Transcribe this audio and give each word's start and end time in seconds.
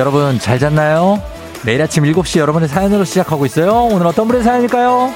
여러분 0.00 0.38
잘 0.38 0.58
잤나요? 0.58 1.22
매일 1.62 1.82
아침 1.82 2.04
7시 2.04 2.38
여러분의 2.38 2.70
사연으로 2.70 3.04
시작하고 3.04 3.44
있어요. 3.44 3.86
오늘 3.92 4.06
어떤 4.06 4.26
분의 4.28 4.42
사연일까요? 4.42 5.12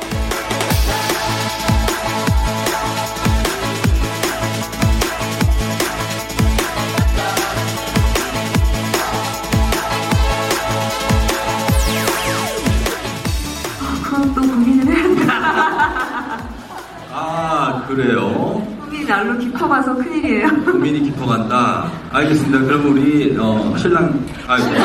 '아 17.10 17.86
그래요? 17.88 18.62
고민이 18.80 19.06
날로 19.06 19.38
깊어가서 19.38 19.94
큰일이에요. 19.94 20.48
고민이 20.66 21.00
깊어간다. 21.04 21.83
알겠습니다. 22.14 22.60
그럼 22.60 22.92
우리 22.92 23.36
어, 23.36 23.76
신랑 23.76 24.24
아이고 24.46 24.66
제가 24.68 24.78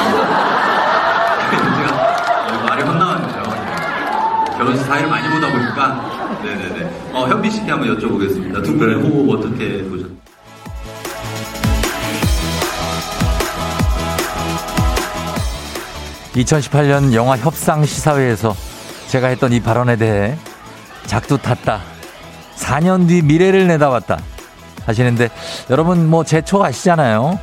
말이 2.67 2.81
헛나왔네요. 2.81 3.43
결혼식 4.57 4.83
사회를 4.85 5.07
많이 5.07 5.29
보다 5.29 5.51
보니까 5.51 6.39
네네네. 6.43 7.11
어, 7.13 7.27
현빈 7.27 7.51
씨께 7.51 7.69
한번 7.69 7.95
여쭤보겠습니다. 7.95 8.63
두 8.63 8.75
분의 8.75 8.95
호흡 9.03 9.29
어떻게 9.29 9.83
보셨나요? 9.83 10.17
2018년 16.33 17.13
영화 17.13 17.37
협상 17.37 17.85
시사회에서 17.85 18.55
제가 19.07 19.27
했던 19.27 19.53
이 19.53 19.59
발언에 19.59 19.97
대해 19.97 20.35
작두 21.05 21.37
탔다. 21.37 21.81
4년 22.55 23.07
뒤 23.07 23.21
미래를 23.21 23.67
내다봤다. 23.67 24.19
하시는데 24.89 25.29
여러분 25.69 26.09
뭐 26.09 26.23
제 26.23 26.41
초 26.41 26.63
아시잖아요. 26.63 27.39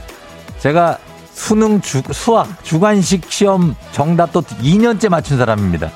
제가 0.58 0.98
수능 1.32 1.80
주, 1.80 2.02
수학 2.12 2.62
주관식 2.64 3.30
시험 3.30 3.74
정답도 3.92 4.42
2년째 4.42 5.08
맞춘 5.08 5.38
사람입니다. 5.38 5.90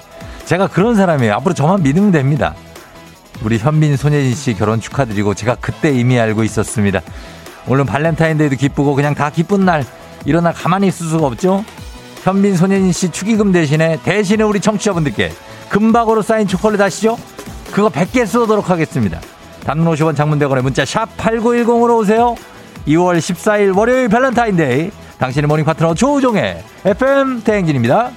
제가 0.45 0.67
그런 0.69 0.95
사람이에요. 0.97 1.34
앞으로 1.34 1.55
저만 1.55 1.83
믿으면 1.83 2.11
됩니다. 2.12 2.55
우리 3.42 3.57
현빈 3.59 3.97
손예진 3.97 4.34
씨 4.34 4.55
결혼 4.55 4.81
축하드리고 4.81 5.34
제가 5.34 5.57
그때 5.61 5.92
이미 5.92 6.19
알고 6.20 6.45
있었습니다. 6.45 7.01
오늘 7.67 7.85
발렌타인데이도 7.85 8.57
기쁘고 8.57 8.95
그냥 8.95 9.14
다 9.14 9.31
기쁜 9.31 9.64
날 9.64 9.85
이런 10.27 10.45
날 10.45 10.53
가만히 10.53 10.89
있을 10.89 11.07
수가 11.07 11.27
없죠. 11.27 11.64
현빈 12.23 12.57
손예진 12.57 12.92
씨 12.92 13.11
축의금 13.11 13.53
대신에 13.53 13.98
대신에 14.03 14.45
우리 14.45 14.61
청취자분들께 14.61 15.33
금박으로 15.70 16.20
싸인 16.20 16.47
초콜릿 16.47 16.81
아시죠? 16.81 17.17
그거 17.73 17.89
100개 17.89 18.27
쏘도록 18.27 18.69
하겠습니다. 18.69 19.20
단문 19.64 19.92
50원 19.92 20.16
장문 20.17 20.37
100원의 20.37 20.62
문자 20.62 20.84
샵 20.84 21.16
8910으로 21.16 21.98
오세요. 21.98 22.34
2월 22.86 23.19
14일 23.19 23.77
월요일 23.77 24.08
발렌타인데이 24.08 24.91
당신의 25.19 25.48
모닝 25.48 25.64
파트너 25.64 25.94
조우종의 25.94 26.62
FM 26.84 27.42
대행진입니다. 27.44 28.11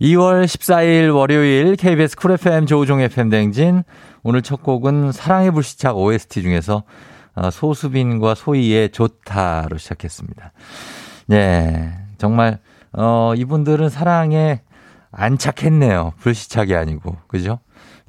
2월 0.00 0.44
14일 0.46 1.14
월요일 1.14 1.76
KBS 1.76 2.16
쿨 2.16 2.32
FM 2.32 2.66
조우종 2.66 3.00
FM 3.00 3.28
대행진 3.28 3.84
오늘 4.24 4.42
첫 4.42 4.62
곡은 4.62 5.12
사랑의 5.12 5.52
불시착 5.52 5.96
OST 5.96 6.42
중에서 6.42 6.82
어, 7.34 7.50
소수빈과 7.50 8.34
소희의 8.34 8.90
좋다로 8.90 9.78
시작했습니다. 9.78 10.52
네, 11.26 11.92
정말 12.18 12.58
어, 12.92 13.32
이분들은 13.36 13.90
사랑에 13.90 14.62
안착했네요. 15.12 16.12
불시착이 16.18 16.74
아니고. 16.74 17.16
그죠? 17.28 17.60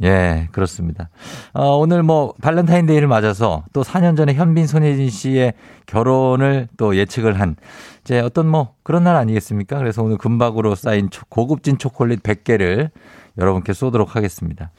예, 0.01 0.49
그렇습니다. 0.51 1.09
어, 1.53 1.77
오늘 1.77 2.03
뭐 2.03 2.33
발렌타인데이를 2.41 3.07
맞아서 3.07 3.63
또 3.73 3.83
4년 3.83 4.17
전에 4.17 4.33
현빈 4.33 4.67
손예진 4.67 5.09
씨의 5.09 5.53
결혼을 5.85 6.67
또 6.77 6.97
예측을 6.97 7.39
한 7.39 7.55
이제 8.01 8.19
어떤 8.19 8.47
뭐 8.47 8.75
그런 8.83 9.03
날 9.03 9.15
아니겠습니까? 9.15 9.77
그래서 9.77 10.03
오늘 10.03 10.17
금박으로 10.17 10.75
쌓인 10.75 11.09
고급진 11.29 11.77
초콜릿 11.77 12.23
100개를 12.23 12.89
여러분께 13.37 13.73
쏘도록 13.73 14.15
하겠습니다. 14.15 14.71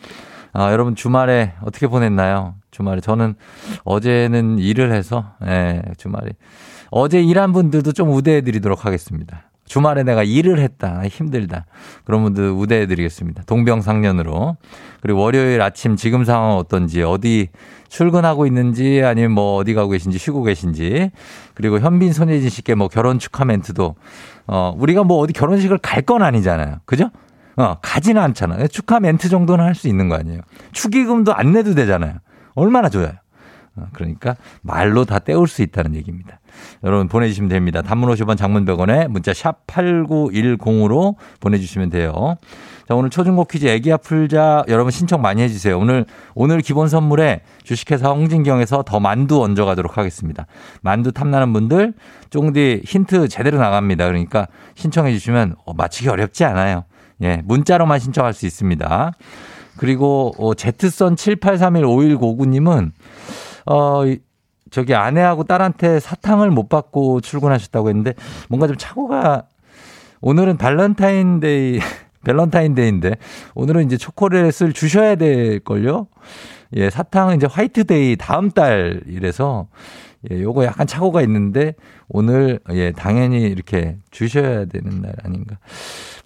아, 0.53 0.71
여러분 0.73 0.95
주말에 0.95 1.55
어떻게 1.63 1.87
보냈나요? 1.87 2.55
주말에 2.71 3.01
저는 3.01 3.35
어제는 3.85 4.59
일을 4.59 4.93
해서 4.93 5.33
예, 5.47 5.83
주말에 5.97 6.33
어제 6.91 7.21
일한 7.21 7.53
분들도 7.53 7.93
좀 7.93 8.11
우대해 8.11 8.41
드리도록 8.41 8.85
하겠습니다. 8.85 9.51
주말에 9.67 10.03
내가 10.03 10.23
일을 10.23 10.59
했다. 10.59 11.03
힘들다. 11.07 11.67
그런 12.05 12.23
분들 12.23 12.51
우대해 12.51 12.87
드리겠습니다. 12.87 13.45
동병상련으로. 13.45 14.57
그리고 15.01 15.21
월요일 15.21 15.61
아침 15.63 15.97
지금 15.97 16.25
상황 16.25 16.57
어떤지, 16.57 17.03
어디 17.03 17.49
출근하고 17.89 18.47
있는지, 18.47 19.03
아니면 19.05 19.33
뭐 19.33 19.57
어디 19.57 19.75
가고 19.75 19.91
계신지, 19.91 20.19
쉬고 20.19 20.43
계신지. 20.43 21.11
그리고 21.55 21.79
현빈 21.81 22.13
손예진 22.13 22.51
씨께 22.51 22.75
뭐 22.75 22.89
결혼 22.89 23.19
축하 23.19 23.45
멘트도, 23.45 23.95
어, 24.47 24.75
우리가 24.77 25.03
뭐 25.05 25.19
어디 25.19 25.33
결혼식을 25.33 25.79
갈 25.79 26.03
건 26.03 26.23
아니잖아요. 26.23 26.81
그죠? 26.85 27.11
어, 27.57 27.77
가지는 27.81 28.21
않잖아. 28.21 28.67
축하 28.67 29.01
멘트 29.01 29.29
정도는 29.29 29.65
할 29.65 29.75
수 29.75 29.89
있는 29.89 30.09
거 30.09 30.17
아니에요. 30.17 30.41
축의금도 30.73 31.35
안 31.35 31.53
내도 31.53 31.75
되잖아요. 31.75 32.15
얼마나 32.55 32.89
좋아요. 32.89 33.13
어, 33.77 33.87
그러니까 33.95 34.37
말로 34.63 35.05
다 35.05 35.19
때울 35.19 35.49
수 35.49 35.63
있다는 35.63 35.95
얘기입니다. 35.95 36.41
여러분 36.83 37.09
보내주시면 37.09 37.49
됩니다. 37.49 37.83
단문 37.83 38.11
50원 38.11 38.37
장문 38.37 38.65
100원에 38.65 39.09
문자 39.09 39.33
샵 39.33 39.67
8910으로 39.67 41.17
보내주시면 41.41 41.91
돼요. 41.91 42.37
자, 42.87 42.95
오늘 42.95 43.09
초중고 43.09 43.47
퀴즈 43.47 43.67
애기야 43.67 43.97
풀자 43.97 44.65
여러분 44.69 44.91
신청 44.91 45.23
많이 45.23 45.41
해주세요. 45.43 45.79
오늘, 45.79 46.05
오늘 46.35 46.61
기본 46.61 46.89
선물에 46.89 47.41
주식회사 47.63 48.11
홍진경에서 48.11 48.83
더 48.83 49.01
만두 49.01 49.43
얹어 49.43 49.65
가도록 49.65 49.97
하겠습니다. 49.97 50.47
만두 50.83 51.13
탐나는 51.13 51.53
분들 51.55 51.95
쫑디 52.29 52.83
힌트 52.85 53.29
제대로 53.29 53.59
나갑니다. 53.59 54.07
그러니까 54.07 54.49
신청해 54.75 55.13
주시면 55.13 55.57
어, 55.65 55.73
맞히기 55.73 56.09
어렵지 56.09 56.45
않아요. 56.45 56.85
예, 57.23 57.41
문자로만 57.45 58.01
신청할 58.01 58.35
수 58.35 58.45
있습니다. 58.45 59.13
그리고 59.77 60.33
어, 60.39 60.55
제트선 60.55 61.17
78315159님은 61.17 62.91
어, 63.67 64.03
저기 64.75 64.93
아내하고 64.93 65.45
딸한테 65.45 66.01
사탕을 66.01 66.51
못 66.51 66.69
받고 66.69 67.21
출근하셨다고 67.21 67.91
했는데 67.91 68.13
뭔가 68.49 68.67
좀 68.67 68.77
착오가 68.77 69.45
오늘은 70.21 70.57
발렌타인데이 70.57 71.79
밸런타인데이인데 72.25 73.15
오늘은 73.55 73.85
이제 73.87 73.97
초콜릿을 73.97 74.73
주셔야 74.75 75.15
될 75.15 75.61
걸요? 75.61 76.09
예, 76.73 76.91
사탕은 76.91 77.37
이제 77.37 77.47
화이트데이 77.47 78.17
다음 78.17 78.51
달이라서 78.51 79.69
예, 80.31 80.41
요거 80.43 80.65
약간 80.65 80.87
착오가 80.87 81.23
있는데 81.23 81.75
오늘 82.09 82.61
예, 82.71 82.93
당연히 82.93 83.43
이렇게 83.43 83.97
주셔야 84.11 84.65
되는 84.65 85.03
날 85.03 85.15
아닌가. 85.23 85.59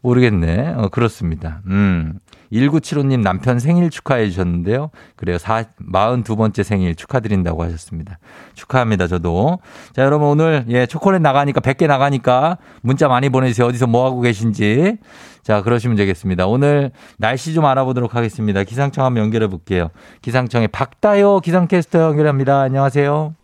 모르겠네. 0.00 0.74
어, 0.76 0.88
그렇습니다. 0.88 1.60
음. 1.66 2.18
1975님 2.52 3.20
남편 3.20 3.58
생일 3.58 3.90
축하해 3.90 4.30
주셨는데요. 4.30 4.90
그래요. 5.16 5.38
4, 5.38 5.64
42번째 5.92 6.62
생일 6.62 6.94
축하드린다고 6.94 7.62
하셨습니다. 7.64 8.18
축하합니다. 8.54 9.06
저도. 9.06 9.58
자, 9.92 10.02
여러분 10.02 10.28
오늘 10.28 10.64
예, 10.68 10.86
초콜릿 10.86 11.20
나가니까 11.20 11.60
100개 11.60 11.86
나가니까 11.86 12.58
문자 12.80 13.08
많이 13.08 13.28
보내주세요. 13.28 13.66
어디서 13.66 13.86
뭐 13.86 14.06
하고 14.06 14.20
계신지. 14.20 14.96
자, 15.42 15.62
그러시면 15.62 15.96
되겠습니다. 15.96 16.46
오늘 16.46 16.90
날씨 17.18 17.54
좀 17.54 17.64
알아보도록 17.64 18.14
하겠습니다. 18.14 18.64
기상청 18.64 19.04
한번 19.04 19.24
연결해 19.24 19.46
볼게요. 19.46 19.90
기상청의 20.22 20.68
박다요 20.68 21.40
기상캐스터 21.40 22.00
연결합니다. 22.00 22.60
안녕하세요. 22.60 23.37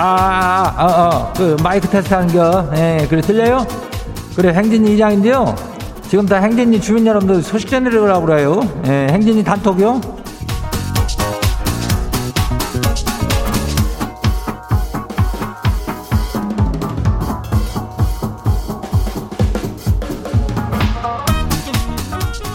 아, 0.00 0.72
아, 0.76 0.84
어, 0.86 1.32
그 1.36 1.56
마이크 1.60 1.88
테스트 1.88 2.14
하는 2.14 2.32
거. 2.32 2.70
예, 2.76 3.04
그래, 3.10 3.20
들려요? 3.20 3.66
그래, 4.36 4.54
행진이 4.54 4.94
이장인데요. 4.94 5.56
지금 6.08 6.24
다 6.24 6.36
행진이 6.36 6.80
주민 6.80 7.04
여러분들 7.04 7.42
소식 7.42 7.68
전해드리려고 7.68 8.26
그래요. 8.26 8.60
예, 8.86 9.08
행진이 9.10 9.42
단톡이요. 9.42 10.00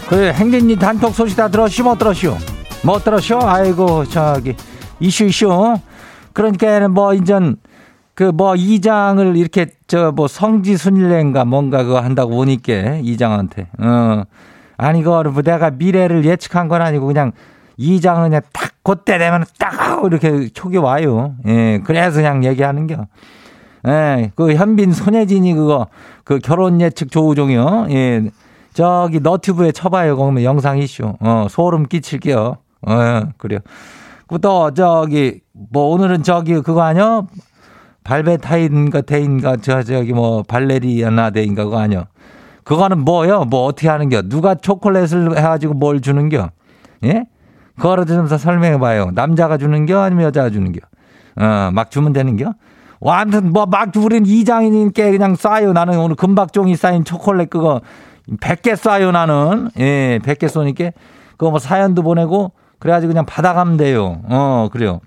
그 0.07 0.31
행진이 0.31 0.77
단톡 0.77 1.13
소식 1.13 1.35
다 1.35 1.49
들었시오? 1.49 1.83
못 1.83 1.97
들었시오? 1.97 2.37
못 2.83 3.03
들었시오? 3.03 3.39
아이고, 3.41 4.05
저기, 4.05 4.55
이슈, 5.01 5.25
이슈. 5.25 5.77
그러니까 6.33 6.87
뭐 6.87 7.13
인전 7.13 7.57
그 8.15 8.31
뭐 8.31 8.55
이장을 8.55 9.35
이렇게 9.37 9.67
저 9.87 10.11
뭐 10.11 10.27
성지 10.27 10.77
순례인가 10.77 11.45
뭔가 11.45 11.83
그거 11.83 11.99
한다고 11.99 12.31
보니까 12.35 12.97
이장한테 13.01 13.67
어 13.79 14.23
아니 14.77 15.01
그거 15.03 15.23
뭐 15.23 15.41
내가 15.41 15.71
미래를 15.71 16.25
예측한 16.25 16.67
건 16.67 16.81
아니고 16.81 17.07
그냥 17.07 17.31
이장은 17.77 18.29
그냥 18.29 18.41
딱 18.53 18.71
그때 18.83 19.17
되면 19.17 19.45
딱 19.57 20.03
이렇게 20.05 20.49
촉이 20.49 20.77
와요. 20.77 21.35
예 21.47 21.81
그래서 21.83 22.17
그냥 22.17 22.43
얘기하는 22.43 22.87
겨. 22.87 23.07
예, 23.85 24.31
그 24.35 24.53
현빈 24.53 24.93
손예진이 24.93 25.53
그거 25.55 25.87
그 26.23 26.39
결혼 26.39 26.79
예측 26.81 27.11
조우종이요. 27.11 27.87
예. 27.89 28.29
저기 28.73 29.19
너튜브에 29.19 29.71
쳐봐요. 29.71 30.15
거기면 30.17 30.43
영상 30.43 30.77
이슈. 30.77 31.13
어, 31.19 31.47
소름 31.49 31.85
끼칠게요. 31.87 32.57
어, 32.87 33.21
그래요. 33.37 33.59
또 34.41 34.71
저기 34.73 35.41
뭐 35.53 35.89
오늘은 35.89 36.23
저기 36.23 36.59
그거 36.61 36.81
아니야? 36.81 37.21
발베타인가 38.03 39.01
데인가 39.01 39.55
저 39.57 39.83
저기 39.83 40.11
뭐 40.11 40.43
발레리아나 40.43 41.29
데인가 41.29 41.63
그거 41.63 41.79
아니야? 41.79 42.07
그거는 42.63 42.99
뭐요? 43.05 43.45
뭐 43.45 43.65
어떻게 43.65 43.87
하는겨? 43.87 44.23
누가 44.23 44.55
초콜릿을 44.55 45.37
해가지고 45.37 45.75
뭘 45.75 46.01
주는겨? 46.01 46.49
예? 47.05 47.25
그거를 47.77 48.05
좀 48.05 48.27
설명해봐요. 48.27 49.11
남자가 49.13 49.57
주는겨? 49.57 49.99
아니면 49.99 50.25
여자가 50.25 50.49
주는겨? 50.49 50.79
어, 51.37 51.71
막 51.71 51.91
주면 51.91 52.13
되는겨? 52.13 52.53
완전 52.99 53.51
뭐막 53.51 53.95
우린 53.97 54.25
이장인님께 54.25 55.11
그냥 55.11 55.33
쏴요. 55.33 55.73
나는 55.73 55.99
오늘 55.99 56.15
금박종이 56.15 56.75
쌓인 56.75 57.03
초콜릿 57.03 57.49
그거 57.49 57.81
100개 58.39 58.73
쏴요 58.73 59.11
나는. 59.11 59.69
예, 59.79 60.19
100개 60.23 60.47
쏘니까 60.47 60.91
그거 61.31 61.51
뭐 61.51 61.59
사연도 61.59 62.01
보내고 62.01 62.53
그래가지고 62.79 63.11
그냥 63.11 63.25
받아가면 63.25 63.77
돼요. 63.77 64.21
어, 64.29 64.69
그래요. 64.71 64.99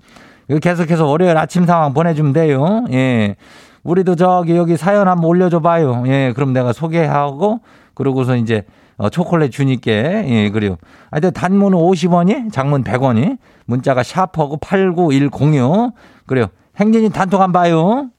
계속해서 0.61 1.05
월요일 1.05 1.37
아침 1.37 1.65
상황 1.65 1.93
보내주면 1.93 2.33
돼요. 2.33 2.85
예. 2.91 3.35
우리도 3.83 4.15
저기 4.15 4.55
여기 4.55 4.77
사연 4.77 5.07
한번 5.07 5.25
올려줘 5.25 5.59
봐요. 5.59 6.03
예, 6.07 6.33
그럼 6.35 6.53
내가 6.53 6.73
소개하고 6.73 7.59
그러고서 7.93 8.35
이제 8.35 8.63
어, 8.97 9.09
초콜릿 9.09 9.51
주니까 9.51 9.91
예, 9.91 10.49
그래요. 10.49 10.77
하여튼 11.11 11.31
단문은 11.31 11.77
50원이, 11.77 12.51
장문 12.51 12.83
100원이, 12.83 13.37
문자가 13.65 14.03
샤퍼고 14.03 14.57
89106. 14.57 15.93
그래요. 16.25 16.47
행진이 16.77 17.09
단톡 17.09 17.41
한 17.41 17.51
봐요. 17.51 18.09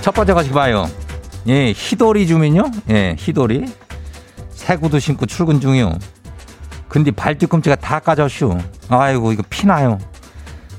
첫 0.00 0.12
번째 0.12 0.32
가시 0.34 0.50
봐요. 0.50 0.86
예, 1.48 1.72
히도리 1.72 2.26
주민요? 2.26 2.70
예, 2.90 3.16
히도리. 3.18 3.66
새 4.50 4.76
구두 4.76 4.98
신고 5.00 5.26
출근 5.26 5.60
중이요. 5.60 5.92
근데 6.92 7.10
발 7.10 7.38
뒤꿈치가 7.38 7.74
다 7.74 7.98
까졌슈. 8.00 8.58
아이고, 8.90 9.32
이거 9.32 9.42
피나요. 9.48 9.98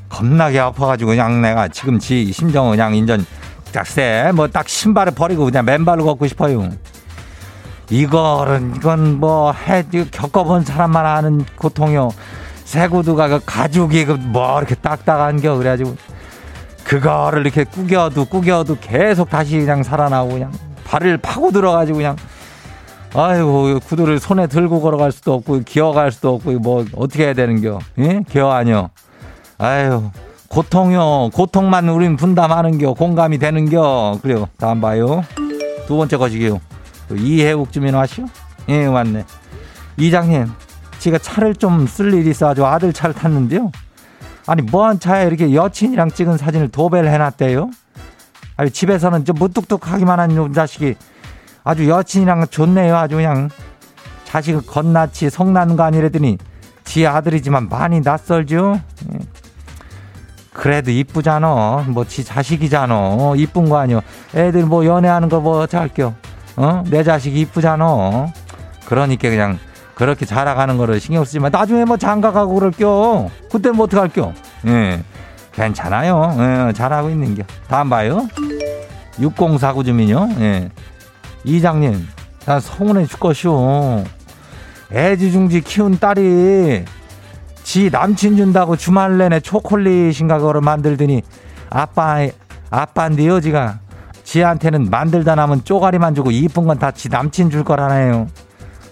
겁나게 0.10 0.60
아파가지고 0.60 1.10
그냥 1.10 1.42
내가 1.42 1.68
지금 1.69 1.98
지 1.98 2.31
심정은 2.31 2.69
그냥 2.69 2.94
인전 2.94 3.25
딱세 3.74 4.31
뭐 4.36 4.45
딱 4.48 4.69
신발을 4.69 5.13
버리고 5.15 5.45
그냥 5.45 5.65
맨발로 5.65 6.06
걷고 6.06 6.27
싶어요. 6.27 6.69
이거는 7.89 8.75
이건 8.75 9.19
뭐해 9.19 9.86
겪어본 10.12 10.65
사람만 10.65 11.04
아는 11.04 11.44
고통이요. 11.57 12.12
새구두가 12.63 13.27
그 13.27 13.39
가죽이 13.44 14.06
그 14.06 14.13
뭐 14.13 14.59
이렇게 14.59 14.75
딱딱한 14.75 15.42
겨 15.42 15.57
그래가지고 15.57 15.95
그거를 16.83 17.42
이렇게 17.42 17.63
꾸겨도 17.63 18.25
꾸겨도 18.25 18.77
계속 18.81 19.31
다시 19.31 19.57
그냥 19.57 19.81
살아나고 19.81 20.30
그냥 20.30 20.51
발을 20.86 21.18
파고 21.18 21.50
들어가지고 21.51 21.98
그냥 21.98 22.16
아이고 23.15 23.80
구두를 23.88 24.19
손에 24.19 24.48
들고 24.48 24.81
걸어갈 24.81 25.12
수도 25.12 25.33
없고 25.36 25.62
기어갈 25.65 26.12
수도 26.12 26.33
없고 26.36 26.51
뭐 26.60 26.83
어떻게 26.95 27.25
해야 27.25 27.33
되는겨? 27.33 27.80
예? 28.00 28.21
기어 28.27 28.51
아니요. 28.51 28.89
아유, 29.60 30.10
고통요. 30.48 31.30
고통만 31.30 31.89
우린 31.89 32.15
분담하는겨. 32.18 32.94
공감이 32.94 33.38
되는겨. 33.38 34.19
그래요. 34.21 34.50
다음 34.57 34.81
봐요. 34.81 35.24
두 35.88 35.95
번째 35.98 36.18
거시기요. 36.18 36.60
이해욱 37.15 37.71
주민 37.71 37.94
와시오? 37.94 38.25
예, 38.69 38.88
맞네. 38.88 39.25
이장님, 39.98 40.48
제가 41.00 41.19
차를 41.19 41.54
좀 41.56 41.86
쓸 41.86 42.13
일이 42.13 42.31
있어가지고 42.31 42.66
아들 42.66 42.94
차를 42.94 43.13
탔는데요. 43.13 43.71
아니, 44.48 44.63
뭔 44.63 45.00
차에 45.00 45.27
이렇게 45.27 45.54
여친이랑 45.54 46.09
찍은 46.12 46.38
사진을 46.38 46.69
도배를 46.69 47.12
해놨대요? 47.12 47.69
아니, 48.57 48.71
집에서는 48.71 49.24
좀 49.25 49.36
무뚝뚝하기만 49.38 50.19
한 50.19 50.54
자식이 50.54 50.95
아주 51.63 51.88
여친이랑 51.88 52.48
좋네요. 52.48 52.95
아주 52.98 53.15
그냥 53.15 53.50
자식을 54.25 54.65
건낳지 54.65 55.30
성난 55.30 55.75
거 55.75 55.83
아니래더니 55.83 56.38
지 56.83 57.07
아들이지만 57.07 57.69
많이 57.69 58.01
낯설죠? 58.01 58.80
예. 59.13 59.19
그래도 60.51 60.92
이쁘잖아. 60.92 61.86
뭐 61.88 62.06
지 62.06 62.24
자식이잖아. 62.24 63.33
이쁜 63.38 63.69
거 63.69 63.77
아니야. 63.77 64.01
애들 64.36 64.65
뭐 64.65 64.86
연애하는 64.86 65.30
거 65.30 65.39
뭐 65.39 65.65
잘겨. 65.65 66.13
어? 66.57 66.83
내 66.88 67.04
자식이 67.04 67.39
이쁘잖아. 67.42 68.27
그러니까 68.86 69.30
그냥 69.30 69.57
그렇게 69.95 70.25
자라가는 70.25 70.77
거를 70.77 71.00
신경 71.00 71.24
쓰지 71.24 71.39
만 71.39 71.51
나중에 71.51 71.86
뭐 71.86 71.98
장가 71.98 72.31
가고 72.31 72.56
그럴겨. 72.56 73.30
그때 73.51 73.71
뭐 73.71 73.86
어떡할겨. 73.86 74.33
예. 74.68 75.01
괜찮아요. 75.54 76.36
예, 76.69 76.74
잘하고 76.74 77.09
있는겨. 77.12 77.44
다음 77.68 77.89
봐요. 77.89 78.27
6049 79.19 79.83
주민요. 79.83 80.30
예. 80.39 80.69
이장님, 81.44 82.07
나 82.45 82.60
서운해 82.60 83.06
죽겠쇼. 83.06 84.04
애지중지 84.92 85.62
키운 85.62 85.98
딸이 85.98 86.86
지 87.63 87.90
남친 87.90 88.38
준다고 88.38 88.75
주말 88.75 89.18
내내 89.18 89.40
초콜릿인가 89.40 90.38
그거를 90.38 90.62
만들더니 90.62 91.24
아빠 91.69 92.18
아빠인데요 92.69 93.40
지가 93.42 93.80
지한테는 94.24 94.90
만들다 94.92 95.34
남은 95.36 95.63
쪼가리만 95.63 96.13
주고 96.13 96.30
이쁜 96.31 96.68
건 96.68 96.78
다 96.78 96.92
지 96.92 97.10
남친 97.10 97.50
줄 97.50 97.63
거라네요. 97.63 98.28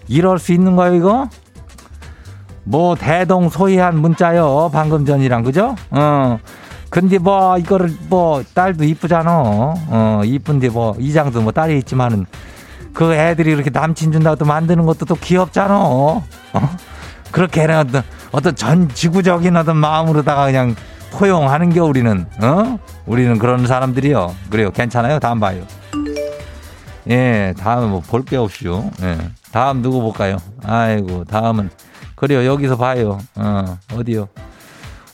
이럴 0.08 0.40
수 0.40 0.54
있는 0.54 0.76
거예요 0.76 0.96
이거? 0.96 1.30
뭐 2.64 2.96
대동소이한 2.96 4.00
문자요 4.00 4.72
방금 4.74 5.06
전이랑 5.06 5.44
그죠? 5.44 5.76
어. 5.92 6.40
근데 6.92 7.18
뭐 7.18 7.58
이거를 7.58 7.92
뭐 8.10 8.44
딸도 8.54 8.84
이쁘잖아. 8.84 9.32
어 9.34 10.22
이쁜데 10.24 10.70
뭐 10.70 10.96
이장도 11.00 11.42
뭐 11.42 11.52
딸이 11.52 11.78
있지만은 11.80 12.26
그 12.94 13.14
애들이 13.14 13.52
이렇게 13.52 13.70
남친 13.70 14.12
준다고 14.12 14.36
또 14.36 14.46
만드는 14.46 14.86
것도 14.86 15.06
또 15.06 15.16
귀엽잖아. 15.16 15.80
어? 15.80 16.24
그렇게 17.32 17.62
해는 17.62 17.78
어떤, 17.80 18.04
어떤 18.34 18.56
전 18.56 18.90
지구적인 18.90 19.56
어떤 19.56 19.78
마음으로다가 19.78 20.46
그냥 20.48 20.76
포용하는 21.12 21.70
게 21.70 21.80
우리는, 21.80 22.26
어? 22.42 22.80
우리는 23.06 23.38
그런 23.40 23.66
사람들이요. 23.66 24.36
그래요. 24.50 24.72
괜찮아요. 24.72 25.20
다음 25.20 25.40
봐요. 25.40 25.64
예, 27.10 27.54
다음은 27.58 27.90
뭐볼 27.90 28.26
게 28.26 28.36
없이요. 28.36 28.92
예. 29.04 29.18
다음 29.52 29.82
누구 29.82 30.02
볼까요? 30.02 30.38
아이고, 30.64 31.24
다음은. 31.26 31.70
그래요. 32.16 32.46
여기서 32.46 32.78
봐요. 32.78 33.18
어, 33.36 33.78
어디요? 33.94 34.28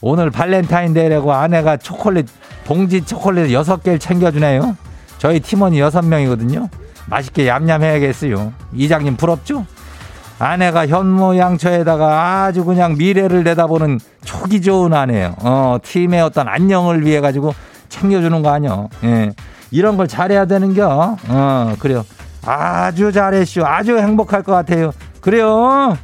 오늘 0.01 0.30
발렌타인데이라고 0.30 1.34
아내가 1.34 1.77
초콜릿, 1.77 2.27
봉지 2.66 3.06
초콜릿 3.06 3.51
여섯 3.51 3.84
개를 3.84 4.00
챙겨주네요. 4.00 4.77
저희 5.18 5.39
팀원이 5.39 5.80
여섯 5.80 6.06
명이거든요. 6.06 6.70
맛있게 7.08 7.48
얌얌해야겠어요. 7.48 8.54
이장님 8.74 9.18
부럽죠? 9.18 9.66
아내가 10.39 10.86
현모양처에다가 10.88 12.44
아주 12.44 12.63
그냥 12.63 12.96
미래를 12.96 13.44
내다보는 13.44 14.00
촉이 14.24 14.62
좋은 14.62 14.94
아내예요. 14.94 15.36
어, 15.39 15.77
팀의 15.82 16.22
어떤 16.22 16.48
안녕을 16.48 17.04
위해 17.06 17.22
가지고 17.22 17.56
챙겨주는 17.89 18.42
거 18.44 18.50
아니요. 18.51 18.89
예. 19.04 19.32
이런 19.72 19.98
걸 19.98 20.08
잘해야 20.08 20.46
되는겨. 20.46 21.18
어, 21.27 21.75
그래요. 21.80 22.06
아주 22.46 23.12
잘했슈. 23.12 23.63
아주 23.66 23.98
행복할 23.98 24.44
것 24.44 24.51
같아요. 24.51 24.92
그래요. 25.22 25.98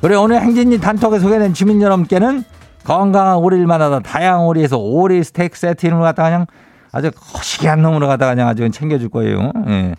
그래 0.00 0.16
오늘 0.16 0.40
행진이 0.40 0.80
단톡에 0.80 1.18
소개된 1.18 1.52
주민 1.52 1.82
여러분께는 1.82 2.42
건강한 2.84 3.36
오리를 3.36 3.66
만나다 3.66 4.00
다양한 4.00 4.46
오리에서 4.46 4.78
오리 4.78 5.22
스테이크 5.22 5.58
세트를 5.58 6.00
갖다가 6.00 6.30
그냥 6.30 6.46
아주 6.90 7.10
거시기한 7.14 7.82
놈으로 7.82 8.08
갖다가 8.08 8.32
그냥 8.34 8.48
아주 8.48 8.68
챙겨줄 8.70 9.10
거예요. 9.10 9.52
예. 9.68 9.94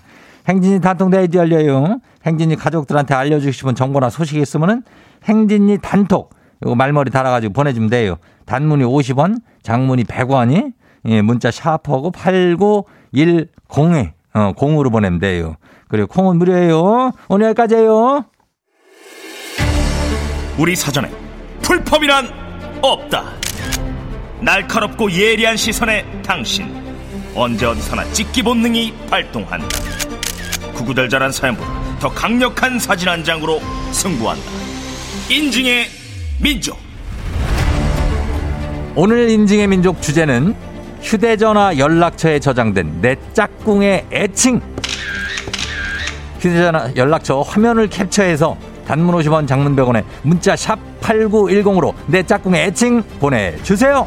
행진이 0.47 0.81
단톡 0.81 1.11
데이지 1.11 1.37
열려요. 1.37 1.99
행진이 2.25 2.55
가족들한테 2.55 3.13
알려주고 3.13 3.51
싶은 3.51 3.75
정보나 3.75 4.09
소식이 4.09 4.41
있으면은 4.41 4.81
행진이 5.25 5.77
단톡 5.83 6.33
요거 6.65 6.73
말머리 6.75 7.11
달아가지고 7.11 7.53
보내주면 7.53 7.91
돼요. 7.91 8.15
단문이 8.45 8.83
50원, 8.83 9.37
장문이 9.61 10.05
100원이 10.05 10.73
예, 11.05 11.21
문자 11.21 11.51
샤프하고 11.51 12.11
8910에 12.11 14.13
어, 14.33 14.53
공으로 14.55 14.89
보내면 14.89 15.19
돼요. 15.19 15.55
그리고 15.87 16.07
콩은 16.07 16.37
무료예요. 16.37 17.11
오늘 17.27 17.47
여기까지예요. 17.47 18.25
우리 20.61 20.75
사전에 20.75 21.09
풀펌이란 21.63 22.29
없다. 22.83 23.33
날카롭고 24.41 25.11
예리한 25.11 25.57
시선에 25.57 26.05
당신 26.21 26.71
언제 27.33 27.65
어디서나 27.65 28.03
찍기 28.11 28.43
본능이 28.43 28.93
발동한다. 29.09 29.67
구구절절한 30.75 31.31
사연보다 31.31 31.97
더 31.99 32.09
강력한 32.09 32.77
사진 32.77 33.09
한 33.09 33.23
장으로 33.23 33.59
승부한다. 33.91 34.43
인증의 35.31 35.87
민족. 36.39 36.77
오늘 38.93 39.31
인증의 39.31 39.65
민족 39.65 39.99
주제는 39.99 40.55
휴대전화 41.01 41.79
연락처에 41.79 42.39
저장된 42.39 43.01
내 43.01 43.15
짝꿍의 43.33 44.05
애칭. 44.11 44.61
휴대전화 46.39 46.91
연락처 46.97 47.41
화면을 47.41 47.89
캡처해서 47.89 48.70
단문 48.91 49.15
50원 49.15 49.47
장문 49.47 49.73
100원에 49.73 50.03
문자 50.21 50.53
샵 50.53 50.77
8910으로 50.99 51.93
내 52.07 52.21
짝꿍의 52.23 52.65
애칭 52.65 53.01
보내주세요. 53.21 54.05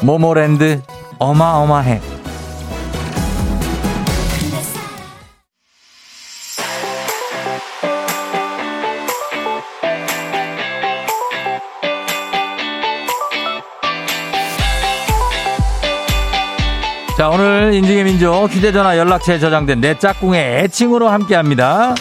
모모랜드 0.00 0.80
어마어마해. 1.18 2.15
자, 17.16 17.30
오늘 17.30 17.72
인증의 17.72 18.04
민족 18.04 18.46
휴대전화 18.50 18.98
연락처에 18.98 19.38
저장된 19.38 19.80
내 19.80 19.98
짝꿍의 19.98 20.64
애칭으로 20.64 21.08
함께 21.08 21.34
합니다. 21.34 21.94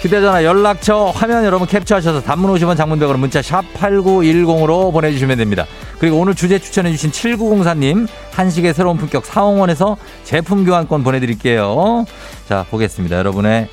휴대전화 0.00 0.44
연락처 0.44 1.06
화면 1.06 1.44
여러분 1.44 1.66
캡처하셔서 1.66 2.20
단문 2.22 2.52
50원 2.54 2.76
장문백으로 2.76 3.16
문자 3.18 3.40
샵 3.40 3.62
8910으로 3.74 4.92
보내주시면 4.92 5.38
됩니다. 5.38 5.66
그리고 5.98 6.18
오늘 6.18 6.34
주제 6.34 6.58
추천해주신 6.58 7.10
7904님 7.12 8.06
한식의 8.32 8.74
새로운 8.74 8.98
품격 8.98 9.24
사홍원에서 9.24 9.96
제품 10.24 10.66
교환권 10.66 11.02
보내드릴게요. 11.02 12.04
자, 12.46 12.66
보겠습니다. 12.70 13.16
여러분의 13.16 13.68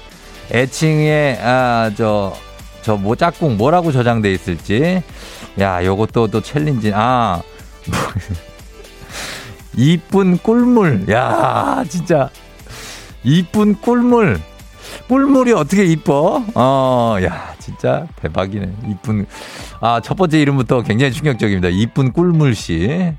애칭에, 0.51 1.39
아, 1.43 1.91
저, 1.97 2.33
저 2.83 2.95
뭐 2.95 3.15
짝꿍 3.17 3.57
뭐라고 3.57 3.91
저장돼 3.91 4.31
있을지. 4.31 5.03
야, 5.59 5.83
요것도 5.83 6.27
또 6.27 6.41
챌린지. 6.41 6.93
아, 6.95 7.41
이쁜 9.77 10.37
꿀물. 10.39 11.05
야, 11.09 11.83
진짜. 11.87 12.29
이쁜 13.23 13.75
꿀물. 13.79 14.39
꿀물이 15.07 15.53
어떻게 15.53 15.85
이뻐? 15.85 16.43
어, 16.55 17.15
야, 17.23 17.53
진짜 17.59 18.07
대박이네. 18.21 18.69
이쁜. 18.89 19.25
아, 19.79 20.01
첫 20.03 20.15
번째 20.17 20.39
이름부터 20.39 20.81
굉장히 20.81 21.11
충격적입니다. 21.13 21.69
이쁜 21.69 22.11
꿀물씨. 22.11 23.13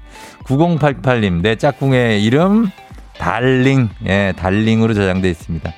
9088님, 0.45 1.43
내 1.43 1.57
짝꿍의 1.57 2.25
이름, 2.25 2.71
달링. 3.19 3.89
예, 4.07 4.33
달링으로 4.37 4.95
저장돼 4.95 5.31
있습니다. 5.31 5.73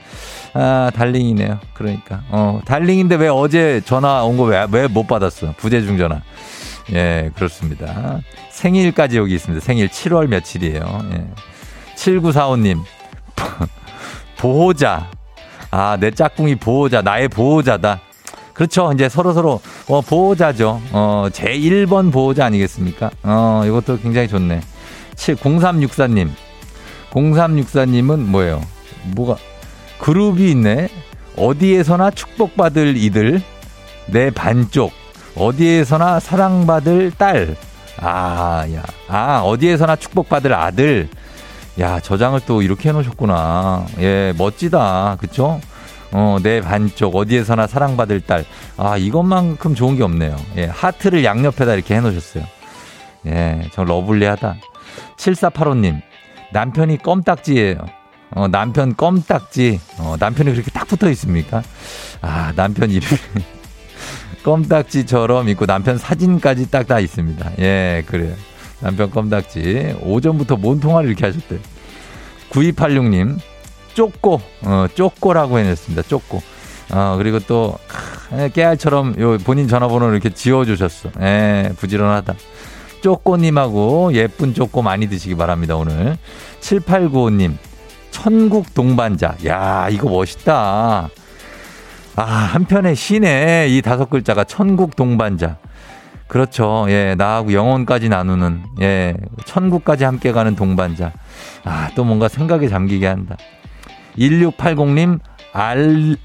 아, 0.54 0.90
달링이네요. 0.94 1.58
그러니까. 1.74 2.22
어, 2.30 2.60
달링인데 2.64 3.16
왜 3.16 3.28
어제 3.28 3.80
전화 3.84 4.22
온 4.24 4.36
거 4.36 4.44
왜, 4.44 4.66
왜 4.70 4.86
못 4.88 5.06
받았어? 5.06 5.52
부재중 5.58 5.98
전화. 5.98 6.22
예, 6.92 7.30
그렇습니다. 7.34 8.20
생일까지 8.50 9.16
여기 9.18 9.34
있습니다. 9.34 9.64
생일 9.64 9.88
7월 9.88 10.26
며칠이에요. 10.28 11.02
예. 11.12 11.26
7945님. 11.96 12.82
보호자. 14.38 15.10
아, 15.70 15.96
내 16.00 16.10
짝꿍이 16.10 16.56
보호자. 16.56 17.02
나의 17.02 17.28
보호자다. 17.28 18.00
그렇죠. 18.52 18.92
이제 18.92 19.08
서로 19.08 19.32
서로, 19.32 19.60
어, 19.88 20.00
보호자죠. 20.00 20.82
어, 20.92 21.28
제 21.32 21.46
1번 21.58 22.12
보호자 22.12 22.44
아니겠습니까? 22.46 23.10
어, 23.22 23.62
이것도 23.64 24.00
굉장히 24.00 24.28
좋네. 24.28 24.60
7, 25.16 25.36
0364님. 25.36 26.30
0364님은 27.10 28.18
뭐예요? 28.18 28.60
뭐가, 29.14 29.36
그룹이 29.98 30.50
있네. 30.50 30.88
어디에서나 31.36 32.10
축복받을 32.10 32.96
이들. 32.96 33.42
내 34.06 34.30
반쪽. 34.30 34.92
어디에서나 35.40 36.20
사랑받을 36.20 37.12
딸. 37.16 37.56
아, 37.98 38.66
야. 38.74 38.82
아, 39.08 39.40
어디에서나 39.40 39.96
축복받을 39.96 40.52
아들. 40.52 41.08
야, 41.80 41.98
저장을 41.98 42.40
또 42.46 42.60
이렇게 42.60 42.90
해놓으셨구나. 42.90 43.86
예, 44.00 44.34
멋지다. 44.36 45.16
그쵸? 45.18 45.60
어, 46.12 46.36
내 46.42 46.60
반쪽, 46.60 47.16
어디에서나 47.16 47.66
사랑받을 47.66 48.20
딸. 48.20 48.44
아, 48.76 48.98
이것만큼 48.98 49.74
좋은 49.74 49.96
게 49.96 50.02
없네요. 50.02 50.36
예, 50.58 50.66
하트를 50.66 51.24
양옆에다 51.24 51.72
이렇게 51.74 51.94
해놓으셨어요. 51.94 52.44
예, 53.26 53.62
저 53.72 53.84
러블리하다. 53.84 54.56
7485님, 55.16 56.02
남편이 56.52 56.98
껌딱지예요. 56.98 57.78
어, 58.32 58.48
남편 58.48 58.94
껌딱지. 58.94 59.80
어, 59.98 60.16
남편이 60.18 60.52
그렇게 60.52 60.70
딱 60.70 60.86
붙어 60.86 61.08
있습니까? 61.10 61.62
아, 62.20 62.52
남편 62.54 62.90
이름. 62.90 63.08
껌딱지처럼 64.42 65.48
있고 65.50 65.66
남편 65.66 65.98
사진까지 65.98 66.70
딱 66.70 66.86
다 66.88 66.98
있습니다. 66.98 67.52
예, 67.58 68.02
그래요. 68.06 68.34
남편 68.80 69.10
껌딱지. 69.10 69.96
오전부터 70.02 70.56
뭔 70.56 70.80
통화를 70.80 71.08
이렇게 71.10 71.26
하셨대. 71.26 71.58
9286님, 72.50 73.38
쪼꼬, 73.94 74.40
어, 74.62 74.86
쪼꼬라고 74.94 75.58
해냈습니다. 75.58 76.02
쪼꼬. 76.08 76.42
어, 76.92 77.14
그리고 77.18 77.38
또, 77.40 77.76
깨알처럼 78.54 79.20
요 79.20 79.38
본인 79.38 79.68
전화번호를 79.68 80.14
이렇게 80.14 80.30
지워주셨어. 80.30 81.10
예, 81.20 81.72
부지런하다. 81.76 82.34
쪼꼬님하고 83.02 84.12
예쁜 84.14 84.54
쪼꼬 84.54 84.82
많이 84.82 85.08
드시기 85.08 85.34
바랍니다, 85.36 85.76
오늘. 85.76 86.16
7895님, 86.60 87.56
천국 88.10 88.72
동반자. 88.74 89.36
야, 89.46 89.88
이거 89.90 90.08
멋있다. 90.08 91.08
아, 92.16 92.22
한편의 92.22 92.96
시네. 92.96 93.68
이 93.68 93.82
다섯 93.82 94.10
글자가 94.10 94.44
천국 94.44 94.96
동반자. 94.96 95.56
그렇죠. 96.26 96.86
예, 96.88 97.14
나하고 97.16 97.52
영혼까지 97.52 98.08
나누는, 98.08 98.62
예, 98.80 99.14
천국까지 99.46 100.04
함께 100.04 100.30
가는 100.30 100.54
동반자. 100.54 101.12
아, 101.64 101.90
또 101.96 102.04
뭔가 102.04 102.28
생각에 102.28 102.68
잠기게 102.68 103.06
한다. 103.06 103.36
1680님, 104.16 105.18
알, 105.52 106.16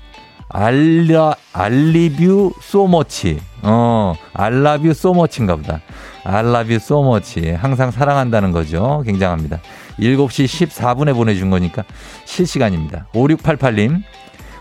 알라, 0.50 1.34
알리뷰 1.54 2.54
소머치. 2.62 3.39
어, 3.63 4.13
알라뷰 4.34 4.94
소머치인가 4.94 5.56
보다. 5.56 5.82
알라뷰 6.24 6.77
소머치. 6.77 7.51
항상 7.51 7.89
사랑한다는 7.89 8.51
거죠. 8.51 9.01
굉장합니다. 9.06 9.60
7시 10.00 10.68
14분에 10.68 11.15
보내준 11.15 11.50
거니까 11.50 11.84
실시간입니다. 12.25 13.08
5688님, 13.13 14.04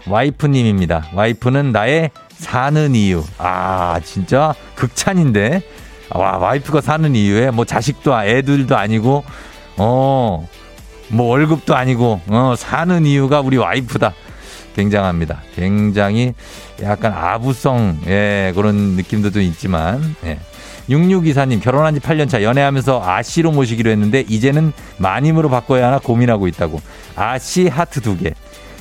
와이프님입니다. 0.07 1.09
와이프는 1.15 1.73
나의 1.73 2.11
사는 2.31 2.95
이유. 2.95 3.25
아, 3.39 4.01
진짜 4.05 4.55
극찬인데. 4.75 5.63
와, 6.11 6.39
와이프가 6.39 6.81
사는 6.81 7.15
이유에 7.15 7.51
뭐 7.51 7.65
자식도, 7.65 8.23
애들도 8.23 8.77
아니고, 8.77 9.25
어, 9.79 10.47
뭐 11.09 11.27
월급도 11.29 11.75
아니고, 11.75 12.21
어, 12.29 12.55
사는 12.57 13.05
이유가 13.07 13.41
우리 13.41 13.57
와이프다. 13.57 14.13
굉장합니다. 14.77 15.41
굉장히 15.55 16.35
약간 16.83 17.13
아부성, 17.13 18.01
예, 18.07 18.53
그런 18.55 18.75
느낌도 18.97 19.31
좀 19.31 19.43
있지만, 19.43 20.15
예. 20.25 20.39
6624님, 20.89 21.63
결혼한 21.63 21.95
지 21.95 22.01
8년 22.01 22.29
차 22.29 22.43
연애하면서 22.43 23.03
아씨로 23.03 23.53
모시기로 23.53 23.91
했는데, 23.91 24.25
이제는 24.29 24.73
마님으로 24.99 25.49
바꿔야 25.49 25.87
하나 25.87 25.99
고민하고 25.99 26.47
있다고. 26.49 26.81
아씨 27.17 27.69
하트 27.69 28.01
두 28.01 28.19
개. 28.19 28.35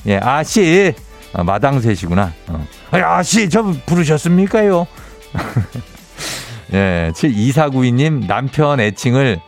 예, 0.08 0.18
아씨! 0.18 0.94
어, 1.34 1.44
마당새시구나. 1.44 2.34
어. 2.48 2.68
아씨, 2.92 3.50
저 3.50 3.64
부르셨습니까요? 3.86 4.88
예, 6.74 7.12
7492님, 7.16 8.28
남편 8.28 8.80
애칭을 8.80 9.40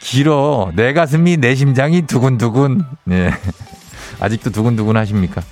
길어. 0.00 0.70
내 0.74 0.92
가슴이 0.92 1.36
내 1.36 1.54
심장이 1.54 2.02
두근두근. 2.02 2.84
예. 3.10 3.30
아직도 4.20 4.50
두근두근 4.50 4.96
하십니까? 4.96 5.42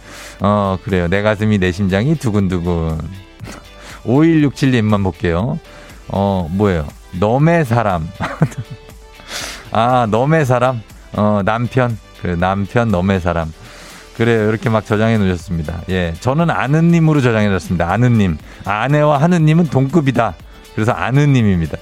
어, 0.41 0.79
그래요. 0.83 1.09
내 1.09 1.23
가슴이 1.23 1.59
내 1.59 1.73
심장이 1.73 2.17
두근두근. 2.17 2.99
5167님만 4.07 5.03
볼게요. 5.03 5.59
어, 6.09 6.49
뭐예요? 6.51 6.87
너의 7.19 7.65
사람. 7.65 8.09
아, 9.73 10.07
너의 10.07 10.47
사람? 10.47 10.81
어, 11.13 11.43
남편. 11.45 11.99
그 12.23 12.29
남편 12.29 12.89
너의 12.89 13.21
사람. 13.21 13.53
그래요. 14.17 14.49
이렇게 14.49 14.71
막 14.71 14.85
저장해 14.85 15.19
놓으셨습니다. 15.19 15.83
예. 15.91 16.15
저는 16.21 16.51
아는님으로 16.51 17.21
저장해 17.21 17.49
놨습니다. 17.49 17.91
아는님. 17.91 18.39
아내와 18.65 19.21
하느님은 19.21 19.67
동급이다. 19.67 20.35
그래서 20.75 20.93
아는님입니다. 20.93 21.77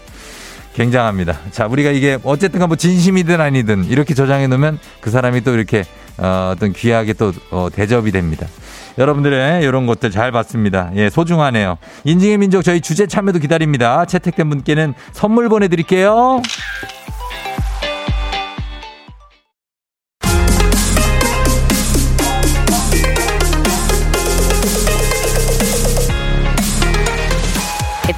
굉장합니다. 0.74 1.38
자, 1.52 1.66
우리가 1.66 1.90
이게 1.90 2.18
어쨌든 2.24 2.66
뭐 2.66 2.76
진심이든 2.76 3.40
아니든 3.40 3.84
이렇게 3.84 4.14
저장해 4.14 4.48
놓으면 4.48 4.80
그 5.00 5.10
사람이 5.10 5.42
또 5.42 5.54
이렇게 5.54 5.84
어, 6.18 6.52
어떤 6.54 6.72
귀하게 6.72 7.12
또 7.12 7.32
어, 7.50 7.68
대접이 7.72 8.10
됩니다. 8.10 8.46
여러분들의 8.98 9.62
이런 9.62 9.86
것들 9.86 10.10
잘 10.10 10.30
봤습니다. 10.32 10.90
예, 10.96 11.10
소중하네요. 11.10 11.78
인증의 12.04 12.38
민족 12.38 12.62
저희 12.62 12.80
주제 12.80 13.06
참여도 13.06 13.38
기다립니다. 13.38 14.04
채택된 14.04 14.48
분께는 14.50 14.94
선물 15.12 15.48
보내드릴게요. 15.48 16.42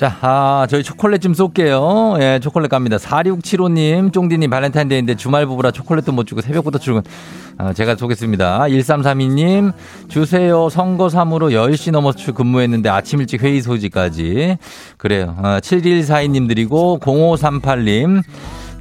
자, 0.00 0.16
아, 0.22 0.66
저희 0.70 0.82
초콜릿 0.82 1.20
좀 1.20 1.34
쏠게요. 1.34 2.14
예, 2.20 2.40
초콜릿 2.42 2.70
갑니다. 2.70 2.96
4675님, 2.96 4.14
쫑디님 4.14 4.48
발렌타인데이인데 4.48 5.16
주말 5.16 5.44
부부라 5.44 5.72
초콜릿도 5.72 6.10
못 6.12 6.26
주고 6.26 6.40
새벽부터 6.40 6.78
출근. 6.78 7.02
아, 7.58 7.74
제가 7.74 7.96
쏘겠습니다. 7.96 8.60
1332님, 8.60 9.74
주세요. 10.08 10.70
선거 10.70 11.08
3으로 11.08 11.52
10시 11.52 11.90
넘어서 11.90 12.16
출- 12.16 12.32
근무했는데 12.32 12.88
아침 12.88 13.20
일찍 13.20 13.42
회의 13.42 13.60
소지까지. 13.60 14.56
그래요. 14.96 15.36
아, 15.42 15.60
7142님 15.60 16.48
드리고, 16.48 16.98
0538님, 17.02 18.22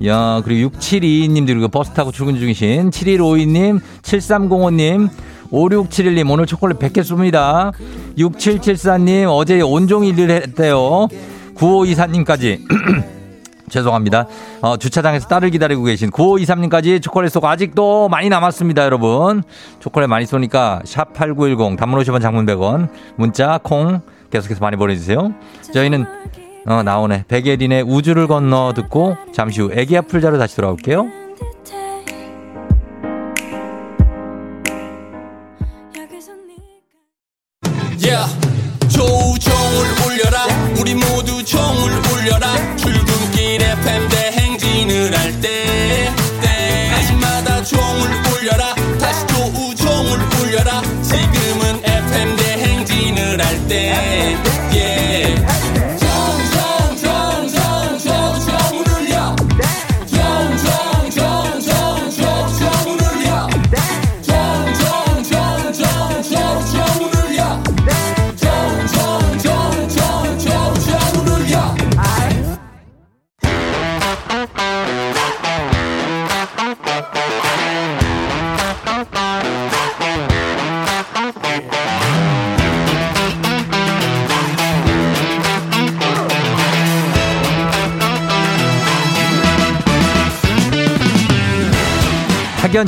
야, 0.05 0.41
그리고 0.45 0.69
6722님 0.69 1.45
드리고 1.45 1.67
버스 1.67 1.91
타고 1.91 2.13
출근 2.13 2.37
중이신 2.37 2.91
7152님, 2.91 3.81
7305님, 4.03 5.09
5671님 5.51 6.29
오늘 6.29 6.45
초콜릿 6.45 6.79
100개 6.79 7.01
쏩니다. 7.01 7.73
6774님 8.17 9.27
어제 9.29 9.61
온종일 9.61 10.17
일 10.19 10.31
했대요. 10.31 11.07
9524님까지 11.55 12.59
죄송합니다. 13.69 14.27
어, 14.61 14.77
주차장에서 14.77 15.27
딸을 15.27 15.51
기다리고 15.51 15.83
계신 15.83 16.09
9523님까지 16.09 17.01
초콜릿 17.01 17.31
쏘고 17.31 17.47
아직도 17.47 18.09
많이 18.09 18.29
남았습니다, 18.29 18.83
여러분. 18.83 19.43
초콜릿 19.79 20.09
많이 20.09 20.25
쏘니까 20.25 20.81
샵 20.85 21.13
8910 21.13 21.77
단문 21.77 22.01
50원 22.01 22.21
장문 22.21 22.45
100원 22.45 22.89
문자 23.15 23.59
콩 23.61 24.01
계속해서 24.31 24.61
많이 24.61 24.75
보내주세요. 24.75 25.33
저희는 25.73 26.05
어, 26.65 26.83
나오네. 26.83 27.25
백예린의 27.27 27.83
우주를 27.83 28.27
건너 28.27 28.73
듣고 28.75 29.17
잠시 29.33 29.61
후 29.61 29.71
애기 29.73 29.97
아플 29.97 30.21
자로 30.21 30.37
다시 30.37 30.55
돌아올게요. 30.55 31.18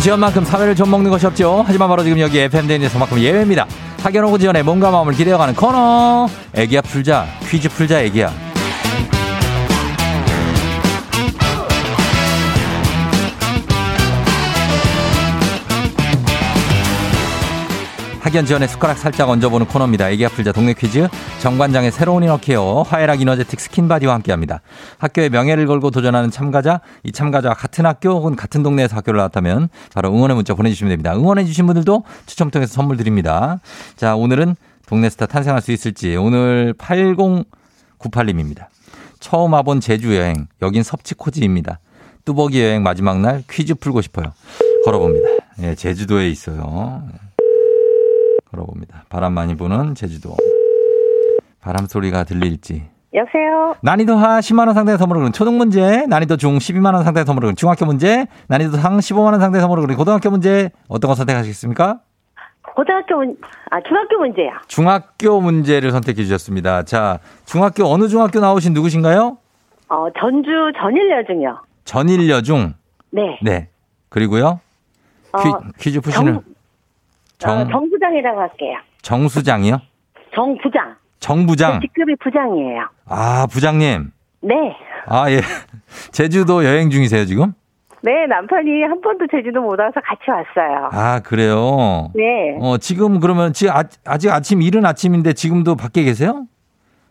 지연만큼 0.02 0.44
사회를 0.44 0.76
좀 0.76 0.90
먹는 0.90 1.12
것이 1.12 1.28
없죠. 1.28 1.64
하지만 1.66 1.88
바로 1.88 2.04
지금 2.04 2.20
여기 2.20 2.40
FM 2.40 2.46
대행진에서만큼 2.46 3.20
예외입니다. 3.20 3.68
오고 4.26 4.40
지연의 4.40 4.64
몸과 4.64 4.90
마음을 4.90 5.14
기대어가는 5.14 5.54
코너. 5.54 6.28
애기야 6.56 6.82
풀자. 6.82 7.28
퀴즈 7.48 7.70
풀자 7.70 8.02
애기야. 8.02 8.51
학연 18.22 18.46
지연의 18.46 18.68
숟가락 18.68 19.00
살짝 19.00 19.30
얹어보는 19.30 19.66
코너입니다. 19.66 20.12
애기야 20.12 20.24
풀자 20.24 20.52
동네 20.52 20.74
퀴즈 20.74 21.08
정관장의 21.42 21.92
새로운 21.92 22.22
이너케어 22.22 22.84
화애락 22.84 23.20
이너제틱 23.20 23.60
스킨바디와 23.60 24.14
함께합니다. 24.14 24.62
학교의 25.00 25.32
명예를 25.32 25.66
걸고 25.66 25.90
도전하는 25.90 26.30
참가자 26.30 26.82
이 27.04 27.12
참가자와 27.12 27.56
같은 27.56 27.88
학교 27.88 28.12
혹은 28.12 28.36
같은 28.36 28.62
동네에서 28.62 28.96
학교를 28.96 29.18
나왔다면 29.18 29.70
바로 29.96 30.14
응원의 30.14 30.36
문자 30.36 30.54
보내주시면 30.54 30.92
됩니다. 30.92 31.16
응원해 31.16 31.46
주신 31.46 31.66
분들도 31.66 32.04
추첨 32.28 32.52
통해서 32.52 32.74
선물 32.74 32.96
드립니다. 32.98 33.60
자 33.96 34.16
오늘은 34.16 34.56
동네 34.86 35.10
스타 35.10 35.26
탄생할 35.26 35.64
수 35.64 35.72
있을지 35.72 36.16
오늘 36.16 36.76
8098님입니다. 36.78 38.68
처음 39.20 39.54
와본 39.54 39.80
제주 39.80 40.16
여행 40.16 40.46
여긴 40.62 40.84
섭지코지입니다. 40.84 41.80
뚜벅이 42.26 42.62
여행 42.62 42.84
마지막 42.84 43.20
날 43.20 43.44
퀴즈 43.50 43.74
풀고 43.74 44.02
싶어요. 44.04 44.32
걸어봅니다. 44.86 45.28
예, 45.64 45.76
제주도에 45.76 46.30
있어요. 46.30 47.04
걸어봅니다. 48.52 49.06
바람 49.10 49.34
많이 49.34 49.56
부는 49.56 49.96
제주도. 49.96 50.36
바람 51.62 51.86
소리가 51.88 52.24
들릴지. 52.24 52.84
여보세요. 53.14 53.76
난이도 53.82 54.16
하 54.16 54.40
10만 54.40 54.68
원 54.68 54.74
상당의 54.74 54.98
선물을 54.98 55.22
드린 55.22 55.34
초등 55.34 55.58
문제, 55.58 56.06
난이도 56.08 56.38
중 56.38 56.58
12만 56.58 56.94
원 56.94 57.04
상당의 57.04 57.26
선물을 57.26 57.48
드린 57.48 57.56
중학교 57.56 57.86
문제, 57.86 58.26
난이도 58.48 58.78
상 58.78 58.98
15만 58.98 59.32
원 59.32 59.40
상당의 59.40 59.60
선물을 59.62 59.82
드린 59.84 59.98
고등학교 59.98 60.30
문제 60.30 60.70
어떤 60.88 61.10
거 61.10 61.16
선택하시겠습니까? 61.16 62.00
고등학교 62.76 63.18
문, 63.18 63.38
아, 63.70 63.80
중학교 63.88 64.18
문제야. 64.18 64.62
중학교 64.68 65.42
문제를 65.42 65.92
선택해 65.92 66.24
주셨습니다. 66.24 66.84
자, 66.84 67.20
중학교 67.46 67.86
어느 67.86 68.08
중학교 68.08 68.40
나오신 68.40 68.74
누구신가요? 68.74 69.38
어, 69.90 70.08
전주 70.18 70.50
전일여중이요. 70.80 71.60
전일여중. 71.84 72.74
네. 73.12 73.40
네. 73.44 73.68
그리고요. 74.08 74.62
퀴, 75.44 75.50
어, 75.50 75.62
퀴 75.80 75.92
즈 75.92 76.00
푸시는 76.00 76.34
정- 76.36 76.44
정, 77.42 77.58
어, 77.58 77.68
정부장이라고 77.68 78.40
할게요. 78.40 78.78
정수장이요? 79.02 79.82
정부장. 80.36 80.96
정부장. 81.20 81.74
제 81.82 81.88
직급이 81.88 82.16
부장이에요. 82.18 82.88
아, 83.08 83.48
부장님. 83.52 84.12
네. 84.42 84.56
아, 85.08 85.30
예. 85.32 85.42
제주도 86.14 86.64
여행 86.64 86.92
중이세요, 86.92 87.26
지금? 87.26 87.54
네, 88.04 88.28
남편이 88.28 88.84
한 88.84 89.02
번도 89.02 89.26
제주도 89.32 89.62
못 89.62 89.80
와서 89.80 90.00
같이 90.04 90.22
왔어요. 90.30 90.90
아, 90.92 91.20
그래요? 91.22 92.12
네. 92.14 92.58
어, 92.60 92.78
지금 92.78 93.20
그러면 93.20 93.54
지금 93.54 93.74
아, 93.76 93.84
아직 94.06 94.30
아침 94.32 94.62
이른 94.62 94.86
아침인데 94.86 95.34
지금도 95.34 95.76
밖에 95.76 96.04
계세요? 96.04 96.46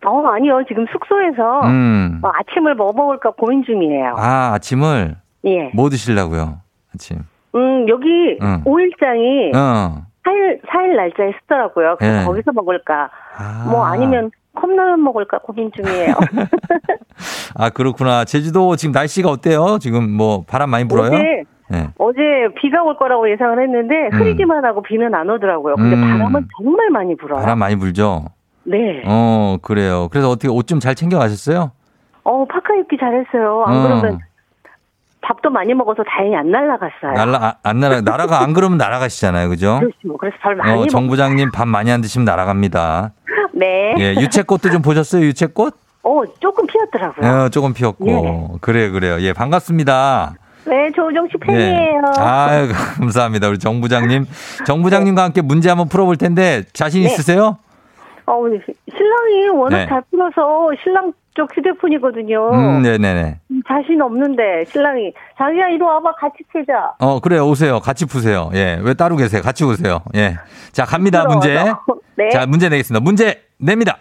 어, 0.04 0.26
아니요. 0.28 0.62
지금 0.68 0.86
숙소에서 0.92 1.60
음. 1.66 2.20
어, 2.22 2.30
아침을 2.32 2.74
뭐 2.76 2.92
먹을까 2.94 3.32
고민 3.32 3.64
중이에요. 3.64 4.14
아, 4.16 4.52
아침을 4.54 5.16
예. 5.44 5.70
뭐 5.74 5.88
드시려고요? 5.90 6.60
아침. 6.94 7.18
음, 7.54 7.88
여기 7.88 8.38
응. 8.40 8.62
오일장이 8.64 9.52
어. 9.56 10.09
4일, 10.24 10.60
4일 10.68 10.96
날짜에 10.96 11.32
쓰더라고요. 11.42 11.96
그래서 11.98 12.20
예. 12.22 12.24
거기서 12.24 12.52
먹을까. 12.52 13.10
아. 13.38 13.66
뭐 13.70 13.84
아니면 13.84 14.30
컵라면 14.54 15.02
먹을까 15.02 15.38
고민 15.38 15.70
중이에요. 15.74 16.14
아, 17.56 17.70
그렇구나. 17.70 18.24
제주도 18.24 18.76
지금 18.76 18.92
날씨가 18.92 19.28
어때요? 19.30 19.78
지금 19.80 20.10
뭐 20.10 20.44
바람 20.46 20.70
많이 20.70 20.86
불어요? 20.86 21.08
어제, 21.08 21.42
네. 21.70 21.86
어제 21.98 22.18
비가 22.60 22.82
올 22.82 22.96
거라고 22.96 23.30
예상을 23.30 23.62
했는데 23.62 24.08
흐리기만 24.16 24.64
하고 24.64 24.82
비는 24.82 25.14
안 25.14 25.28
오더라고요. 25.30 25.76
근데 25.76 25.96
음. 25.96 26.00
바람은 26.02 26.48
정말 26.56 26.90
많이 26.90 27.16
불어요. 27.16 27.40
바람 27.40 27.58
많이 27.58 27.76
불죠? 27.76 28.24
네. 28.64 29.02
어, 29.06 29.56
그래요. 29.62 30.08
그래서 30.10 30.28
어떻게 30.30 30.48
옷 30.48 30.66
좀 30.66 30.80
잘 30.80 30.94
챙겨 30.94 31.18
가셨어요? 31.18 31.72
어, 32.24 32.44
파카 32.44 32.74
입기 32.76 32.96
잘했어요. 32.98 33.64
안 33.66 33.76
어. 33.76 33.82
그러면 33.82 34.18
밥도 35.22 35.50
많이 35.50 35.74
먹어서 35.74 36.02
다행히 36.04 36.34
안 36.36 36.50
날라갔어요. 36.50 37.12
날라, 37.12 37.38
아, 37.44 37.54
안 37.62 37.80
날아, 37.80 38.00
날아가, 38.00 38.42
안 38.42 38.52
그러면 38.52 38.78
날아가시잖아요. 38.78 39.48
그죠? 39.48 39.78
그렇죠. 39.80 40.16
그래서 40.18 40.36
밥 40.40 40.54
많이 40.54 40.82
어, 40.82 40.86
정 40.86 41.04
먹. 41.04 41.10
부장님 41.10 41.50
밥 41.50 41.68
많이 41.68 41.90
안 41.92 42.00
드시면 42.00 42.24
날아갑니다. 42.24 43.12
네. 43.52 43.94
예, 43.98 44.14
유채꽃도 44.14 44.70
좀 44.70 44.82
보셨어요? 44.82 45.22
유채꽃? 45.24 45.74
어, 46.02 46.22
조금 46.40 46.66
피었더라고요. 46.66 47.44
어, 47.44 47.48
조금 47.50 47.74
피었고. 47.74 48.04
네. 48.06 48.48
그래요, 48.62 48.92
그래요. 48.92 49.18
예, 49.20 49.32
반갑습니다. 49.34 50.34
네, 50.64 50.90
조우정 50.94 51.26
씨 51.28 51.32
예. 51.34 51.46
팬이에요. 51.46 52.02
아유, 52.18 52.68
감사합니다. 52.98 53.48
우리 53.48 53.58
정 53.58 53.80
부장님. 53.80 54.26
정 54.66 54.82
부장님과 54.82 55.22
함께 55.24 55.42
문제 55.42 55.68
한번 55.68 55.88
풀어볼 55.88 56.16
텐데 56.16 56.62
자신 56.72 57.02
네. 57.02 57.08
있으세요? 57.08 57.58
어, 58.26 58.44
신랑이 58.90 59.48
워낙 59.48 59.76
네. 59.78 59.86
잘 59.88 60.02
풀어서 60.10 60.70
신랑 60.82 61.12
쪽 61.34 61.56
휴대폰이거든요. 61.56 62.50
음, 62.52 62.82
네네네. 62.82 63.38
자신 63.68 64.00
없는데 64.02 64.64
신랑이 64.66 65.12
자기야 65.38 65.68
이리 65.68 65.82
와봐 65.82 66.14
같이 66.16 66.38
풀자. 66.52 66.94
어, 66.98 67.20
그래요. 67.20 67.46
오세요. 67.48 67.78
같이 67.80 68.04
푸세요. 68.06 68.50
예. 68.54 68.78
왜 68.82 68.94
따로 68.94 69.16
계세요? 69.16 69.40
같이 69.42 69.64
오세요. 69.64 70.00
예. 70.16 70.36
자, 70.72 70.84
갑니다. 70.84 71.24
문제. 71.24 71.54
네. 72.16 72.30
자, 72.30 72.46
문제 72.46 72.68
내겠습니다. 72.68 73.02
문제 73.02 73.42
냅니다. 73.58 73.98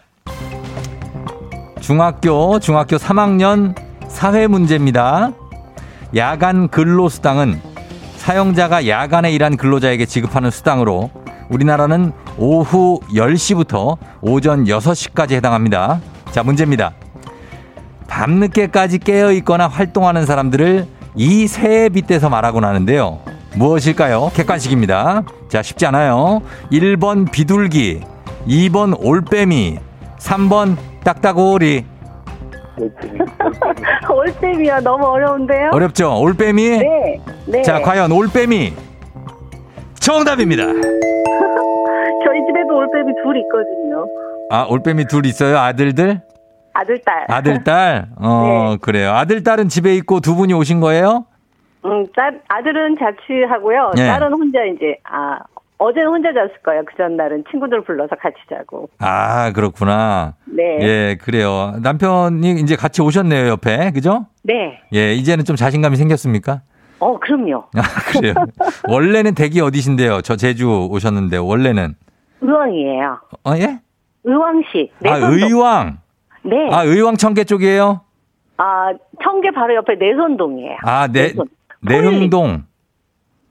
중학교, 1.81 2.59
중학교 2.59 2.97
3학년 2.97 3.75
사회 4.07 4.47
문제입니다. 4.47 5.31
야간 6.15 6.67
근로 6.67 7.09
수당은 7.09 7.59
사용자가 8.17 8.87
야간에 8.87 9.31
일한 9.31 9.55
근로자에게 9.55 10.05
지급하는 10.05 10.49
수당으로 10.49 11.09
우리나라는 11.49 12.11
오후 12.37 12.99
10시부터 13.13 13.97
오전 14.21 14.65
6시까지 14.65 15.33
해당합니다. 15.33 15.99
자, 16.31 16.43
문제입니다. 16.43 16.93
밤늦게까지 18.09 18.99
깨어 18.99 19.31
있거나 19.33 19.67
활동하는 19.67 20.25
사람들을 20.25 20.85
이 21.15 21.47
새에 21.47 21.89
빗대서 21.89 22.29
말하곤 22.29 22.65
하는데요. 22.65 23.19
무엇일까요? 23.55 24.31
객관식입니다. 24.33 25.23
자, 25.47 25.61
쉽지 25.61 25.85
않아요. 25.87 26.41
1번 26.71 27.31
비둘기, 27.31 28.01
2번 28.47 28.95
올빼미, 28.99 29.79
3번 30.17 30.75
딱따구리. 31.03 31.85
올쌤이야 34.09 34.79
너무 34.81 35.05
어려운데요? 35.05 35.71
어렵죠? 35.73 36.19
올빼미? 36.21 36.69
네. 36.79 37.19
네. 37.47 37.61
자, 37.63 37.81
과연 37.81 38.11
올빼미. 38.11 38.73
정답입니다. 39.99 40.63
저희 42.25 42.39
집에도 42.47 42.77
올빼미 42.77 43.13
둘 43.23 43.37
있거든요. 43.37 44.05
아, 44.49 44.65
올빼미 44.69 45.05
둘 45.05 45.25
있어요? 45.25 45.57
아들들? 45.59 46.21
아들 46.79 47.01
딸. 47.01 47.25
아들, 47.27 47.63
딸? 47.63 48.07
어, 48.17 48.71
네. 48.71 48.77
그래요. 48.81 49.11
아들, 49.11 49.43
딸은 49.43 49.67
집에 49.67 49.95
있고 49.95 50.21
두 50.21 50.35
분이 50.35 50.53
오신 50.53 50.79
거예요? 50.79 51.25
음, 51.85 52.05
딸 52.15 52.41
아들은 52.47 52.97
자취하고요. 52.97 53.91
네. 53.95 54.07
딸은 54.07 54.33
혼자 54.33 54.59
이제 54.63 54.97
아 55.03 55.39
어제는 55.77 56.09
혼자 56.09 56.29
잤을 56.33 56.49
거예요. 56.63 56.83
그 56.85 56.95
전날은 56.97 57.45
친구들 57.49 57.83
불러서 57.83 58.15
같이 58.15 58.35
자고. 58.49 58.89
아, 58.99 59.51
그렇구나. 59.53 60.33
네. 60.45 60.63
예, 60.81 61.17
그래요. 61.21 61.73
남편이 61.81 62.51
이제 62.61 62.75
같이 62.75 63.01
오셨네요, 63.01 63.47
옆에. 63.47 63.91
그죠? 63.91 64.25
네. 64.43 64.81
예, 64.93 65.13
이제는 65.13 65.45
좀 65.45 65.55
자신감이 65.55 65.95
생겼습니까? 65.95 66.61
어, 66.99 67.17
그럼요. 67.19 67.63
아, 67.77 67.81
그래요. 68.11 68.33
원래는 68.89 69.35
댁이 69.35 69.61
어디신데요? 69.61 70.19
저 70.21 70.35
제주 70.35 70.89
오셨는데, 70.91 71.37
원래는. 71.37 71.95
의왕이에요. 72.41 73.17
어, 73.45 73.53
예? 73.55 73.79
의왕시. 74.25 74.91
아. 75.05 75.15
의왕. 75.15 75.99
네. 76.49 76.69
아, 76.71 76.83
의왕 76.83 77.17
청계 77.17 77.43
쪽이에요? 77.43 78.01
아, 78.57 78.91
청계 79.23 79.51
바로 79.51 79.75
옆에 79.75 79.95
내선동이에요. 79.95 80.77
아, 80.83 81.07
내. 81.07 81.33
내흥동. 81.81 82.63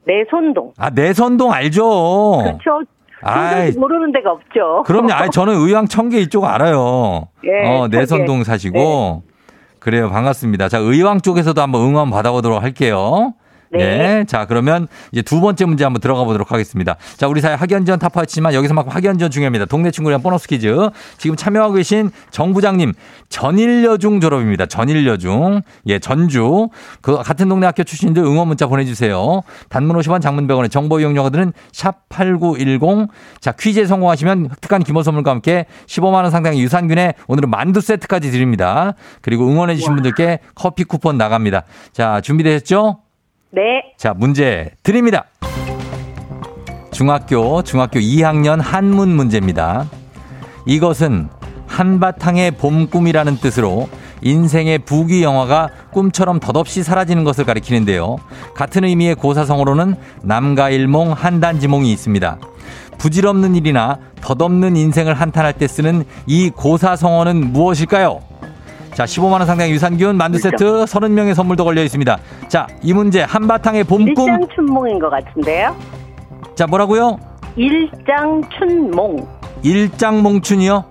내손동. 0.05 0.73
아, 0.77 0.89
내선동 0.89 1.51
알죠? 1.51 2.37
그렇죠. 2.43 2.81
아이. 3.21 3.67
도저히 3.67 3.79
모르는 3.79 4.11
데가 4.11 4.31
없죠. 4.31 4.83
그럼요. 4.85 5.13
아, 5.13 5.29
저는 5.29 5.53
의왕 5.55 5.87
청계 5.87 6.19
이쪽 6.21 6.45
알아요. 6.45 7.27
예, 7.43 7.67
어. 7.67 7.87
내선동 7.87 8.43
사시고. 8.43 9.23
그래요. 9.79 10.09
반갑습니다. 10.09 10.67
자, 10.69 10.77
의왕 10.77 11.21
쪽에서도 11.21 11.59
한번 11.61 11.81
응원 11.81 12.11
받아보도록 12.11 12.61
할게요. 12.61 13.33
네. 13.71 14.19
예. 14.19 14.25
자, 14.27 14.45
그러면 14.45 14.87
이제 15.11 15.21
두 15.21 15.41
번째 15.41 15.65
문제 15.65 15.83
한번 15.83 16.01
들어가 16.01 16.23
보도록 16.23 16.51
하겠습니다. 16.51 16.95
자, 17.17 17.27
우리 17.27 17.39
사회 17.41 17.53
학연지원 17.53 17.99
타파했지만 17.99 18.53
여기서만큼 18.53 18.91
학연지원 18.91 19.29
중요합니다. 19.31 19.65
동네 19.65 19.91
친구랑 19.91 20.21
보너스 20.21 20.47
퀴즈. 20.47 20.89
지금 21.17 21.35
참여하고 21.35 21.75
계신 21.75 22.11
정 22.31 22.53
부장님 22.53 22.93
전일여중 23.29 24.21
졸업입니다. 24.21 24.65
전일여중. 24.65 25.61
예, 25.87 25.99
전주. 25.99 26.69
그 27.01 27.17
같은 27.17 27.47
동네 27.47 27.65
학교 27.65 27.83
출신들 27.83 28.23
응원 28.23 28.47
문자 28.47 28.65
보내주세요. 28.67 29.41
단문 29.69 29.97
50원 29.97 30.21
장문 30.21 30.47
100원의 30.47 30.71
정보 30.71 30.99
이용료들은 30.99 31.53
샵8910. 31.71 33.07
자, 33.39 33.51
퀴즈에 33.51 33.85
성공하시면 33.85 34.49
획득한 34.51 34.83
기본 34.83 35.03
선물과 35.03 35.31
함께 35.31 35.65
15만원 35.85 36.31
상당의 36.31 36.59
유산균에 36.59 37.13
오늘은 37.27 37.49
만두 37.49 37.81
세트까지 37.81 38.31
드립니다. 38.31 38.93
그리고 39.21 39.47
응원해주신 39.47 39.93
분들께 39.93 40.39
커피 40.55 40.83
쿠폰 40.83 41.17
나갑니다. 41.17 41.63
자, 41.93 42.21
준비되셨죠? 42.21 43.08
네. 43.51 43.93
자, 43.97 44.13
문제 44.13 44.69
드립니다. 44.83 45.25
중학교, 46.91 47.63
중학교 47.63 47.99
2학년 47.99 48.61
한문 48.61 49.09
문제입니다. 49.09 49.89
이것은 50.65 51.29
한바탕의 51.65 52.51
봄꿈이라는 52.51 53.37
뜻으로 53.37 53.89
인생의 54.21 54.79
부귀 54.79 55.23
영화가 55.23 55.69
꿈처럼 55.91 56.39
덧없이 56.39 56.83
사라지는 56.83 57.23
것을 57.23 57.45
가리키는데요. 57.45 58.17
같은 58.53 58.83
의미의 58.83 59.15
고사성어로는 59.15 59.95
남가일몽 60.23 61.13
한단지몽이 61.13 61.91
있습니다. 61.91 62.37
부질없는 62.97 63.55
일이나 63.55 63.97
덧없는 64.21 64.75
인생을 64.75 65.13
한탄할 65.13 65.53
때 65.53 65.67
쓰는 65.67 66.03
이 66.27 66.49
고사성어는 66.49 67.53
무엇일까요? 67.53 68.19
자, 68.99 69.05
15만원 69.05 69.45
상당의 69.45 69.71
유산균 69.71 70.17
만두 70.17 70.39
세트 70.39 70.83
30명의 70.83 71.33
선물도 71.33 71.63
걸려 71.63 71.81
있습니다. 71.83 72.17
자, 72.49 72.67
이 72.81 72.91
문제 72.91 73.21
한바탕의 73.21 73.85
봄꿈. 73.85 74.09
일장춘몽인 74.09 74.99
것 74.99 75.09
같은데요. 75.09 75.73
자, 76.53 76.67
뭐라고요? 76.67 77.17
일장춘몽. 77.55 79.25
일장몽춘이요? 79.63 80.83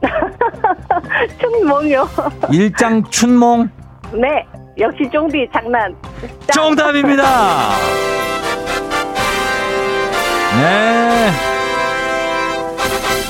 춘몽이요. 1.38 2.08
일장춘몽? 2.50 3.68
네. 4.14 4.46
역시 4.78 5.10
쫑디 5.12 5.46
장난. 5.52 5.94
짱. 6.46 6.54
정답입니다. 6.54 7.24
네. 10.62 11.30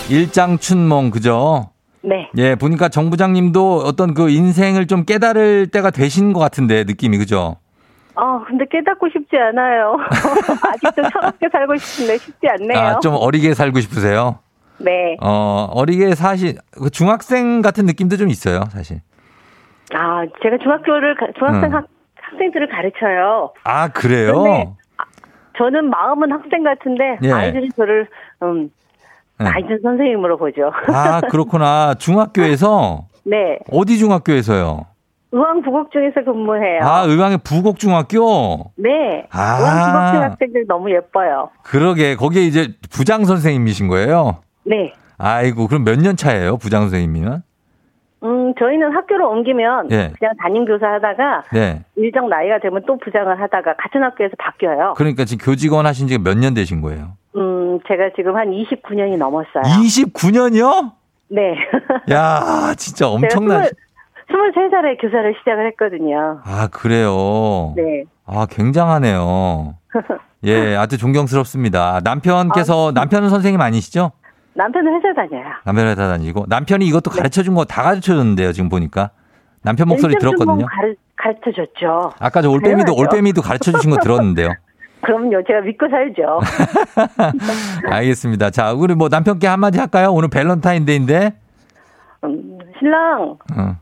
일장춘몽, 0.09 1.11
그죠? 1.11 1.70
네. 2.03 2.31
예, 2.39 2.55
보니까 2.55 2.89
정 2.89 3.11
부장님도 3.11 3.79
어떤 3.85 4.15
그 4.15 4.31
인생을 4.31 4.87
좀 4.87 5.05
깨달을 5.05 5.69
때가 5.69 5.91
되신 5.91 6.33
것 6.33 6.41
같은데, 6.41 6.85
느낌이, 6.85 7.19
그죠? 7.19 7.57
아, 8.15 8.43
근데 8.47 8.65
깨닫고 8.71 9.09
싶지 9.11 9.37
않아요. 9.37 9.97
아직도 10.73 11.03
차갑게 11.11 11.49
살고 11.53 11.77
싶은데 11.77 12.19
쉽지 12.19 12.49
않네요. 12.49 12.79
아, 12.79 12.99
좀 13.01 13.15
어리게 13.15 13.55
살고 13.55 13.81
싶으세요? 13.81 14.39
네. 14.79 15.17
어, 15.23 15.69
어리게 15.73 16.15
사실, 16.15 16.55
그 16.73 16.91
중학생 16.91 17.61
같은 17.61 17.85
느낌도 17.87 18.17
좀 18.17 18.29
있어요, 18.29 18.65
사실. 18.71 19.01
아, 19.95 20.23
제가 20.43 20.57
중학교를, 20.63 21.17
가- 21.17 21.27
중학생 21.39 21.71
음. 21.71 21.75
학, 21.77 21.87
학생들을 22.21 22.69
가르쳐요. 22.69 23.53
아, 23.65 23.89
그래요? 23.89 24.43
네. 24.45 24.73
저는 25.59 25.91
마음은 25.91 26.33
학생 26.33 26.63
같은데, 26.63 27.19
예. 27.23 27.31
아이들이 27.33 27.69
저를, 27.77 28.09
음, 28.43 28.63
네. 28.65 28.69
나이 29.45 29.63
든 29.67 29.79
선생님으로 29.83 30.37
보죠. 30.37 30.71
아, 30.89 31.21
그렇구나. 31.31 31.95
중학교에서 31.95 33.07
네. 33.25 33.59
어디 33.73 33.99
중학교에서요? 33.99 34.87
의왕 35.33 35.63
부곡 35.63 35.93
중에서 35.93 36.25
근무해요. 36.25 36.81
아, 36.83 37.03
의왕의 37.07 37.39
부곡중학교? 37.45 38.73
네. 38.77 39.27
아. 39.31 39.59
의왕 39.59 39.93
부곡중 39.93 40.23
학생들 40.23 40.65
너무 40.67 40.91
예뻐요. 40.91 41.51
그러게, 41.63 42.17
거기에 42.17 42.43
이제 42.43 42.69
부장 42.93 43.25
선생님이신 43.25 43.87
거예요? 43.89 44.39
네. 44.65 44.93
아이고, 45.19 45.69
그럼 45.69 45.85
몇 45.85 45.97
년 46.01 46.17
차예요, 46.17 46.57
부장 46.57 46.83
선생님이면? 46.83 47.43
음, 48.23 48.55
저희는 48.59 48.95
학교를 48.95 49.25
옮기면 49.25 49.91
예. 49.93 50.13
그냥 50.19 50.35
담임 50.43 50.67
교사 50.67 50.87
하다가 50.93 51.45
네. 51.55 51.81
일정 51.97 52.29
나이가 52.29 52.59
되면 52.59 52.83
또 52.87 52.99
부장을 52.99 53.41
하다가 53.41 53.77
같은 53.77 54.03
학교에서 54.03 54.35
바뀌어요. 54.39 54.93
그러니까 54.99 55.25
지금 55.25 55.43
교직원 55.45 55.87
하신 55.87 56.07
지가 56.07 56.23
몇년 56.23 56.53
되신 56.53 56.83
거예요? 56.83 57.13
음, 57.37 57.79
제가 57.87 58.11
지금 58.17 58.37
한 58.37 58.51
29년이 58.51 59.17
넘었어요. 59.17 59.63
29년이요? 59.63 60.93
네. 61.29 61.55
야, 62.13 62.75
진짜 62.77 63.09
엄청난. 63.09 63.63
제가 63.63 63.71
23살에 64.29 65.01
교사를 65.01 65.35
시작을 65.39 65.67
했거든요. 65.69 66.41
아, 66.45 66.69
그래요? 66.73 67.73
네. 67.77 68.05
아, 68.27 68.47
굉장하네요. 68.51 69.75
예, 70.45 70.75
아주 70.77 70.99
존경스럽습니다. 70.99 72.01
남편께서, 72.03 72.93
남편은 72.95 73.29
선생님 73.29 73.61
아니시죠? 73.61 74.13
남편은 74.55 74.95
회사 74.97 75.15
다녀요. 75.15 75.45
남편 75.65 75.87
회사 75.87 76.09
다니고. 76.09 76.47
남편이 76.49 76.85
이것도 76.87 77.11
가르쳐 77.11 77.43
준 77.43 77.55
거 77.55 77.65
다 77.65 77.83
가르쳐 77.83 78.15
줬는데요, 78.15 78.53
지금 78.53 78.69
보니까. 78.69 79.11
남편 79.63 79.89
목소리 79.89 80.15
들었거든요. 80.19 80.67
가르, 80.67 80.95
가르쳐 81.17 81.53
줬죠. 81.55 82.13
아까 82.19 82.41
저 82.43 82.49
올빼미도, 82.51 82.87
당연하죠. 82.87 83.01
올빼미도 83.01 83.43
가르쳐 83.43 83.71
주신 83.73 83.91
거 83.91 83.99
들었는데요. 83.99 84.49
그럼요. 85.03 85.43
제가 85.47 85.61
믿고 85.63 85.89
살죠. 85.89 86.41
알겠습니다. 87.91 88.51
자, 88.51 88.73
우리 88.73 88.95
뭐 88.95 89.09
남편께 89.09 89.47
한마디 89.47 89.79
할까요? 89.79 90.13
오늘 90.13 90.29
밸런타인데이인데. 90.29 91.33
음, 92.25 92.59
신랑, 92.79 93.37
어, 93.57 93.77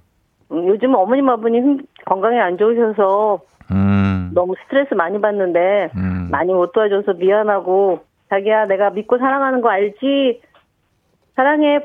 음, 0.52 0.68
요즘 0.68 0.94
어머님 0.94 1.28
아버님 1.28 1.64
힘- 1.64 1.86
건강이 2.06 2.38
안 2.38 2.56
좋으셔서 2.56 3.40
음, 3.72 4.30
너무 4.32 4.54
스트레스 4.64 4.94
많이 4.94 5.20
받는데 5.20 5.90
음. 5.96 6.28
많이 6.30 6.52
못 6.52 6.72
도와줘서 6.72 7.14
미안하고 7.14 8.00
자기야 8.30 8.66
내가 8.66 8.90
믿고 8.90 9.18
사랑하는 9.18 9.60
거 9.60 9.70
알지? 9.70 10.40
사랑해. 11.36 11.80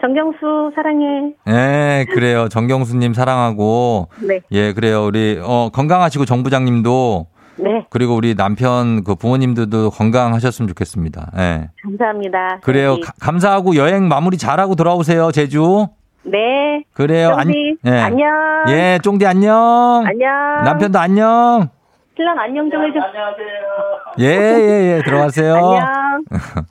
정경수 0.00 0.72
사랑해. 0.74 1.34
예, 1.48 2.06
그래요. 2.12 2.48
정경수님 2.48 3.14
사랑하고. 3.14 4.08
네. 4.26 4.40
예, 4.50 4.72
그래요. 4.72 5.04
우리, 5.04 5.40
어, 5.40 5.70
건강하시고 5.72 6.24
정부장님도 6.24 7.26
네. 7.56 7.86
그리고 7.90 8.14
우리 8.14 8.34
남편 8.34 9.04
그 9.04 9.14
부모님들도 9.14 9.90
건강하셨으면 9.90 10.68
좋겠습니다. 10.68 11.30
예. 11.38 11.70
감사합니다. 11.82 12.60
그래요. 12.62 12.98
가- 13.00 13.12
감사하고 13.20 13.76
여행 13.76 14.08
마무리 14.08 14.38
잘하고 14.38 14.74
돌아오세요, 14.74 15.30
제주. 15.32 15.88
네. 16.24 16.84
그래요. 16.94 17.36
쫑디, 17.42 17.76
예. 17.86 17.90
안녕. 17.90 18.28
예, 18.68 18.98
쫑디 19.02 19.26
안녕. 19.26 20.02
안녕. 20.06 20.30
남편도 20.64 20.98
안녕. 20.98 21.68
신랑 22.16 22.38
안녕 22.38 22.70
좀 22.70 22.82
해줘. 22.84 22.98
예, 24.20 24.24
예, 24.26 24.96
예. 24.98 25.02
들어가세요. 25.04 25.54
안녕. 25.56 26.24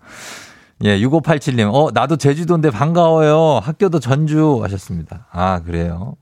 예, 0.83 0.97
6587님. 0.99 1.69
어, 1.73 1.89
나도 1.93 2.15
제주도인데 2.17 2.71
반가워요. 2.71 3.59
학교도 3.63 3.99
전주 3.99 4.59
하셨습니다. 4.63 5.27
아, 5.31 5.61
그래요. 5.63 6.15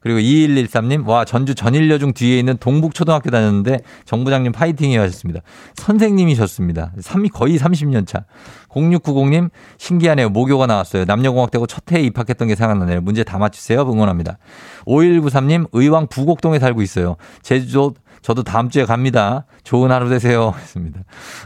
그리고 0.00 0.18
2113님, 0.18 1.06
와, 1.06 1.24
전주 1.24 1.54
전일여중 1.54 2.14
뒤에 2.14 2.38
있는 2.38 2.56
동북초등학교 2.56 3.30
다녔는데 3.30 3.80
정부장님 4.06 4.52
파이팅이요 4.52 5.00
하셨습니다. 5.02 5.40
선생님이셨습니다. 5.74 6.92
3, 7.00 7.28
거의 7.28 7.58
30년 7.58 8.06
차. 8.06 8.24
0690님, 8.70 9.50
신기하네요. 9.78 10.30
모교가 10.30 10.66
나왔어요. 10.66 11.04
남녀공학대고 11.04 11.66
첫 11.66 11.90
해에 11.92 12.00
입학했던 12.00 12.48
게 12.48 12.54
생각나네요. 12.54 13.00
문제 13.02 13.24
다 13.24 13.38
맞추세요. 13.38 13.82
응원합니다. 13.82 14.38
5193님, 14.86 15.68
의왕 15.72 16.06
부곡동에 16.08 16.58
살고 16.58 16.82
있어요. 16.82 17.16
제주도 17.42 17.94
저도 18.22 18.42
다음 18.42 18.68
주에 18.68 18.84
갑니다. 18.84 19.46
좋은 19.64 19.90
하루 19.90 20.08
되세요. 20.08 20.52
했습니다. 20.56 21.00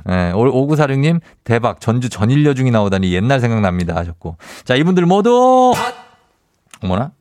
예, 0.09 0.33
5946님, 0.35 1.21
대박. 1.45 1.81
전주 1.81 2.09
전일여중이 2.09 2.71
나오다니 2.71 3.13
옛날 3.13 3.41
생각납니다. 3.41 3.97
하셨고. 3.97 4.37
자, 4.65 4.75
이분들 4.75 5.07
모두! 5.07 5.73
어머나? 6.83 7.13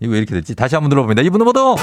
이거 0.00 0.12
왜 0.12 0.18
이렇게 0.18 0.34
됐지? 0.34 0.54
다시 0.54 0.74
한번 0.74 0.90
들어봅니다. 0.90 1.22
이분들 1.22 1.44
모두! 1.44 1.74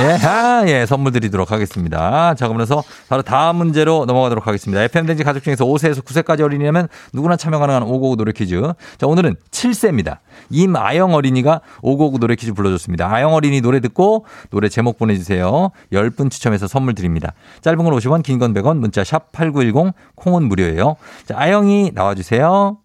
예, 0.00 0.26
아, 0.26 0.64
예, 0.66 0.86
선물 0.86 1.12
드리도록 1.12 1.52
하겠습니다. 1.52 2.34
자, 2.34 2.46
그러면서 2.48 2.82
바로 3.08 3.22
다음 3.22 3.56
문제로 3.56 4.04
넘어가도록 4.06 4.46
하겠습니다. 4.46 4.82
FMden지 4.82 5.22
가족 5.24 5.42
중에서 5.42 5.64
5세에서 5.64 6.02
9세까지 6.04 6.40
어린이라면 6.42 6.88
누구나 7.12 7.36
참여 7.36 7.58
가능한 7.58 7.82
555 7.84 8.16
노래 8.16 8.32
퀴즈. 8.32 8.60
자, 8.98 9.06
오늘은 9.06 9.36
7세입니다. 9.50 10.18
임아영 10.50 11.14
어린이가 11.14 11.60
555 11.82 12.18
노래 12.18 12.34
퀴즈 12.36 12.52
불러줬습니다. 12.52 13.12
아영 13.12 13.34
어린이 13.34 13.60
노래 13.60 13.80
듣고 13.80 14.26
노래 14.50 14.68
제목 14.68 14.98
보내주세요. 14.98 15.70
10분 15.92 16.30
추첨해서 16.30 16.66
선물 16.66 16.94
드립니다. 16.94 17.32
짧은 17.60 17.78
건 17.78 17.86
50원, 17.94 18.22
긴 18.22 18.38
건 18.38 18.52
100원, 18.54 18.78
문자 18.78 19.04
샵 19.04 19.30
8910, 19.32 19.94
콩은 20.16 20.44
무료예요. 20.48 20.96
자, 21.26 21.34
아영이 21.38 21.92
나와주세요. 21.94 22.78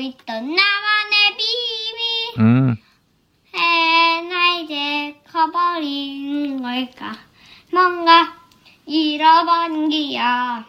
있던 0.00 0.54
나만의 0.54 1.36
비밀 1.36 2.40
음, 2.40 2.76
해나 3.54 4.48
이제 4.62 5.16
커버린 5.30 6.62
걸까 6.62 7.12
뭔가 7.72 8.34
잃어버린 8.86 9.88
기야 9.90 10.64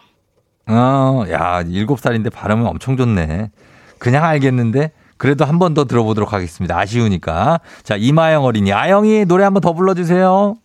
어, 0.68 1.24
야, 1.30 1.62
7살인데 1.64 2.32
발음은 2.32 2.64
엄청 2.66 2.96
좋네. 2.96 3.50
그냥 3.98 4.24
알겠는데 4.24 4.92
그래도 5.16 5.44
한 5.44 5.58
번 5.58 5.74
더 5.74 5.84
들어보도록 5.84 6.32
하겠습니다. 6.32 6.78
아쉬우니까. 6.78 7.58
자, 7.82 7.96
이마영 7.96 8.44
어린이. 8.44 8.72
아영이 8.72 9.24
노래 9.24 9.42
한 9.44 9.52
번 9.52 9.62
더 9.62 9.72
불러주세요. 9.72 10.56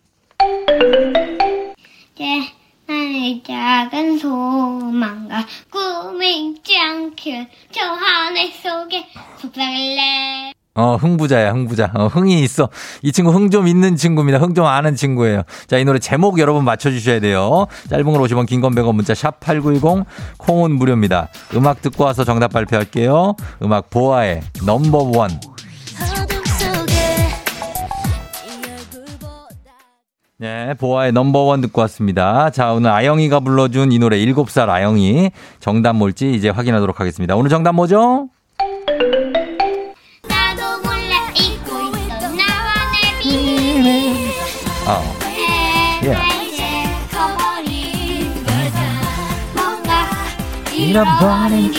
이 2.18 2.48
제 3.16 3.20
나의 3.20 3.42
작은 3.46 4.18
소망과 4.18 5.46
꿈이 5.70 6.50
있지 6.50 6.78
않길 6.78 7.48
저 7.72 7.80
하늘 7.82 8.52
속에 8.62 9.06
속삭일래 9.40 10.52
어, 10.74 10.96
흥부자야, 10.96 11.52
흥부자. 11.52 11.90
어, 11.94 12.06
흥이 12.08 12.42
있어. 12.42 12.68
이 13.00 13.10
친구 13.10 13.30
흥 13.30 13.48
좀 13.48 13.66
있는 13.66 13.96
친구입니다. 13.96 14.38
흥 14.38 14.52
좀 14.52 14.66
아는 14.66 14.94
친구예요. 14.94 15.44
자, 15.68 15.78
이 15.78 15.86
노래 15.86 15.98
제목 15.98 16.38
여러분 16.38 16.64
맞춰주셔야 16.66 17.18
돼요. 17.20 17.66
짧은 17.88 18.04
걸 18.04 18.20
50원, 18.20 18.46
긴 18.46 18.60
건 18.60 18.74
100원, 18.74 18.94
문자 18.94 19.14
샵 19.14 19.40
8910, 19.40 20.04
콩은 20.36 20.72
무료입니다. 20.72 21.28
음악 21.54 21.80
듣고 21.80 22.04
와서 22.04 22.24
정답 22.24 22.52
발표할게요. 22.52 23.36
음악 23.62 23.88
보아의 23.88 24.42
넘버원. 24.66 25.30
네, 30.38 30.74
보아의 30.74 31.12
넘버원 31.12 31.62
듣고 31.62 31.80
왔습니다. 31.82 32.50
자, 32.50 32.72
오늘 32.74 32.90
아영이가 32.90 33.40
불러준 33.40 33.90
이 33.90 33.98
노래 33.98 34.18
7살 34.18 34.68
아영이 34.68 35.30
정답 35.60 35.94
뭘지 35.94 36.34
이제 36.34 36.50
확인하도록 36.50 37.00
하겠습니다. 37.00 37.34
오늘 37.36 37.48
정답 37.48 37.72
뭐죠? 37.72 38.28
나도 40.28 40.82
몰래 40.84 41.14
잊고 41.34 41.78
있던 41.96 42.36
나만의 42.36 43.18
비밀 43.22 44.30
아, 44.86 45.02
예. 46.04 46.10
해나 46.10 46.42
이제 46.42 46.62
커버린 47.10 48.34
걸까 48.44 48.78
뭔가 49.54 50.06
잃어버린 50.74 51.72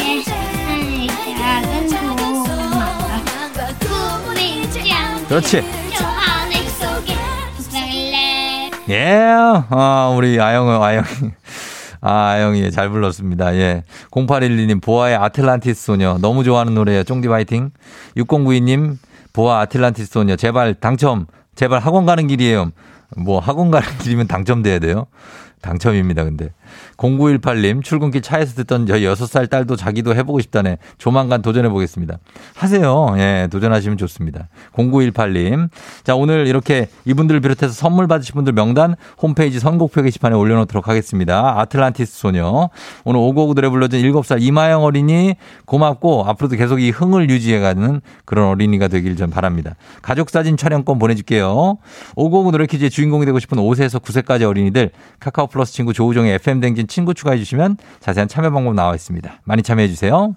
예, 0.00 0.24
꿈이 3.78 4.62
있지 4.64 4.92
않길 4.92 5.28
그렇지. 5.28 5.81
예, 8.92 9.34
아, 9.70 10.12
우리 10.14 10.38
아영은, 10.38 10.82
아영이. 10.82 11.06
아, 12.02 12.12
아영이 12.32 12.70
잘 12.72 12.90
불렀습니다. 12.90 13.54
예. 13.54 13.84
0812님, 14.10 14.82
보아의 14.82 15.16
아틀란티스 15.16 15.82
소녀. 15.82 16.18
너무 16.20 16.44
좋아하는 16.44 16.74
노래예요. 16.74 17.04
쫑디 17.04 17.28
화이팅. 17.28 17.70
6092님, 18.18 18.98
보아 19.32 19.60
아틀란티스 19.60 20.10
소녀. 20.12 20.36
제발 20.36 20.74
당첨. 20.74 21.26
제발 21.54 21.80
학원 21.80 22.04
가는 22.04 22.26
길이에요. 22.26 22.70
뭐 23.16 23.38
학원 23.40 23.70
가는 23.70 23.86
길이면 23.98 24.26
당첨돼야 24.26 24.78
돼요. 24.78 25.06
당첨입니다, 25.62 26.24
근데. 26.24 26.50
0918님, 26.96 27.82
출근길 27.82 28.22
차에서 28.22 28.54
듣던 28.54 28.86
저희 28.86 29.04
6살 29.04 29.50
딸도 29.50 29.76
자기도 29.76 30.14
해보고 30.14 30.40
싶다네. 30.40 30.78
조만간 30.98 31.42
도전해보겠습니다. 31.42 32.18
하세요. 32.54 33.14
예, 33.18 33.48
도전하시면 33.50 33.98
좋습니다. 33.98 34.48
0918님. 34.74 35.68
자, 36.04 36.14
오늘 36.14 36.46
이렇게 36.46 36.88
이분들을 37.04 37.40
비롯해서 37.40 37.72
선물 37.72 38.06
받으실 38.06 38.34
분들 38.34 38.52
명단 38.52 38.96
홈페이지 39.20 39.58
선곡표 39.58 40.02
게시판에 40.02 40.34
올려놓도록 40.34 40.88
하겠습니다. 40.88 41.60
아틀란티스 41.60 42.18
소녀. 42.18 42.70
오늘 43.04 43.20
오고구 43.20 43.54
노래 43.54 43.68
불러준 43.68 44.00
7살 44.00 44.42
이마영 44.42 44.84
어린이 44.84 45.34
고맙고 45.64 46.24
앞으로도 46.26 46.56
계속 46.56 46.80
이 46.80 46.90
흥을 46.90 47.30
유지해가는 47.30 48.00
그런 48.24 48.48
어린이가 48.48 48.88
되길 48.88 49.16
전 49.16 49.30
바랍니다. 49.30 49.74
가족사진 50.02 50.56
촬영권 50.56 50.98
보내줄게요. 50.98 51.78
오고구 52.16 52.50
노래 52.52 52.66
퀴즈의 52.66 52.90
주인공이 52.90 53.26
되고 53.26 53.38
싶은 53.38 53.58
5세에서 53.58 54.02
9세까지 54.02 54.42
어린이들 54.42 54.90
카카오 55.20 55.46
플러스 55.46 55.72
친구 55.72 55.92
조우종의 55.92 56.34
FM 56.34 56.60
댕진 56.62 56.88
친구 56.88 57.12
추가해 57.12 57.36
주시면 57.36 57.76
자세한 58.00 58.28
참여 58.28 58.50
방법 58.50 58.72
나와 58.74 58.94
있습니다. 58.94 59.40
많이 59.44 59.62
참여해 59.62 59.88
주세요. 59.88 60.34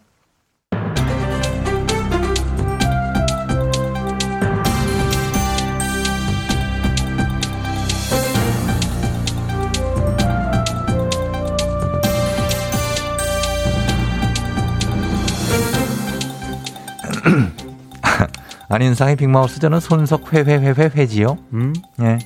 안인상의 18.70 19.16
빅마우스 19.16 19.60
저는 19.60 19.80
손석 19.80 20.34
회회회회회지요. 20.34 21.38
음? 21.54 21.74
예. 22.02 22.20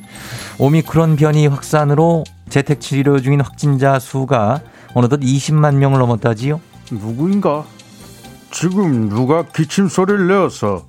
오미크론 0.57 1.15
변이 1.15 1.47
확산으로 1.47 2.23
재택 2.49 2.79
치료 2.81 3.19
중인 3.21 3.41
확진자 3.41 3.99
수가 3.99 4.61
어느덧 4.93 5.19
20만 5.19 5.75
명을 5.75 5.99
넘었다지요. 5.99 6.59
누구인가? 6.91 7.63
지금 8.51 9.07
누가 9.09 9.43
기침 9.43 9.87
소리를 9.87 10.27
내었어? 10.27 10.83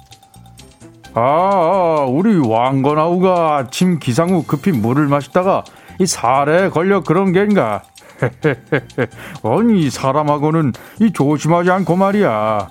아, 1.12 2.06
우리 2.08 2.36
왕건아우가 2.38 3.56
아침 3.56 3.98
기상 3.98 4.30
후 4.30 4.44
급히 4.44 4.72
물을 4.72 5.06
마시다가 5.08 5.64
이 5.98 6.06
살에 6.06 6.70
걸려 6.70 7.02
그런 7.02 7.32
게인가? 7.32 7.82
아니 9.42 9.90
사람하고는 9.90 10.72
이 11.00 11.12
조심하지 11.12 11.70
않고 11.70 11.96
말이야. 11.96 12.68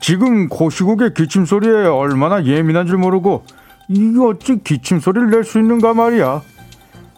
지금 0.00 0.48
고시국의 0.48 1.14
기침 1.14 1.44
소리에 1.44 1.70
얼마나 1.86 2.44
예민한 2.44 2.86
줄 2.86 2.98
모르고 2.98 3.44
이 3.88 4.16
어찌 4.18 4.58
기침 4.62 4.98
소리를 4.98 5.30
낼 5.30 5.44
수 5.44 5.58
있는가 5.58 5.94
말이야. 5.94 6.42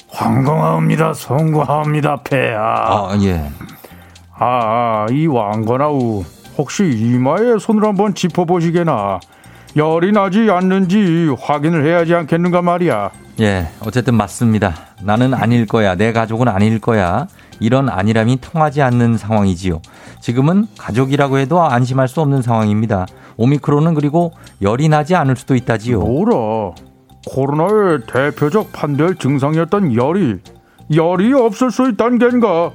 황공하옵니다. 0.09 1.14
송구하옵니다. 1.14 2.16
폐하. 2.25 2.61
아, 2.61 3.19
예. 3.23 3.51
아, 4.38 5.07
이 5.11 5.27
왕건아우 5.27 6.25
혹시 6.59 6.85
이마에 6.85 7.59
손을 7.59 7.85
한번 7.85 8.14
짚어보시게나 8.14 9.21
열이 9.77 10.12
나지 10.12 10.49
않는지 10.51 11.35
확인을 11.38 11.87
해야지 11.87 12.14
않겠는가 12.14 12.62
말이야. 12.62 13.11
예, 13.40 13.69
어쨌든 13.85 14.14
맞습니다. 14.14 14.75
나는 15.03 15.35
아닐 15.35 15.66
거야. 15.66 15.95
내 15.95 16.12
가족은 16.12 16.49
아닐 16.49 16.81
거야. 16.81 17.27
이런 17.61 17.88
안일함이 17.88 18.38
통하지 18.40 18.81
않는 18.83 19.19
상황이지요. 19.19 19.81
지금은 20.21 20.66
가족이라고 20.79 21.38
해도 21.38 21.62
안심할 21.62 22.09
수 22.09 22.21
없는 22.23 22.40
상황입니다. 22.42 23.07
오미크론은 23.37 23.95
그리고 23.95 24.33
열이 24.62 24.88
나지 24.88 25.14
않을 25.14 25.37
수도 25.37 25.55
있다지요. 25.55 26.01
뭐라? 26.01 26.75
코로나의 27.27 28.01
대표적 28.07 28.73
판별 28.73 29.17
증상이었던 29.17 29.95
열이 29.95 30.39
열이 30.95 31.33
없을 31.35 31.71
수 31.71 31.89
있다는 31.89 32.19
게인가? 32.19 32.71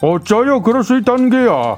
어쩌여 0.00 0.60
그럴 0.62 0.82
수 0.82 0.96
있다는 0.98 1.30
게야? 1.30 1.76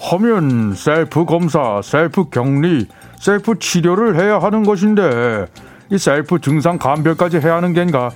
하면 0.00 0.74
셀프 0.74 1.24
검사, 1.24 1.80
셀프 1.82 2.30
격리, 2.30 2.86
셀프 3.18 3.58
치료를 3.58 4.20
해야 4.20 4.38
하는 4.38 4.64
것인데 4.64 5.46
이 5.90 5.98
셀프 5.98 6.40
증상 6.40 6.78
감별까지 6.78 7.38
해야 7.38 7.56
하는 7.56 7.72
게인가? 7.72 8.10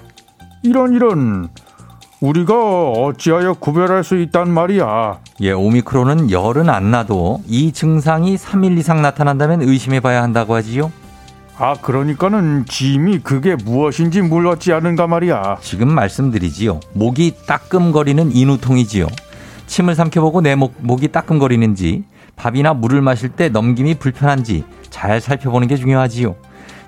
이런 0.62 0.94
이런 0.94 1.48
우리가 2.20 2.90
어찌하여 2.90 3.54
구별할 3.54 4.02
수 4.02 4.16
있단 4.18 4.50
말이야. 4.50 5.18
예, 5.42 5.52
오미크론은 5.52 6.30
열은 6.30 6.70
안 6.70 6.90
나도 6.90 7.42
이 7.46 7.70
증상이 7.72 8.36
3일 8.36 8.78
이상 8.78 9.02
나타난다면 9.02 9.62
의심해 9.62 10.00
봐야 10.00 10.22
한다고 10.22 10.54
하지요. 10.54 10.90
아, 11.56 11.74
그러니까는 11.74 12.64
짐이 12.66 13.20
그게 13.20 13.54
무엇인지 13.54 14.22
물었지 14.22 14.72
않은가 14.72 15.06
말이야. 15.06 15.58
지금 15.60 15.94
말씀드리지요. 15.94 16.80
목이 16.94 17.34
따끔거리는 17.46 18.34
인후통이지요. 18.34 19.06
침을 19.66 19.94
삼켜보고 19.94 20.40
내 20.40 20.56
목, 20.56 20.74
목이 20.78 21.08
따끔거리는지 21.08 22.04
밥이나 22.36 22.74
물을 22.74 23.00
마실 23.02 23.28
때 23.28 23.48
넘김이 23.48 23.94
불편한지 23.94 24.64
잘 24.90 25.20
살펴보는 25.20 25.68
게 25.68 25.76
중요하지요. 25.76 26.34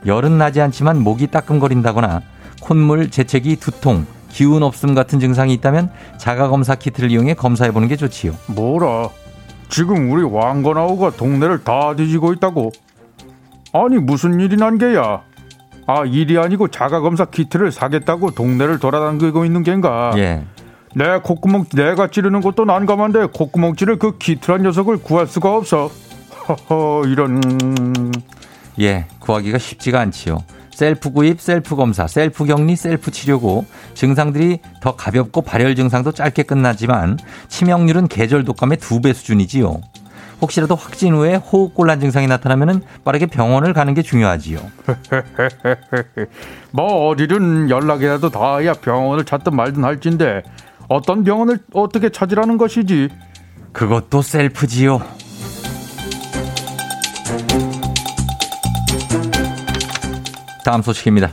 열은 0.05 0.37
나지 0.37 0.61
않지만 0.61 1.01
목이 1.01 1.29
따끔거린다거나 1.29 2.23
콧물, 2.61 3.11
재채기, 3.11 3.57
두통, 3.57 4.07
기운 4.29 4.65
없음 4.65 4.95
같은 4.95 5.21
증상이 5.21 5.55
있다면 5.55 5.91
자가검사 6.19 6.75
키트를 6.75 7.13
이용해 7.13 7.35
검사해보는 7.35 7.87
게 7.87 7.97
좋지요. 7.97 8.33
뭐라? 8.49 9.09
지금 9.69 10.11
우리 10.11 10.23
왕건아우가 10.23 11.11
동네를 11.11 11.63
다 11.65 11.95
뒤지고 11.97 12.33
있다고? 12.33 12.73
아니 13.73 13.99
무슨 13.99 14.41
일이 14.41 14.57
난 14.57 14.79
게야? 14.79 15.23
아 15.87 16.05
일이 16.05 16.39
아니고 16.39 16.69
자가검사 16.69 17.27
키트를 17.27 17.71
사겠다고 17.71 18.33
동네를 18.33 18.79
돌아다니고 18.79 19.45
있는 19.45 19.63
겐가? 19.63 20.13
예. 20.17 20.43
내 20.95 21.19
콧구멍 21.23 21.67
내가 21.75 22.09
찌르는 22.09 22.41
것도 22.41 22.65
난감한데 22.65 23.27
콧구멍 23.35 23.77
찌를 23.77 23.99
그 23.99 24.17
키트란 24.19 24.63
녀석을 24.63 24.99
구할 24.99 25.27
수가 25.27 25.55
없어. 25.55 25.91
허허 26.49 27.07
이런. 27.07 27.41
예, 28.81 29.07
구하기가 29.21 29.59
쉽지가 29.59 30.01
않지요. 30.01 30.39
셀프 30.71 31.11
구입, 31.11 31.41
셀프 31.41 31.75
검사, 31.75 32.07
셀프 32.07 32.45
격리, 32.45 32.77
셀프 32.77 33.11
치료고 33.11 33.65
증상들이 33.95 34.59
더 34.83 34.95
가볍고 34.95 35.41
발열 35.43 35.75
증상도 35.75 36.13
짧게 36.13 36.43
끝나지만 36.43 37.19
치명률은 37.49 38.09
계절 38.09 38.45
독감의 38.45 38.79
두 38.79 39.01
배 39.01 39.13
수준이지요. 39.13 39.81
혹시라도 40.41 40.75
확진 40.75 41.15
후에 41.15 41.37
호흡곤란 41.37 42.01
증상이 42.01 42.27
나타나면 42.27 42.83
빠르게 43.05 43.27
병원을 43.27 43.73
가는 43.73 43.95
게 43.95 44.03
중요하지요. 44.03 44.61
뭐 46.73 47.09
어디든 47.09 47.71
연락이라도 47.71 48.31
닿아야 48.31 48.75
병원을 48.75 49.25
찾든 49.25 49.57
말든 49.57 49.83
할진데 49.85 50.43
어떤 50.89 51.25
병원을 51.25 51.59
어떻게 51.73 52.11
찾으라는 52.11 52.59
것이지? 52.59 53.09
그것도 53.73 54.23
셀프지요. 54.23 55.01
다음 60.65 60.83
소식입니다. 60.83 61.31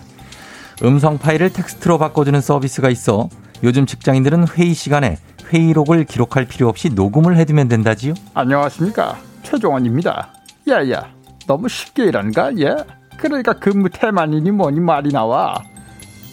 음성 0.84 1.18
파일을 1.18 1.52
텍스트로 1.52 1.98
바꿔주는 1.98 2.40
서비스가 2.40 2.90
있어 2.90 3.30
요즘 3.64 3.86
직장인들은 3.86 4.48
회의 4.50 4.74
시간에 4.74 5.18
회의록을 5.54 6.06
기록할 6.06 6.46
필요 6.46 6.68
없이 6.68 6.90
녹음을 6.90 7.38
해두면 7.38 7.68
된다지요? 7.68 8.14
안녕하십니까 8.34 9.18
최종원입니다. 9.44 10.30
야야 10.68 11.10
너무 11.48 11.70
쉽게 11.70 12.06
일하는 12.06 12.32
거 12.32 12.42
아니야? 12.42 12.78
그러니까 13.18 13.54
근무 13.54 13.90
태만이니 13.90 14.52
뭐니 14.52 14.80
말이 14.80 15.12
나와. 15.12 15.62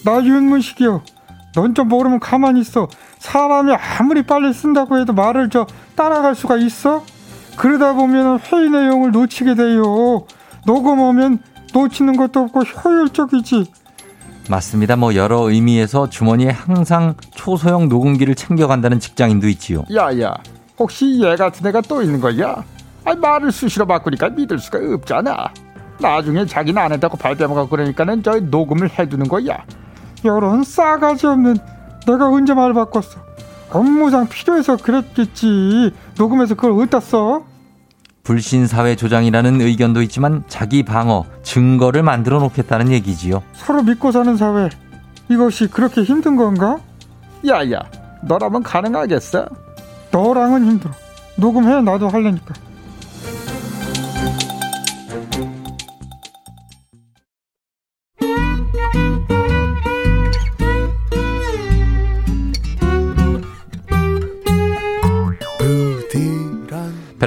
나 0.04 0.24
윤문식이요. 0.24 1.02
넌 1.54 1.74
좀 1.74 1.88
모르면 1.88 2.20
가만히 2.20 2.60
있어. 2.60 2.88
사람이 3.18 3.72
아무리 3.98 4.22
빨리 4.22 4.52
쓴다고 4.52 4.98
해도 4.98 5.12
말을 5.12 5.50
저 5.50 5.66
따라갈 5.96 6.34
수가 6.34 6.56
있어? 6.56 7.04
그러다 7.56 7.92
보면 7.92 8.38
회의 8.38 8.70
내용을 8.70 9.10
놓치게 9.10 9.56
돼요. 9.56 10.24
녹음하면 10.64 11.40
놓치는 11.74 12.16
것도 12.16 12.40
없고 12.40 12.60
효율적이지. 12.62 13.72
맞습니다. 14.50 14.96
뭐 14.96 15.14
여러 15.14 15.48
의미에서 15.48 16.10
주머니에 16.10 16.50
항상 16.50 17.14
초소형 17.34 17.88
녹음기를 17.88 18.34
챙겨간다는 18.34 18.98
직장인도 18.98 19.48
있지요. 19.50 19.84
야야 19.94 20.34
혹시 20.78 21.22
얘 21.22 21.36
같은 21.36 21.66
애가 21.66 21.82
또 21.82 22.02
있는 22.02 22.20
거야? 22.20 22.64
아니 23.04 23.18
말을 23.20 23.52
수시로 23.52 23.86
바꾸니까 23.86 24.30
믿을 24.30 24.58
수가 24.58 24.78
없잖아. 24.94 25.52
나중에 26.00 26.44
자기는 26.46 26.82
안 26.82 26.92
했다고 26.92 27.16
발뺌하고 27.16 27.68
그러니까는 27.68 28.22
저 28.22 28.40
녹음을 28.40 28.90
해두는 28.98 29.28
거야. 29.28 29.64
이런 30.24 30.64
싸가지 30.64 31.26
없는 31.26 31.56
내가 32.06 32.28
언제 32.28 32.52
말 32.52 32.74
바꿨어? 32.74 33.20
업무상 33.70 34.28
필요해서 34.28 34.76
그랬겠지. 34.78 35.92
녹음해서 36.18 36.56
그걸 36.56 36.72
어디다 36.72 36.98
써? 37.00 37.44
불신 38.30 38.68
사회 38.68 38.94
조장이라는 38.94 39.60
의견도 39.60 40.02
있지만 40.02 40.44
자기 40.46 40.84
방어, 40.84 41.24
증거를 41.42 42.04
만들어 42.04 42.38
놓겠다는 42.38 42.92
얘기지요. 42.92 43.42
서로 43.54 43.82
믿고 43.82 44.12
사는 44.12 44.36
사회. 44.36 44.68
이것이 45.28 45.66
그렇게 45.66 46.04
힘든 46.04 46.36
건가? 46.36 46.78
야야, 47.44 47.80
너라면 48.22 48.62
가능하겠어? 48.62 49.46
너랑은 50.12 50.64
힘들어. 50.64 50.92
녹음해 51.34 51.80
나도 51.80 52.08
할래니까. 52.08 52.54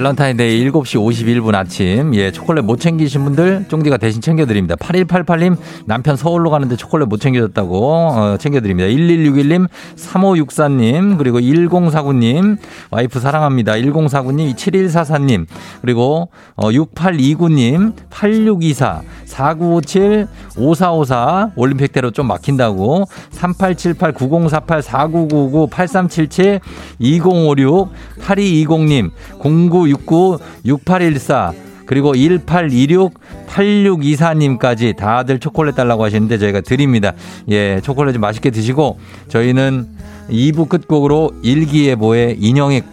밸런타인데이 0.03 0.69
7시 0.69 0.99
51분 0.99 1.55
아침. 1.55 2.13
예, 2.15 2.29
초콜릿 2.31 2.65
못 2.65 2.79
챙기신 2.79 3.23
분들 3.23 3.65
쫑디가 3.69 3.97
대신 3.97 4.21
챙겨드립니다. 4.21 4.75
8188님 4.75 5.55
남편 5.85 6.17
서울로 6.17 6.49
가는데 6.49 6.75
초콜릿 6.75 7.07
못 7.07 7.21
챙겨줬다고 7.21 7.93
어, 7.93 8.37
챙겨드립니다. 8.37 8.89
1161님, 8.89 9.69
3564님, 9.95 11.17
그리고 11.17 11.39
1049님, 11.39 12.57
와이프 12.91 13.19
사랑합니다. 13.21 13.73
1049님, 13.73 14.55
7144님, 14.55 15.45
그리고 15.81 16.29
어, 16.55 16.69
6829님, 16.69 17.93
8624, 18.09 19.01
4957, 19.25 20.27
5454, 20.57 21.51
올림픽대로 21.55 22.11
좀 22.11 22.27
막힌다고, 22.27 23.05
3878, 23.31 24.11
9048, 24.11 24.81
4999, 24.81 25.67
8377, 25.71 26.59
2056, 26.99 27.89
8220님, 28.19 29.11
0969, 29.39 29.92
6814, 29.93 31.53
그리고 31.85 32.15
1826, 32.15 33.13
8624님까지 33.47 34.95
다들 34.95 35.39
초콜릿 35.39 35.75
달라고 35.75 36.03
하시는데 36.03 36.37
저희가 36.37 36.61
드립니다. 36.61 37.13
예, 37.49 37.81
초콜릿 37.81 38.13
좀 38.13 38.21
맛있게 38.21 38.49
드시고 38.49 38.99
저희는 39.27 39.87
2부 40.29 40.69
끝곡으로 40.69 41.31
일기예보의 41.43 42.37
인형의 42.39 42.83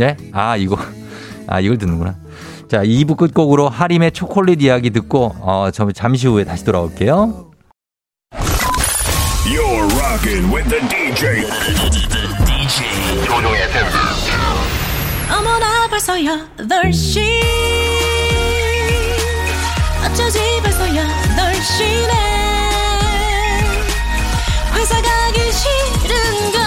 예? 0.00 0.16
아, 0.32 0.56
이거. 0.56 0.76
아, 1.46 1.60
이걸 1.60 1.78
듣는구나. 1.78 2.16
자, 2.68 2.82
2부 2.82 3.16
끝곡으로 3.16 3.68
하림의 3.68 4.12
초콜릿 4.12 4.62
이야기 4.62 4.90
듣고 4.90 5.34
어, 5.40 5.68
저 5.72 5.90
잠시 5.92 6.26
후에 6.26 6.44
다시 6.44 6.64
돌아올게요. 6.64 7.50
You're 9.46 9.84
rocking 9.98 10.52
with 10.52 10.68
the 10.70 10.80
DJ. 10.88 11.44
DJ 12.46 13.26
조종의 13.26 13.62
FM. 13.64 14.03
어머나 15.94 16.00
벌써 16.00 16.14
8시 16.14 17.20
어쩌지 20.04 20.40
벌써 20.60 20.84
8시네 20.86 22.12
회사 24.74 25.00
가기 25.00 25.52
싫은걸 25.52 26.60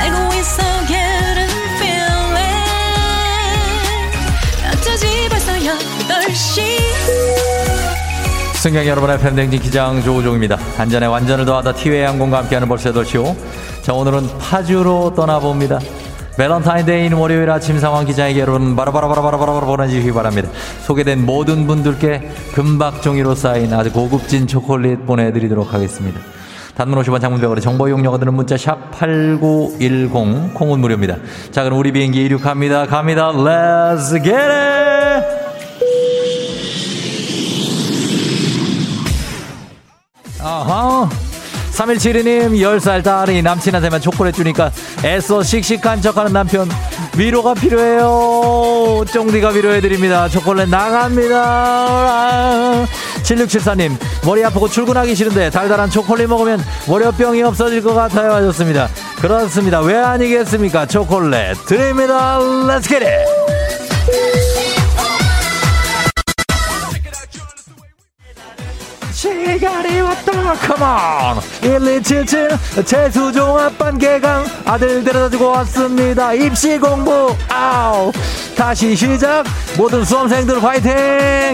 알고 0.00 0.16
있어 0.36 0.62
getting 0.86 1.52
feeling 1.76 2.56
어쩌지 4.72 5.28
벌써 5.28 5.52
8시 5.52 6.78
승객 8.54 8.86
여러분의 8.86 9.18
FM대행진 9.20 9.60
기장 9.60 10.02
조우종입니다. 10.02 10.58
안전에 10.78 11.06
완전을 11.06 11.44
더하다 11.44 11.74
티웨이 11.74 12.04
항공과 12.04 12.38
함께하는 12.38 12.66
벌써 12.68 12.90
8시오. 12.92 13.36
자, 13.82 13.92
오늘은 13.92 14.38
파주로 14.38 15.14
떠나봅니다. 15.14 15.78
밸런타인데이인 16.38 17.14
월요일 17.14 17.50
아침 17.50 17.80
상황 17.80 18.06
기자에게 18.06 18.38
여러분 18.38 18.76
바라바라바라바라바라 18.76 19.66
보내주시기 19.66 20.12
바랍니다. 20.12 20.48
소개된 20.82 21.26
모든 21.26 21.66
분들께 21.66 22.30
금박 22.54 23.02
종이로 23.02 23.34
싸인 23.34 23.74
아주 23.74 23.92
고급진 23.92 24.46
초콜릿 24.46 25.04
보내드리도록 25.04 25.74
하겠습니다. 25.74 26.20
단문 26.76 27.02
50원 27.02 27.20
장문 27.20 27.37
100원의 27.37 27.60
정보 27.60 27.88
이용료가 27.88 28.18
드는 28.18 28.34
문자 28.34 28.56
샵 28.56 28.92
8910 28.92 30.54
콩은 30.54 30.78
무료입니다. 30.78 31.16
자 31.50 31.64
그럼 31.64 31.80
우리 31.80 31.90
비행기 31.90 32.24
이륙합니다. 32.24 32.86
갑니다. 32.86 33.32
Let's 33.32 34.12
get 34.22 34.30
it! 34.30 35.26
아하. 40.40 41.27
3172님, 41.78 42.58
10살 42.58 43.04
딸이 43.04 43.40
남친한테만 43.42 44.00
초콜릿 44.00 44.34
주니까 44.34 44.72
애써 45.04 45.44
씩씩한 45.44 46.02
척하는 46.02 46.32
남편. 46.32 46.68
위로가 47.16 47.54
필요해요. 47.54 49.04
쫑디가 49.12 49.50
위로해드립니다. 49.50 50.28
초콜릿 50.28 50.68
나갑니다. 50.68 51.36
아. 51.40 52.86
7674님, 53.22 53.96
머리 54.24 54.44
아프고 54.44 54.68
출근하기 54.68 55.14
싫은데 55.14 55.50
달달한 55.50 55.88
초콜릿 55.88 56.28
먹으면 56.28 56.60
월요병이 56.88 57.42
없어질 57.44 57.82
것 57.82 57.94
같아요. 57.94 58.32
하셨습니다. 58.32 58.88
그렇습니다. 59.20 59.80
왜 59.80 59.96
아니겠습니까? 59.96 60.86
초콜릿 60.86 61.64
드립니다. 61.66 62.38
Let's 62.40 62.88
get 62.88 63.04
it! 63.04 64.37
시간이 69.18 70.00
왔다. 70.00 70.30
컴온 70.30 71.40
1277 71.60 72.84
재수종합반 72.84 73.98
개강. 73.98 74.46
아들 74.64 75.02
데려다주고 75.02 75.44
왔습니다. 75.44 76.32
입시 76.34 76.78
공부. 76.78 77.34
아우. 77.48 78.12
다시 78.56 78.94
시작. 78.94 79.44
모든 79.76 80.04
수험생들 80.04 80.62
화이팅. 80.62 80.90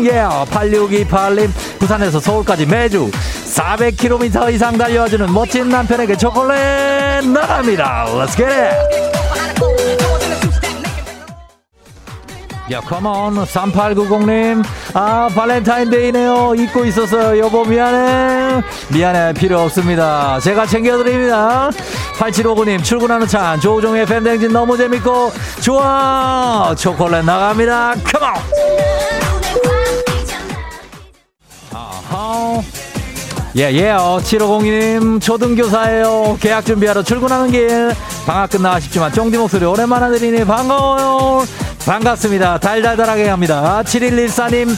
예 0.05 0.27
8628님 0.51 1.49
부산에서 1.79 2.21
서울까지 2.21 2.67
매주 2.67 3.11
400km 3.47 4.53
이상 4.53 4.77
달려주는 4.77 5.33
멋진 5.33 5.71
남편에게 5.71 6.19
초콜릿 6.19 7.27
나갑니다. 7.27 8.05
Let's 8.11 9.24
야, 12.71 12.81
컴온. 12.81 13.45
3890님. 13.45 14.65
아, 14.95 15.29
발렌타인데이네요. 15.35 16.55
잊고 16.57 16.85
있었어요. 16.87 17.39
여보, 17.39 17.63
미안해. 17.65 18.63
미안해. 18.89 19.35
필요 19.35 19.61
없습니다. 19.61 20.41
제가 20.41 20.65
챙겨드립니다. 20.67 21.71
8759님, 22.19 22.83
출근하는 22.83 23.27
차. 23.27 23.59
조우종의 23.61 24.07
팬댕진 24.07 24.53
너무 24.53 24.79
재밌고, 24.79 25.31
좋아. 25.61 26.75
초콜릿 26.79 27.25
나갑니다. 27.27 27.95
컴온. 28.03 28.33
아하. 31.75 32.63
예, 33.57 33.71
예, 33.73 33.91
어, 33.91 34.19
7502님, 34.23 35.21
초등교사예요. 35.21 36.39
계약 36.41 36.65
준비하러 36.65 37.03
출근하는 37.03 37.51
길. 37.51 37.93
방학 38.25 38.49
끝나 38.51 38.73
아쉽지만, 38.73 39.13
쫑디 39.13 39.37
목소리 39.37 39.67
오랜만에 39.67 40.17
들리니 40.19 40.47
반가워요. 40.47 41.45
반갑습니다. 41.87 42.59
달달달하게 42.59 43.27
갑니다. 43.27 43.83
7114님, 43.85 44.69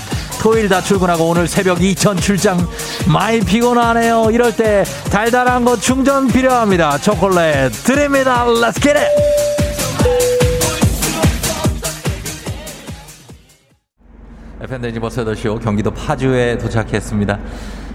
토요일 0.42 0.68
다 0.68 0.80
출근하고 0.80 1.24
오늘 1.28 1.46
새벽 1.46 1.78
2천 1.78 2.20
출장. 2.20 2.58
많이 3.06 3.38
피곤하네요. 3.40 4.30
이럴 4.32 4.54
때 4.54 4.84
달달한 5.10 5.64
거 5.64 5.76
충전 5.76 6.26
필요합니다. 6.26 6.98
초콜릿 6.98 7.70
드립니다. 7.84 8.44
Let's 8.46 8.82
get 8.82 8.98
it! 8.98 9.06
FN데지 14.62 14.98
버스 14.98 15.24
8쇼 15.24 15.62
경기도 15.62 15.92
파주에 15.92 16.58
도착했습니다. 16.58 17.38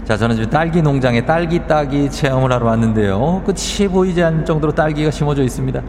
자, 0.06 0.16
저는 0.16 0.34
지금 0.34 0.50
딸기 0.50 0.82
농장에 0.82 1.24
딸기 1.24 1.64
따기 1.64 2.10
체험을 2.10 2.52
하러 2.52 2.66
왔는데요. 2.66 3.42
끝이 3.46 3.86
보이지 3.88 4.22
않을 4.24 4.44
정도로 4.44 4.74
딸기가 4.74 5.12
심어져 5.12 5.44
있습니다. 5.44 5.80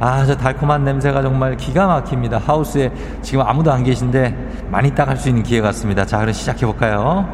아, 0.00 0.24
저 0.24 0.34
달콤한 0.34 0.84
냄새가 0.84 1.20
정말 1.20 1.54
기가 1.56 1.86
막힙니다. 1.86 2.38
하우스에 2.38 2.90
지금 3.20 3.42
아무도 3.46 3.70
안 3.70 3.84
계신데 3.84 4.68
많이 4.70 4.94
따갈 4.94 5.18
수 5.18 5.28
있는 5.28 5.42
기회 5.42 5.60
같습니다. 5.60 6.06
자, 6.06 6.18
그럼 6.18 6.32
시작해 6.32 6.64
볼까요? 6.64 7.28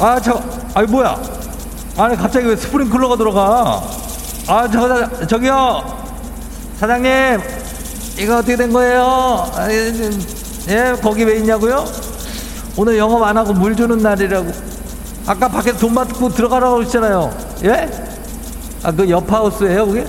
아, 0.00 0.18
저, 0.20 0.42
아이, 0.74 0.84
뭐야? 0.86 1.16
아니, 1.96 2.16
갑자기 2.16 2.48
왜 2.48 2.56
스프링클러가 2.56 3.16
들어가? 3.16 3.80
아, 4.48 4.68
저, 4.68 5.26
저기요! 5.28 5.84
사장님! 6.78 7.40
이거 8.18 8.38
어떻게 8.38 8.56
된 8.56 8.72
거예요? 8.72 9.02
아, 9.54 9.68
예, 10.68 10.96
거기 11.00 11.24
왜 11.24 11.36
있냐고요? 11.38 11.84
오늘 12.76 12.98
영업 12.98 13.22
안 13.22 13.36
하고 13.36 13.52
물 13.52 13.74
주는 13.76 13.96
날이라고. 13.98 14.50
아까 15.26 15.48
밖에서 15.48 15.78
돈 15.78 15.94
받고 15.94 16.28
들어가라고 16.28 16.82
했잖아요. 16.82 17.32
예? 17.64 17.90
아, 18.82 18.92
그 18.92 19.08
옆 19.08 19.30
하우스예요 19.32 19.86
그게? 19.86 20.06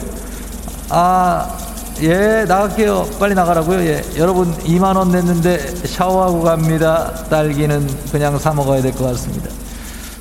아, 0.90 1.58
예, 2.02 2.46
나갈게요. 2.48 3.08
빨리 3.20 3.34
나가라고요. 3.34 3.80
예. 3.80 4.04
여러분 4.18 4.54
2만 4.60 4.96
원 4.96 5.10
냈는데 5.12 5.58
샤워하고 5.88 6.44
갑니다. 6.44 7.12
딸기는 7.30 7.88
그냥 8.12 8.38
사 8.38 8.54
먹어야 8.54 8.82
될 8.82 8.92
것 8.94 9.06
같습니다. 9.06 9.50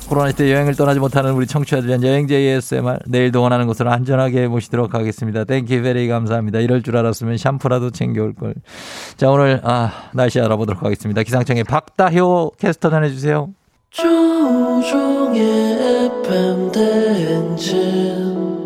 코로나 0.07 0.29
시대 0.29 0.51
여행을 0.53 0.75
떠나지 0.75 0.99
못하는 0.99 1.33
우리 1.33 1.45
청취자들 1.45 1.89
위한 1.89 2.01
여행제 2.01 2.35
ASMR 2.35 2.99
내일 3.07 3.31
동원하는 3.31 3.67
곳으로 3.67 3.91
안전하게 3.91 4.47
모시도록 4.47 4.93
하겠습니다. 4.93 5.43
Thank 5.43 5.81
you 5.81 5.92
very 5.92 6.07
감사합니다. 6.07 6.59
이럴 6.59 6.81
줄 6.81 6.95
알았으면 6.95 7.37
샴푸라도 7.37 7.91
챙겨올 7.91 8.33
걸. 8.33 8.55
자 9.17 9.29
오늘 9.29 9.59
아 9.63 10.09
날씨 10.13 10.39
알아보도록 10.39 10.83
하겠습니다. 10.83 11.23
기상청의 11.23 11.65
박다효 11.65 12.53
캐스터 12.57 12.89
전해주세요. 12.89 13.49
조종의 13.89 15.41
FM 16.23 16.71
대행진 16.71 18.56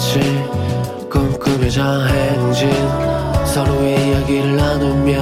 같이 0.00 0.18
꿈꾸며자 1.10 2.06
행진 2.06 2.70
서로의 3.44 4.08
이야기를 4.08 4.56
나누며 4.56 5.20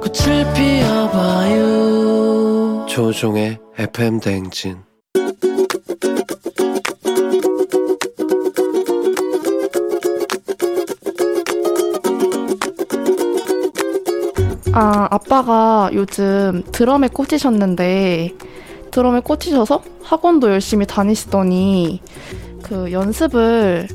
꽃을 0.00 0.46
피워봐요. 0.54 1.66
조종의 2.88 3.58
FM 3.78 4.20
대행진. 4.20 4.76
아, 14.72 15.08
아빠가 15.10 15.90
요즘 15.94 16.62
드럼에 16.70 17.08
꽂히셨는데, 17.08 18.36
드럼에 18.92 19.18
꽂히셔서 19.18 19.82
학원도 20.04 20.48
열심히 20.52 20.86
다니시더니, 20.86 22.00
그 22.62 22.92
연습을 22.92 23.88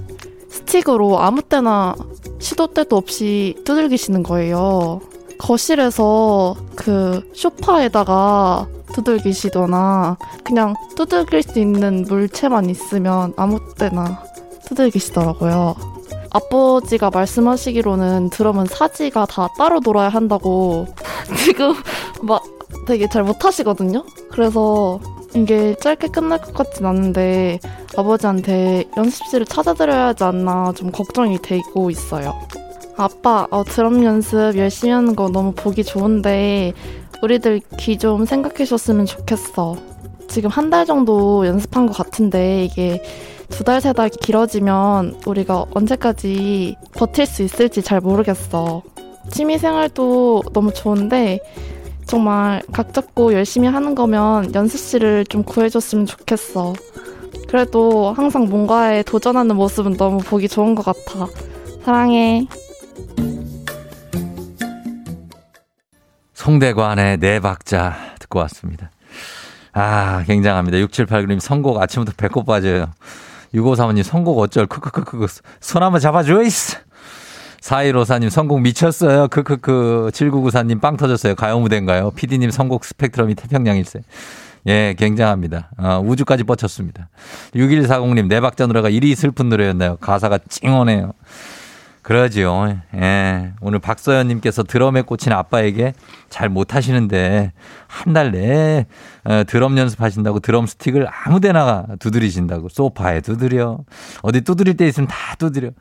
스틱으로 0.49 1.19
아무 1.19 1.41
때나 1.41 1.95
시도 2.39 2.67
때도 2.67 2.97
없이 2.97 3.55
두들기시는 3.65 4.23
거예요. 4.23 5.01
거실에서 5.37 6.55
그 6.75 7.29
소파에다가 7.33 8.67
두들기시거나, 8.93 10.17
그냥 10.43 10.75
두들길 10.95 11.43
수 11.43 11.59
있는 11.59 12.05
물체만 12.07 12.69
있으면 12.69 13.33
아무 13.35 13.59
때나 13.75 14.23
두들기시더라고요. 14.67 15.75
아버지가 16.31 17.09
말씀하시기로는 17.09 18.29
드럼은 18.29 18.65
사지가 18.65 19.25
다 19.25 19.47
따로 19.57 19.79
놀아야 19.79 20.09
한다고 20.09 20.85
지금 21.37 21.73
막 22.21 22.43
되게 22.85 23.07
잘 23.07 23.23
못하시거든요. 23.23 24.03
그래서 24.29 24.99
이게 25.35 25.75
짧게 25.75 26.07
끝날 26.09 26.39
것 26.39 26.53
같진 26.53 26.85
않은데 26.85 27.59
아버지한테 27.97 28.85
연습실을 28.95 29.45
찾아드려야 29.45 30.07
하지 30.07 30.23
않나 30.23 30.71
좀 30.75 30.91
걱정이 30.91 31.39
되고 31.41 31.89
있어요. 31.89 32.33
아빠, 32.97 33.45
어, 33.51 33.63
드럼 33.63 34.03
연습 34.05 34.55
열심히 34.57 34.93
하는 34.93 35.15
거 35.15 35.27
너무 35.29 35.51
보기 35.51 35.83
좋은데 35.83 36.73
우리들 37.21 37.59
귀 37.77 37.97
좀 37.97 38.25
생각해 38.25 38.63
줬으면 38.65 39.05
좋겠어. 39.05 39.75
지금 40.27 40.49
한 40.49 40.69
달 40.69 40.85
정도 40.85 41.45
연습한 41.45 41.85
것 41.87 41.93
같은데 41.97 42.63
이게 42.65 43.01
두 43.49 43.63
달, 43.63 43.81
세 43.81 43.93
달 43.93 44.09
길어지면 44.09 45.21
우리가 45.25 45.65
언제까지 45.73 46.75
버틸 46.93 47.25
수 47.25 47.43
있을지 47.43 47.81
잘 47.81 47.99
모르겠어. 47.99 48.81
취미 49.31 49.57
생활도 49.57 50.43
너무 50.53 50.71
좋은데 50.73 51.39
정말 52.05 52.61
각 52.71 52.93
잡고 52.93 53.33
열심히 53.33 53.67
하는 53.67 53.95
거면 53.95 54.53
연습실을 54.53 55.25
좀 55.25 55.43
구해줬으면 55.43 56.05
좋겠어. 56.05 56.73
그래도 57.47 58.13
항상 58.13 58.45
뭔가에 58.45 59.03
도전하는 59.03 59.55
모습은 59.55 59.97
너무 59.97 60.19
보기 60.19 60.47
좋은 60.47 60.75
것 60.75 60.85
같아. 60.85 61.27
사랑해. 61.83 62.47
송대관의 66.33 67.17
네 67.17 67.39
박자 67.39 67.95
듣고 68.19 68.39
왔습니다. 68.39 68.91
아, 69.73 70.23
굉장합니다. 70.25 70.77
6789님 70.77 71.39
선곡 71.39 71.81
아침부터 71.81 72.13
배꼽 72.17 72.45
빠져요. 72.45 72.91
6535님 73.53 74.03
선곡 74.03 74.39
어쩔 74.39 74.67
크크크크 74.67 75.25
손 75.59 75.83
한번 75.83 75.99
잡아줘 75.99 76.41
이스. 76.43 76.77
4154님 77.65 78.29
선곡 78.29 78.61
미쳤어요. 78.61 79.27
크크크 79.29 80.11
7994님 80.13 80.79
빵 80.79 80.97
터졌어요. 80.97 81.33
가요 81.33 81.59
무대인가요? 81.59 82.11
PD님 82.11 82.51
선곡 82.51 82.85
스펙트럼이 82.85 83.33
태평양일세. 83.33 84.01
예, 84.67 84.93
굉장합니다. 84.97 85.71
어, 85.77 86.01
우주까지 86.05 86.43
뻗쳤습니다. 86.43 87.09
6140님 87.55 88.27
네 88.27 88.39
박자 88.39 88.67
노래가 88.67 88.89
이리 88.89 89.15
슬픈 89.15 89.49
노래였나요? 89.49 89.97
가사가 89.97 90.39
찡하네요. 90.47 91.13
그러지요. 92.03 92.81
예. 92.97 93.53
오늘 93.61 93.79
박서연님께서 93.79 94.61
드럼에 94.61 95.01
꽂힌 95.01 95.33
아빠에게 95.33 95.93
잘 96.29 96.49
못하시는데 96.49 97.51
한 97.87 98.13
달 98.13 98.31
내에 98.31 98.85
어, 99.23 99.43
드럼 99.47 99.75
연습하신다고 99.75 100.39
드럼 100.39 100.67
스틱을 100.67 101.07
아무 101.25 101.39
데나 101.39 101.87
두드리신다고 101.97 102.69
소파에 102.69 103.21
두드려 103.21 103.79
어디 104.21 104.41
두드릴 104.41 104.77
때 104.77 104.87
있으면 104.87 105.07
다 105.07 105.33
두드려. 105.39 105.71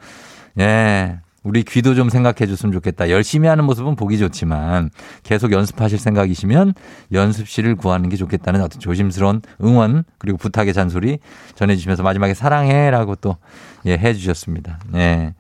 예. 0.61 1.18
우리 1.45 1.62
귀도 1.62 1.95
좀 1.95 2.09
생각해 2.09 2.47
줬으면 2.47 2.72
좋겠다. 2.72 3.11
열심히 3.11 3.49
하는 3.49 3.64
모습은 3.64 3.97
보기 3.97 4.18
좋지만 4.18 4.90
계속 5.22 5.53
연습하실 5.53 5.99
생각이시면 5.99 6.72
연습실을 7.12 7.76
구하는 7.76 8.09
게 8.09 8.16
좋겠다는 8.16 8.62
어떤 8.62 8.80
조심스러운 8.80 9.42
응원 9.62 10.05
그리고 10.18 10.38
부탁의 10.38 10.72
잔소리 10.72 11.18
전해주시면서 11.55 12.03
마지막에 12.03 12.34
사랑해라고 12.34 13.16
또 13.16 13.36
예, 13.86 13.92
해주셨습니다. 13.92 14.80
예. 14.95 15.34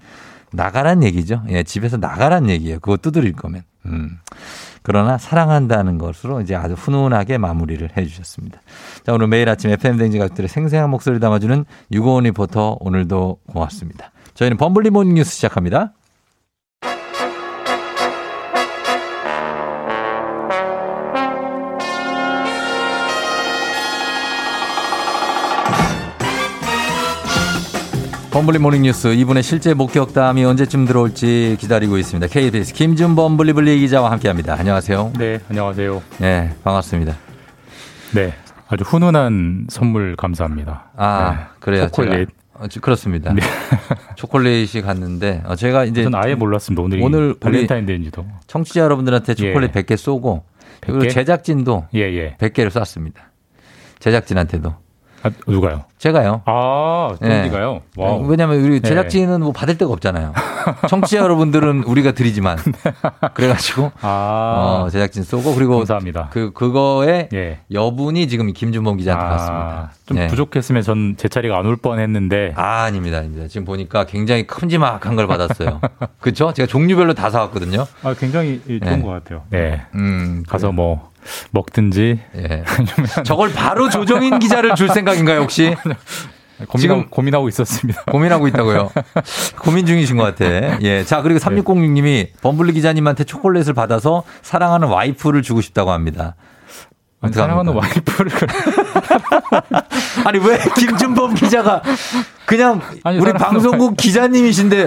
나가란 0.52 1.02
얘기죠. 1.02 1.42
예, 1.48 1.64
집에서 1.64 1.96
나가란 1.96 2.48
얘기예요. 2.48 2.78
그거 2.80 2.96
두드릴 2.96 3.32
거면. 3.32 3.62
음. 3.86 4.18
그러나 4.82 5.16
사랑한다는 5.16 5.96
것으로 5.96 6.42
이제 6.42 6.54
아주 6.54 6.74
훈훈하게 6.74 7.38
마무리를 7.38 7.88
해 7.96 8.04
주셨습니다. 8.04 8.60
자, 9.04 9.14
오늘 9.14 9.28
매일 9.28 9.48
아침 9.48 9.70
FM대행진 9.70 10.18
가족들의 10.18 10.48
생생한 10.48 10.90
목소리를 10.90 11.20
담아주는 11.20 11.64
유고원 11.90 12.24
리포터 12.24 12.76
오늘도 12.80 13.38
고맙습니다. 13.46 14.12
저희는 14.34 14.56
범블리 14.56 14.90
morning 14.90 15.14
뉴스 15.14 15.32
시작합니다. 15.36 15.92
범블리 28.32 28.58
morning 28.58 28.88
뉴스 28.88 29.14
이분의 29.14 29.44
실제 29.44 29.74
목격담이 29.74 30.44
언제쯤 30.44 30.86
들어올지 30.86 31.56
기다리고 31.60 31.96
있습니다. 31.98 32.26
KBS 32.26 32.74
김준범 32.74 33.36
블리블리 33.36 33.78
기자와 33.78 34.10
함께합니다. 34.10 34.56
안녕하세요. 34.58 35.12
네, 35.16 35.38
안녕하세요. 35.48 36.02
네, 36.18 36.52
반갑습니다. 36.64 37.14
네, 38.12 38.34
아주 38.68 38.82
훈훈한 38.82 39.68
선물 39.70 40.16
감사합니다. 40.16 40.90
아, 40.96 41.30
네, 41.30 41.44
그래요. 41.60 41.86
초콜릿. 41.86 42.28
제가, 42.28 42.43
어, 42.54 42.66
그렇습니다. 42.80 43.34
초콜릿이 44.16 44.80
갔는데 44.82 45.42
어, 45.44 45.56
제가 45.56 45.84
이제 45.84 46.04
전 46.04 46.14
아예 46.14 46.34
몰랐습니다. 46.34 46.82
오늘이 46.82 47.02
오늘 47.02 47.34
발렌타인데이인지도. 47.38 48.26
청취자 48.46 48.80
여러분들한테 48.80 49.34
초콜릿 49.34 49.70
예. 49.74 49.82
100개 49.82 49.96
쏘고 49.96 50.44
그리고 50.80 51.00
100개? 51.00 51.10
제작진도 51.10 51.86
예, 51.94 52.00
예. 52.00 52.36
100개를 52.38 52.70
쐈습니다. 52.70 53.30
제작진한테도. 53.98 54.83
아, 55.24 55.30
누가요? 55.46 55.84
제가요. 55.98 56.42
아, 56.44 57.14
네. 57.20 57.42
동기가요? 57.42 57.80
Wow. 57.96 58.26
왜냐면 58.26 58.60
우리 58.60 58.80
네. 58.80 58.88
제작진은 58.88 59.40
뭐 59.40 59.52
받을 59.52 59.78
데가 59.78 59.90
없잖아요. 59.92 60.34
청취자 60.88 61.18
여러분들은 61.22 61.84
우리가 61.84 62.12
드리지만 62.12 62.58
그래가지고 63.34 63.90
아, 64.02 64.82
어, 64.86 64.90
제작진 64.90 65.22
쏘고 65.22 65.54
그리고 65.54 65.78
감사합니다. 65.78 66.28
그 66.30 66.52
그거에 66.52 67.28
예. 67.32 67.60
여분이 67.72 68.28
지금 68.28 68.52
김준범 68.52 68.98
기자한테 68.98 69.24
갔습니다. 69.26 69.64
아, 69.64 69.90
좀 70.06 70.18
예. 70.18 70.26
부족했으면 70.28 70.82
전 70.82 71.14
제 71.16 71.28
차례가 71.28 71.58
안 71.58 71.64
올 71.66 71.76
뻔 71.76 71.98
했는데. 71.98 72.52
아, 72.56 72.82
아닙니다, 72.84 73.18
아닙니다. 73.18 73.48
지금 73.48 73.64
보니까 73.64 74.04
굉장히 74.04 74.46
큼지막한 74.46 75.16
걸 75.16 75.26
받았어요. 75.26 75.80
그렇죠? 76.20 76.52
제가 76.52 76.66
종류별로 76.66 77.14
다 77.14 77.30
사왔거든요. 77.30 77.86
아, 78.02 78.14
굉장히 78.14 78.60
좋은 78.66 78.80
네. 78.80 79.00
것 79.02 79.08
같아요. 79.08 79.42
네. 79.50 79.80
음, 79.94 80.42
가서 80.46 80.70
뭐 80.72 81.10
먹든지 81.50 82.20
예. 82.36 82.64
저걸 83.24 83.52
바로 83.52 83.88
조정인 83.88 84.38
기자를 84.38 84.74
줄 84.74 84.88
생각인가요, 84.88 85.40
혹시? 85.40 85.74
고민하고, 86.68 86.78
지금- 86.78 87.06
고민하고 87.10 87.48
있었습니다. 87.48 88.02
고민하고 88.04 88.46
있다고요. 88.48 88.90
고민 89.60 89.86
중이신 89.86 90.16
것 90.16 90.22
같아. 90.22 90.44
예. 90.82 91.02
자, 91.04 91.20
그리고 91.20 91.40
3606님이 91.40 92.28
범블리 92.42 92.72
기자님한테 92.74 93.24
초콜릿을 93.24 93.74
받아서 93.74 94.22
사랑하는 94.42 94.86
와이프를 94.88 95.42
주고 95.42 95.60
싶다고 95.60 95.90
합니다. 95.90 96.36
아니, 97.24 97.32
사랑하는 97.32 97.72
와이프를 97.72 98.30
아니 100.24 100.38
왜 100.38 100.58
김준범 100.78 101.34
기자가 101.34 101.82
그냥 102.46 102.80
아니, 103.04 103.18
우리 103.18 103.32
방송국 103.32 103.96
기자님이신데 103.96 104.86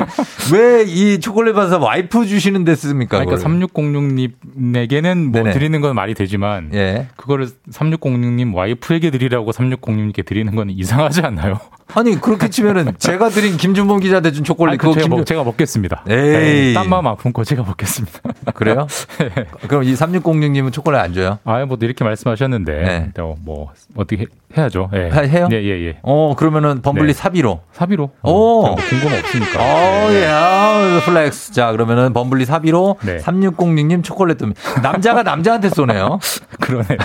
왜 0.54 0.86
이 0.88 1.20
초콜릿 1.20 1.54
받아서 1.54 1.80
와이프 1.80 2.26
주시는 2.26 2.64
데 2.64 2.76
씁니까? 2.76 3.20
그러니까 3.20 3.36
그걸? 3.38 3.58
3606님에게는 3.60 5.24
뭐 5.32 5.42
네네. 5.44 5.52
드리는 5.54 5.82
건 5.82 5.96
말이 5.96 6.14
되지만 6.14 6.72
예. 6.74 7.08
그거를 7.18 7.50
3606님 7.72 8.54
와이프에게 8.54 9.12
드리라고 9.12 9.52
3606님께 9.52 10.26
드리는 10.26 10.56
건 10.56 10.70
이상하지 10.70 11.22
않나요? 11.22 11.60
아니 11.94 12.20
그렇게 12.20 12.50
치면은 12.50 12.94
제가 13.00 13.30
드린 13.30 13.56
김준범 13.58 14.00
기자한테 14.02 14.32
준 14.32 14.44
초콜릿 14.44 14.72
아니, 14.72 14.78
그거 14.78 14.94
제가, 14.94 15.08
김 15.08 15.18
먹, 15.18 15.26
제가 15.26 15.44
먹겠습니다. 15.44 16.04
에이. 16.10 16.16
네, 16.16 16.74
딴 16.74 16.90
마음 16.90 17.08
아픈 17.08 17.32
거 17.34 17.44
제가 17.44 17.64
먹겠습니다. 17.64 18.20
그래요? 18.54 18.88
그럼 19.68 19.84
이 19.84 19.94
3606님은 19.94 20.74
초콜릿 20.74 21.00
안 21.00 21.14
줘요? 21.14 21.40
아, 21.46 21.64
뭐 21.66 21.78
이렇게 21.82 22.04
말씀하셨는데 22.04 22.72
네. 22.74 23.10
또뭐 23.16 23.72
어떻게 23.96 24.24
해- 24.24 24.26
해야죠. 24.58 24.90
예. 24.94 25.10
하- 25.10 25.22
해요? 25.22 25.48
네, 25.50 25.64
예, 25.64 25.88
예. 25.88 25.98
어 26.04 26.36
그러면은 26.38 26.82
범블리 26.82 27.08
네. 27.08 27.14
사비로. 27.14 27.62
사비로. 27.74 28.12
오. 28.24 28.30
어, 28.66 28.68
뭐 28.68 28.76
궁금 28.76 29.14
없으니까. 29.14 29.60
어, 29.62 30.08
예, 30.12 30.26
아, 30.28 31.02
flex. 31.05 31.53
자, 31.54 31.72
그러면은 31.72 32.14
범블리 32.14 32.46
사비로 32.46 32.98
네. 33.04 33.18
3606님 33.18 34.04
초콜릿 34.04 34.40
좀. 34.40 34.54
남자가 34.82 35.24
남자한테 35.24 35.70
쏘네요. 35.70 36.20
그러네요. 36.60 36.98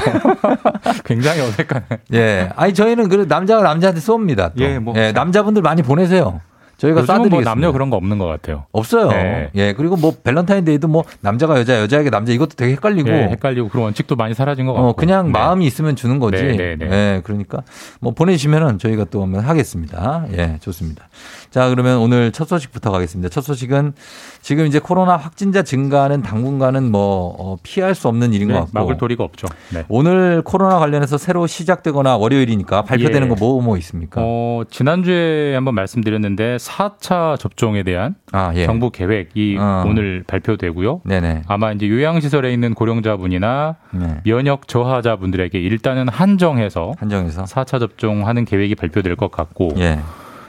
굉장히 1.05 1.41
어색하네. 1.41 1.85
예. 2.15 2.49
아니, 2.57 2.75
저희는 2.75 3.09
그 3.09 3.27
남자가 3.29 3.63
남자한테 3.63 4.01
쏩니다. 4.01 4.53
또. 4.57 4.65
예, 4.65 4.72
뭐. 4.79 4.95
남자분들 5.13 5.63
많이 5.63 5.83
보내세요. 5.83 6.41
저희가 6.83 7.01
뭐 7.01 7.07
싸드리겠습니다. 7.07 7.51
남녀 7.51 7.71
그런 7.71 7.91
거 7.91 7.97
없는 7.97 8.19
것 8.19 8.27
같아요. 8.27 8.65
없어요. 8.73 9.09
네. 9.09 9.51
예, 9.55 9.73
그리고 9.73 9.97
뭐 9.97 10.13
밸런타인데이도 10.25 10.89
뭐 10.89 11.05
남자가 11.21 11.59
여자, 11.59 11.81
여자에게 11.81 12.11
남자 12.11 12.33
이것도 12.33 12.57
되게 12.57 12.73
헷갈리고. 12.73 13.09
예, 13.09 13.29
헷갈리고 13.29 13.69
그런 13.69 13.85
원칙도 13.85 14.17
많이 14.17 14.35
사라진 14.35 14.67
것 14.67 14.73
같고. 14.73 14.89
어, 14.89 14.93
그냥 14.95 15.27
네. 15.27 15.33
마음이 15.33 15.65
있으면 15.65 15.95
주는 15.95 16.19
거지. 16.19 16.43
네, 16.43 16.57
네, 16.57 16.77
네. 16.77 16.87
예, 16.91 17.21
그러니까 17.23 17.63
뭐 18.01 18.13
보내주시면은 18.13 18.79
저희가 18.79 19.05
또 19.11 19.23
한번 19.23 19.45
하겠습니다. 19.45 20.25
예, 20.33 20.59
좋습니다. 20.61 21.09
자, 21.51 21.69
그러면 21.69 21.99
오늘 21.99 22.33
첫 22.33 22.49
소식부터 22.49 22.91
가겠습니다. 22.91 23.29
첫 23.29 23.43
소식은 23.43 23.93
지금 24.41 24.67
이제 24.67 24.81
코로나 24.81 25.17
확진자 25.17 25.63
증가는 25.63 26.21
당분간은 26.23 26.91
뭐 26.91 27.37
어, 27.39 27.59
피할 27.63 27.95
수 27.95 28.09
없는 28.09 28.33
일인 28.33 28.49
네, 28.49 28.55
것 28.55 28.61
같고. 28.61 28.73
막을 28.73 28.97
도리가 28.97 29.23
없죠. 29.23 29.47
네. 29.73 29.85
오늘 29.89 30.43
코로나 30.43 30.81
관련해서 30.81 31.17
새로 31.17 31.47
시작되거나 31.47 32.17
월요일이니까 32.17 32.83
발표되는 32.83 33.31
예. 33.31 33.35
거뭐뭐 33.35 33.77
있습니까? 33.79 34.21
어, 34.25 34.65
지난주에 34.69 35.55
한번 35.55 35.75
말씀드렸는데 35.77 36.59
4차 36.73 37.39
접종에 37.39 37.83
대한 37.83 38.15
아, 38.33 38.53
예. 38.55 38.65
정부 38.65 38.91
계획이 38.91 39.57
어. 39.59 39.85
오늘 39.87 40.25
발표되고요. 40.27 41.03
네네. 41.05 41.43
아마 41.47 41.73
이제 41.73 41.89
요양시설에 41.89 42.53
있는 42.53 42.75
고령자분이나 42.75 43.77
네. 43.93 44.21
면역 44.25 44.69
저하자분들에게 44.69 45.59
일단은 45.59 46.09
한정해서 46.09 46.93
한정해서 46.99 47.45
4차 47.45 47.79
접종하는 47.79 48.45
계획이 48.45 48.75
발표될 48.75 49.17
것 49.17 49.31
같고 49.31 49.73
예. 49.79 49.99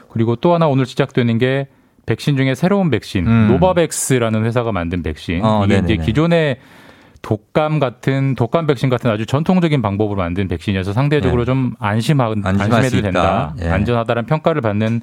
그리고 0.09 0.35
또 0.35 0.53
하나 0.53 0.67
오늘 0.67 0.85
시작되는 0.85 1.37
게 1.37 1.67
백신 2.05 2.37
중에 2.37 2.55
새로운 2.55 2.89
백신 2.89 3.27
음. 3.27 3.47
노바백스라는 3.47 4.45
회사가 4.45 4.71
만든 4.71 5.03
백신 5.03 5.43
어, 5.43 5.65
이게 5.65 5.75
네네네. 5.75 5.93
이제 5.93 6.05
기존의 6.05 6.57
독감 7.21 7.79
같은 7.79 8.35
독감 8.35 8.67
백신 8.67 8.89
같은 8.89 9.09
아주 9.09 9.25
전통적인 9.25 9.81
방법으로 9.81 10.17
만든 10.17 10.49
백신이어서 10.49 10.91
상대적으로 10.91 11.43
네. 11.43 11.45
좀 11.45 11.73
안심하, 11.79 12.33
안심해도. 12.43 13.01
된다. 13.01 13.55
예. 13.61 13.69
안전하다는 13.69 14.25
평가를 14.25 14.61
받는 14.61 15.01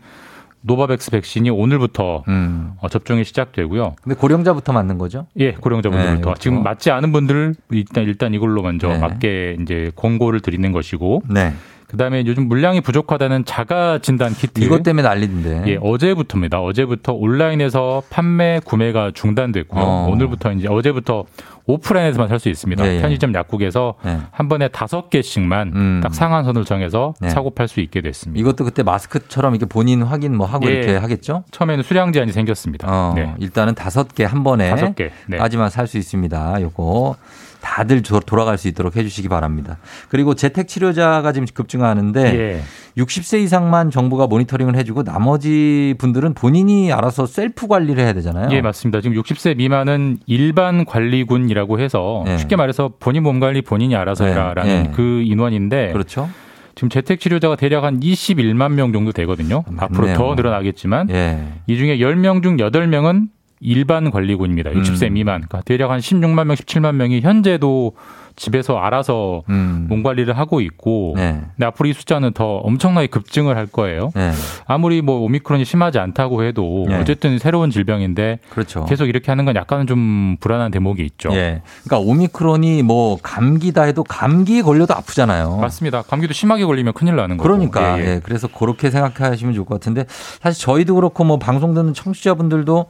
노바백스 0.63 1.11
백신이 1.11 1.51
오늘부터 1.51 2.25
음. 2.29 2.73
어, 2.81 2.89
접종이 2.89 3.25
시작되고요. 3.25 3.97
근데 4.03 4.15
고령자부터 4.15 4.73
맞는 4.73 4.99
거죠? 4.99 5.27
예, 5.39 5.53
고령자분들부터 5.53 6.15
네, 6.15 6.21
이것도. 6.21 6.35
지금 6.41 6.63
맞지 6.63 6.91
않은 6.91 7.13
분들 7.13 7.55
일단 7.71 8.05
일단 8.05 8.35
이걸로 8.35 8.63
먼저 8.63 8.89
네. 8.89 8.99
맞게 8.99 9.57
이제 9.63 9.91
권고를 9.97 10.41
드리는 10.41 10.71
것이고 10.73 11.23
네. 11.29 11.55
그다음에 11.91 12.25
요즘 12.27 12.49
물량이 12.49 12.81
부족하다는 12.81 13.45
자가 13.45 13.99
진단 13.99 14.33
키트 14.33 14.61
이것 14.63 14.83
때문에 14.83 15.07
난리던데. 15.07 15.65
예, 15.67 15.79
어제부터입니다. 15.81 16.61
어제부터 16.61 17.13
온라인에서 17.13 18.03
판매 18.11 18.61
구매가 18.65 19.13
중단됐고요. 19.15 19.83
어. 19.83 20.09
오늘부터 20.11 20.53
이제 20.53 20.69
어제부터 20.69 21.25
오프라인에서만 21.67 22.29
살 22.29 22.41
수 22.41 22.49
있습니다. 22.49 22.85
예, 22.87 22.97
예. 22.97 23.01
편의점 23.03 23.35
약국에서 23.35 23.95
네. 24.05 24.19
한 24.31 24.49
번에 24.49 24.69
다섯 24.69 25.11
개씩만 25.11 26.01
딱 26.03 26.15
상한선을 26.15 26.65
정해서 26.65 27.15
네. 27.21 27.29
사고 27.29 27.51
팔 27.51 27.69
수 27.69 27.81
있게 27.81 28.01
됐습니다. 28.01 28.41
이것도 28.41 28.65
그때 28.65 28.83
마스크처럼 28.83 29.55
이렇게 29.55 29.67
본인 29.67 30.03
확인 30.03 30.37
뭐 30.37 30.47
하고 30.47 30.69
예. 30.71 30.73
이렇게 30.75 30.97
하겠죠? 30.97 31.45
처음에는 31.51 31.83
수량 31.85 32.13
제한이 32.13 32.33
생겼습니다. 32.33 32.89
어, 32.91 33.13
네. 33.15 33.35
일단은 33.39 33.75
다섯 33.75 34.15
개 34.15 34.25
한 34.25 34.43
번에 34.45 34.71
다섯 34.71 34.95
개. 34.95 35.11
네. 35.27 35.37
까지만 35.39 35.71
살수 35.71 35.99
있습니다. 35.99 36.63
요거 36.63 37.17
다들 37.61 38.03
조- 38.03 38.21
돌아갈 38.21 38.59
수 38.59 38.69
있도록 38.69 38.97
해주시기 38.97 39.29
바랍니다. 39.29 39.79
그리고 40.09 40.35
재택 40.35 40.67
치료자가 40.69 41.33
지금 41.33 41.47
급증하는데 41.53 42.23
예. 42.39 42.63
60세 43.01 43.41
이상만 43.43 43.91
정부가 43.91 44.27
모니터링을 44.27 44.77
해주고 44.77 45.05
나머지 45.05 45.95
분들은 45.99 46.35
본인이 46.35 46.93
알아서 46.93 47.27
셀프 47.27 47.67
관리를 47.69 48.03
해야 48.03 48.13
되잖아요. 48.13 48.49
예, 48.53 48.61
맞습니다. 48.61 49.01
지금 49.01 49.21
60세 49.21 49.57
미만은 49.57 50.19
일반 50.27 50.85
관리군이라고 50.85 51.79
해서 51.81 52.23
네. 52.27 52.39
쉽게 52.39 52.57
말해서 52.57 52.93
본인 52.99 53.23
몸 53.23 53.41
관리 53.41 53.63
본인이 53.63 53.95
알아서 53.97 54.25
네, 54.25 54.33
해라라는 54.33 54.83
네. 54.85 54.93
그 54.95 55.23
인원인데 55.23 55.93
그렇죠. 55.93 56.29
지금 56.75 56.89
재택 56.89 57.21
치료자가 57.21 57.57
대략 57.57 57.85
한 57.85 58.01
21만 58.01 58.73
명 58.73 58.93
정도 58.93 59.13
되거든요. 59.13 59.65
앞으로 59.77 60.07
맞네요. 60.07 60.17
더 60.17 60.35
늘어나겠지만 60.35 61.11
예. 61.11 61.41
이 61.67 61.77
중에 61.77 61.99
10명 61.99 62.43
중 62.43 62.57
8명은 62.57 63.27
일반 63.61 64.11
관리군입니다. 64.11 64.71
60세 64.71 65.09
음. 65.09 65.15
미만. 65.15 65.43
그러니까 65.43 65.61
대략 65.63 65.91
한 65.91 66.01
16만 66.01 66.47
명, 66.47 66.57
17만 66.57 66.95
명이 66.95 67.21
현재도 67.21 67.95
집에서 68.37 68.79
알아서 68.79 69.43
음. 69.49 69.87
몸 69.89 70.03
관리를 70.03 70.37
하고 70.39 70.61
있고 70.61 71.15
네. 71.17 71.41
근데 71.57 71.67
앞으로 71.67 71.89
이 71.89 71.93
숫자는 71.93 72.33
더 72.33 72.57
엄청나게 72.57 73.09
급증을 73.09 73.57
할 73.57 73.67
거예요. 73.67 74.11
네. 74.15 74.33
아무리 74.67 75.03
뭐 75.03 75.21
오미크론이 75.21 75.65
심하지 75.65 75.99
않다고 75.99 76.45
해도 76.45 76.87
네. 76.89 76.99
어쨌든 76.99 77.39
새로운 77.39 77.71
질병인데 77.71 78.39
그렇죠. 78.51 78.85
계속 78.87 79.07
이렇게 79.07 79.31
하는 79.31 79.45
건 79.45 79.57
약간은 79.57 79.87
좀 79.87 80.37
불안한 80.41 80.71
대목이 80.71 81.03
있죠. 81.05 81.31
예. 81.33 81.63
그러니까 81.85 82.11
오미크론이 82.11 82.83
뭐 82.83 83.19
감기다 83.23 83.83
해도 83.83 84.05
감기에 84.05 84.63
걸려도 84.63 84.95
아프잖아요. 84.95 85.57
맞습니다. 85.57 86.03
감기도 86.03 86.33
심하게 86.33 86.65
걸리면 86.65 86.93
큰일 86.95 87.17
나는 87.17 87.37
거고. 87.37 87.49
그러니까 87.49 87.99
예, 87.99 88.05
예. 88.05 88.11
예, 88.11 88.21
그래서 88.23 88.49
그렇게 88.49 88.91
생각하시면 88.91 89.55
좋을 89.55 89.67
것 89.67 89.75
같은데 89.75 90.05
사실 90.41 90.63
저희도 90.63 90.95
그렇고 90.95 91.25
뭐 91.25 91.39
방송 91.39 91.75
듣는 91.75 91.95
청취자분들도 91.95 92.87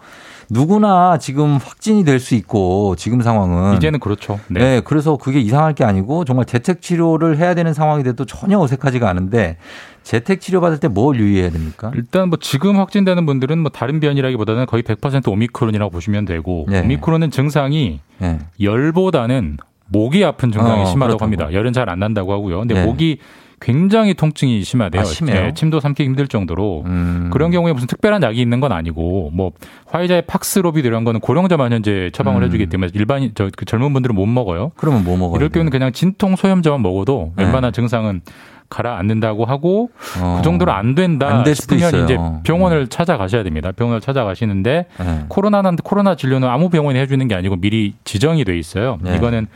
누구나 0.50 1.18
지금 1.18 1.56
확진이 1.56 2.04
될 2.04 2.20
수 2.20 2.34
있고 2.34 2.96
지금 2.96 3.22
상황은 3.22 3.76
이제는 3.76 3.98
그렇죠. 3.98 4.38
네. 4.48 4.60
네. 4.60 4.80
그래서 4.84 5.16
그게 5.16 5.39
이상할 5.40 5.74
게 5.74 5.84
아니고 5.84 6.24
정말 6.24 6.44
재택 6.46 6.80
치료를 6.82 7.36
해야 7.38 7.54
되는 7.54 7.72
상황이 7.74 8.02
돼도 8.02 8.24
전혀 8.24 8.58
어색하지가 8.58 9.08
않은데 9.08 9.56
재택 10.02 10.40
치료 10.40 10.60
받을 10.60 10.78
때 10.78 10.88
뭘 10.88 11.18
유의해야 11.20 11.50
됩니까? 11.50 11.90
일단 11.94 12.28
뭐 12.28 12.38
지금 12.40 12.76
확진되는 12.76 13.26
분들은 13.26 13.58
뭐 13.58 13.70
다른 13.70 14.00
변이라기보다는 14.00 14.66
거의 14.66 14.82
100% 14.82 15.28
오미크론이라고 15.28 15.90
보시면 15.90 16.24
되고 16.24 16.66
네. 16.68 16.80
오미크론은 16.80 17.30
증상이 17.30 18.00
네. 18.18 18.38
열보다는 18.60 19.58
목이 19.88 20.24
아픈 20.24 20.52
증상이 20.52 20.82
어, 20.82 20.84
심하다고 20.86 21.18
그렇다고. 21.18 21.24
합니다. 21.24 21.52
열은 21.52 21.72
잘 21.72 21.88
안 21.88 21.98
난다고 21.98 22.32
하고요. 22.32 22.60
근데 22.60 22.74
네. 22.74 22.84
목이 22.84 23.18
굉장히 23.60 24.14
통증이 24.14 24.62
심하대요. 24.64 25.02
아, 25.02 25.04
심해요? 25.04 25.46
예, 25.46 25.54
침도 25.54 25.80
삼키기 25.80 26.08
힘들 26.08 26.26
정도로 26.28 26.82
음. 26.86 27.28
그런 27.32 27.50
경우에 27.50 27.72
무슨 27.72 27.86
특별한 27.86 28.22
약이 28.22 28.40
있는 28.40 28.60
건 28.60 28.72
아니고 28.72 29.30
뭐 29.34 29.52
화이자의 29.86 30.22
팍스로비드 30.22 30.86
이런 30.86 31.04
거는 31.04 31.20
고령자만 31.20 31.72
현재 31.72 32.10
처방을 32.12 32.42
음. 32.42 32.46
해주기 32.46 32.66
때문에 32.66 32.90
일반 32.94 33.30
저 33.34 33.50
그 33.56 33.64
젊은 33.66 33.92
분들은 33.92 34.14
못 34.16 34.26
먹어요. 34.26 34.72
그러면 34.76 35.04
뭐 35.04 35.16
먹어요? 35.18 35.36
이럴 35.36 35.50
경우는 35.50 35.70
그냥 35.70 35.92
진통 35.92 36.36
소염제만 36.36 36.80
먹어도 36.82 37.32
네. 37.36 37.44
웬만한 37.44 37.72
증상은 37.72 38.22
가라앉는다고 38.70 39.44
하고 39.44 39.90
어. 40.22 40.36
그 40.38 40.44
정도로 40.44 40.72
안 40.72 40.94
된다 40.94 41.38
수도 41.44 41.54
싶으면 41.54 41.88
있어요. 41.88 42.04
이제 42.04 42.16
병원을 42.44 42.86
찾아가셔야 42.86 43.42
됩니다. 43.42 43.72
병원을 43.72 44.00
찾아가시는데 44.00 44.86
네. 44.98 45.24
코로나는 45.28 45.76
코로나 45.76 46.14
진료는 46.14 46.48
아무 46.48 46.70
병원이 46.70 46.98
해주는 46.98 47.26
게 47.28 47.34
아니고 47.34 47.56
미리 47.56 47.94
지정이 48.04 48.44
돼 48.44 48.56
있어요. 48.56 48.98
네. 49.02 49.16
이거는 49.16 49.48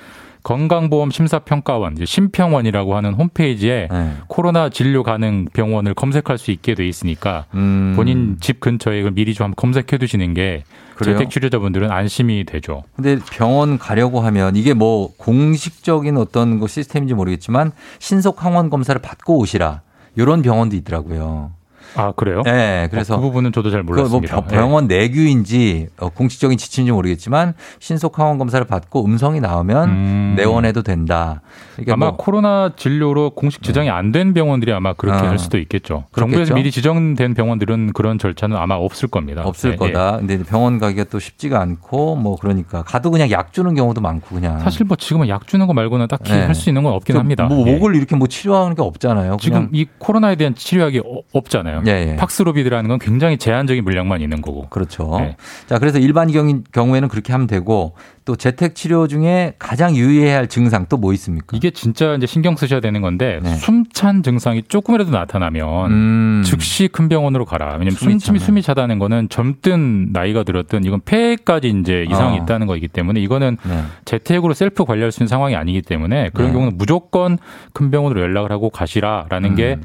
건강보험 0.45 1.11
심사평가원 1.11 1.97
심평원이라고 2.05 2.95
하는 2.95 3.15
홈페이지에 3.15 3.89
네. 3.91 4.13
코로나 4.29 4.69
진료 4.69 5.03
가능 5.03 5.47
병원을 5.47 5.95
검색할 5.95 6.39
수 6.39 6.51
있게 6.51 6.75
돼 6.75 6.87
있으니까 6.87 7.47
음. 7.55 7.95
본인 7.97 8.37
집 8.41 8.61
근처에 8.61 8.99
그걸 8.99 9.13
미리 9.13 9.35
좀 9.35 9.45
한번 9.45 9.57
검색해 9.57 9.99
두시는 9.99 10.35
게 10.35 10.63
그래요? 10.97 11.17
재택 11.17 11.31
치료자분들은 11.31 11.91
안심이 11.91 12.45
되죠. 12.45 12.85
근데 12.95 13.19
병원 13.33 13.79
가려고 13.79 14.21
하면 14.21 14.55
이게 14.55 14.75
뭐 14.75 15.11
공식적인 15.17 16.17
어떤 16.19 16.61
그 16.61 16.69
시스템인지 16.69 17.15
모르겠지만 17.15 17.73
신속 17.99 18.45
항원 18.45 18.71
검사를 18.71 19.01
받고 19.01 19.39
오시라. 19.39 19.81
이런 20.17 20.43
병원도 20.43 20.77
있더라고요. 20.77 21.53
아 21.97 22.13
그래요? 22.13 22.43
네, 22.45 22.89
그래서 22.91 23.17
그 23.17 23.23
부분은 23.23 23.53
저도 23.53 23.71
잘 23.71 23.83
그뭐 23.85 23.97
몰랐습니다. 23.97 24.41
병원 24.47 24.87
내규인지 24.87 25.89
어, 25.99 26.09
공식적인 26.09 26.59
지침인지 26.59 26.93
모르겠지만 26.93 27.55
신속 27.79 28.19
항원 28.19 28.39
검사를 28.39 28.65
받고 28.67 29.05
음성이 29.05 29.41
나오면 29.41 29.89
음. 29.89 30.35
내원해도 30.37 30.83
된다. 30.83 31.43
이게 31.79 31.93
아마 31.93 32.07
뭐 32.09 32.17
코로나 32.17 32.71
진료로 32.77 33.31
공식 33.31 33.63
지정이 33.63 33.91
안 33.91 34.15
된 34.15 34.33
병원들이 34.33 34.73
아마 34.73 34.93
그렇게 34.93 35.27
어. 35.27 35.29
할 35.31 35.39
수도 35.41 35.59
있겠죠. 35.59 36.05
그렇겠죠. 36.13 36.21
정부에서 36.37 36.55
미리 36.55 36.71
지정된 36.71 37.35
병원들은 37.35 37.95
그런 37.95 38.17
절차는 38.19 38.57
아마 38.57 38.75
없을 38.77 39.09
겁니다. 39.09 39.43
없을 39.45 39.71
네, 39.73 39.77
거다. 39.77 40.19
근데 40.19 40.41
병원 40.45 40.79
가기가 40.79 41.05
또 41.11 41.19
쉽지가 41.19 41.61
않고 41.61 42.15
뭐 42.17 42.37
그러니까 42.37 42.83
가도 42.83 43.11
그냥 43.11 43.29
약 43.31 43.53
주는 43.53 43.75
경우도 43.75 44.01
많고 44.01 44.37
그냥 44.37 44.59
예. 44.61 44.63
사실 44.63 44.85
뭐 44.87 44.97
지금은 44.97 45.29
약 45.29 45.49
주는 45.49 45.67
거 45.67 45.73
말고는 45.73 46.07
딱히 46.07 46.33
네. 46.33 46.45
할수 46.45 46.71
있는 46.71 46.83
건 46.85 46.93
없긴 46.93 47.15
좀 47.15 47.21
합니다. 47.21 47.45
뭐 47.47 47.67
예. 47.67 47.73
목을 47.75 47.97
이렇게 47.97 48.15
뭐 48.15 48.29
치료하는 48.29 48.77
게 48.77 48.83
없잖아요. 48.83 49.39
지금 49.41 49.69
이 49.73 49.87
코로나에 49.99 50.37
대한 50.37 50.55
치료약이 50.55 51.01
어- 51.01 51.23
없잖아요. 51.33 51.83
예, 51.87 52.13
예. 52.13 52.17
팍스로비드라는 52.17 52.89
건 52.89 52.99
굉장히 52.99 53.37
제한적인 53.39 53.85
물량만 53.85 54.21
있는 54.21 54.41
거고. 54.43 54.69
그렇죠. 54.69 55.17
네. 55.21 55.37
자, 55.67 55.79
그래서 55.79 55.99
일반 55.99 56.31
경, 56.31 56.63
경우에는 56.73 57.09
그렇게 57.09 57.33
하면 57.33 57.47
되고 57.47 57.95
또 58.25 58.37
재택 58.37 58.75
치료 58.75 59.07
중에 59.07 59.55
가장 59.59 59.95
유의해야 59.95 60.39
할 60.39 60.47
증상 60.49 60.87
또 60.87 60.97
뭐 60.97 61.13
있습니까? 61.13 61.55
이게 61.57 61.71
진짜 61.71 62.15
이제 62.15 62.27
신경 62.27 62.57
쓰셔야 62.57 62.81
되는 62.81 63.03
건데 63.03 63.41
네. 63.43 63.55
숨찬 63.57 64.23
증상이 64.23 64.63
조금이라도 64.69 65.11
나타나면 65.11 65.91
음. 65.91 66.43
즉시 66.45 66.89
큰 66.89 67.09
병원으로 67.11 67.45
가라. 67.45 67.73
왜냐면 67.75 67.93
숨이 67.93 68.19
숨이. 68.21 68.39
숨이 68.39 68.63
차다는 68.63 68.99
거는 68.99 69.29
젊든 69.29 70.13
나이가 70.13 70.43
들었든 70.45 70.85
이건 70.85 71.01
폐까지 71.05 71.69
이제 71.81 72.07
이상이 72.09 72.39
어. 72.39 72.43
있다는 72.43 72.67
거이기 72.67 72.89
때문에 72.89 73.21
이거는 73.21 73.59
네. 73.63 73.83
재택으로 74.07 74.55
셀프 74.55 74.85
관리할 74.87 75.13
수 75.13 75.23
있는 75.23 75.29
상황이 75.29 75.55
아니기 75.57 75.83
때문에 75.83 76.31
그런 76.33 76.49
네. 76.49 76.53
경우는 76.55 76.79
무조건 76.79 77.37
큰 77.75 77.91
병원으로 77.91 78.21
연락을 78.23 78.51
하고 78.53 78.71
가시라라는 78.71 79.51
음. 79.51 79.57
게 79.57 79.79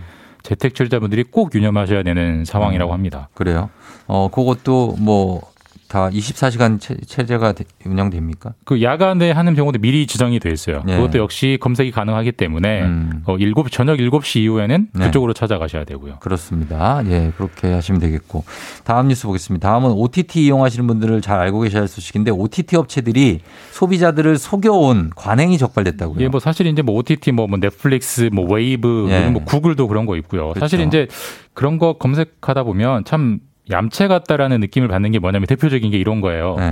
재택 0.43 0.75
치료자분들이 0.75 1.23
꼭 1.23 1.53
유념하셔야 1.53 2.03
되는 2.03 2.45
상황이라고 2.45 2.93
합니다. 2.93 3.29
그래요. 3.33 3.69
어, 4.07 4.29
그것도 4.31 4.95
뭐 4.99 5.41
다 5.89 6.07
24시간 6.11 6.79
체, 6.79 6.95
체제가 7.03 7.53
되- 7.53 7.65
운영됩니까? 7.83 8.53
그 8.63 8.83
야간에 8.83 9.31
하는 9.31 9.55
경우도 9.55 9.79
미리 9.79 10.05
지정이 10.05 10.39
돼 10.39 10.51
있어요. 10.51 10.83
네. 10.85 10.95
그것도 10.95 11.17
역시 11.17 11.57
검색이 11.59 11.89
가능하기 11.89 12.33
때문에 12.33 12.83
음. 12.83 13.23
어, 13.25 13.37
7, 13.39 13.53
저녁 13.71 13.97
7시 13.97 14.41
이후에는 14.41 14.89
네. 14.93 15.05
그쪽으로 15.07 15.33
찾아가셔야 15.33 15.85
되고요. 15.85 16.17
그렇습니다. 16.19 17.01
예, 17.07 17.31
그렇게 17.35 17.73
하시면 17.73 17.99
되겠고. 18.01 18.43
다음 18.83 19.07
뉴스 19.07 19.25
보겠습니다. 19.25 19.67
다음은 19.67 19.89
OTT 19.89 20.45
이용하시는 20.45 20.85
분들을 20.85 21.21
잘 21.21 21.39
알고 21.39 21.61
계셔야 21.61 21.81
할 21.81 21.87
소식인데 21.87 22.29
OTT 22.31 22.75
업체들이 22.75 23.39
소비자들을 23.71 24.37
속여온 24.37 25.09
관행이 25.15 25.57
적발됐다고요. 25.57 26.19
예, 26.23 26.27
뭐 26.27 26.39
사실 26.39 26.67
이제 26.67 26.83
뭐 26.83 26.95
OTT 26.97 27.31
뭐, 27.31 27.47
뭐 27.47 27.57
넷플릭스, 27.59 28.29
뭐 28.31 28.45
웨이브, 28.45 29.07
예. 29.09 29.27
뭐 29.29 29.43
구글도 29.43 29.87
그런 29.87 30.05
거 30.05 30.15
있고요. 30.17 30.53
사실 30.59 30.77
그렇죠. 30.77 30.87
이제 30.87 31.07
그런 31.55 31.79
거 31.79 31.93
검색하다 31.93 32.61
보면 32.63 33.05
참 33.05 33.39
얌체 33.70 34.07
같다라는 34.07 34.59
느낌을 34.61 34.88
받는 34.88 35.11
게 35.11 35.20
뭐냐면 35.20 35.47
대표적인 35.47 35.91
게 35.91 35.97
이런 35.97 36.22
거예요. 36.22 36.55
네. 36.57 36.72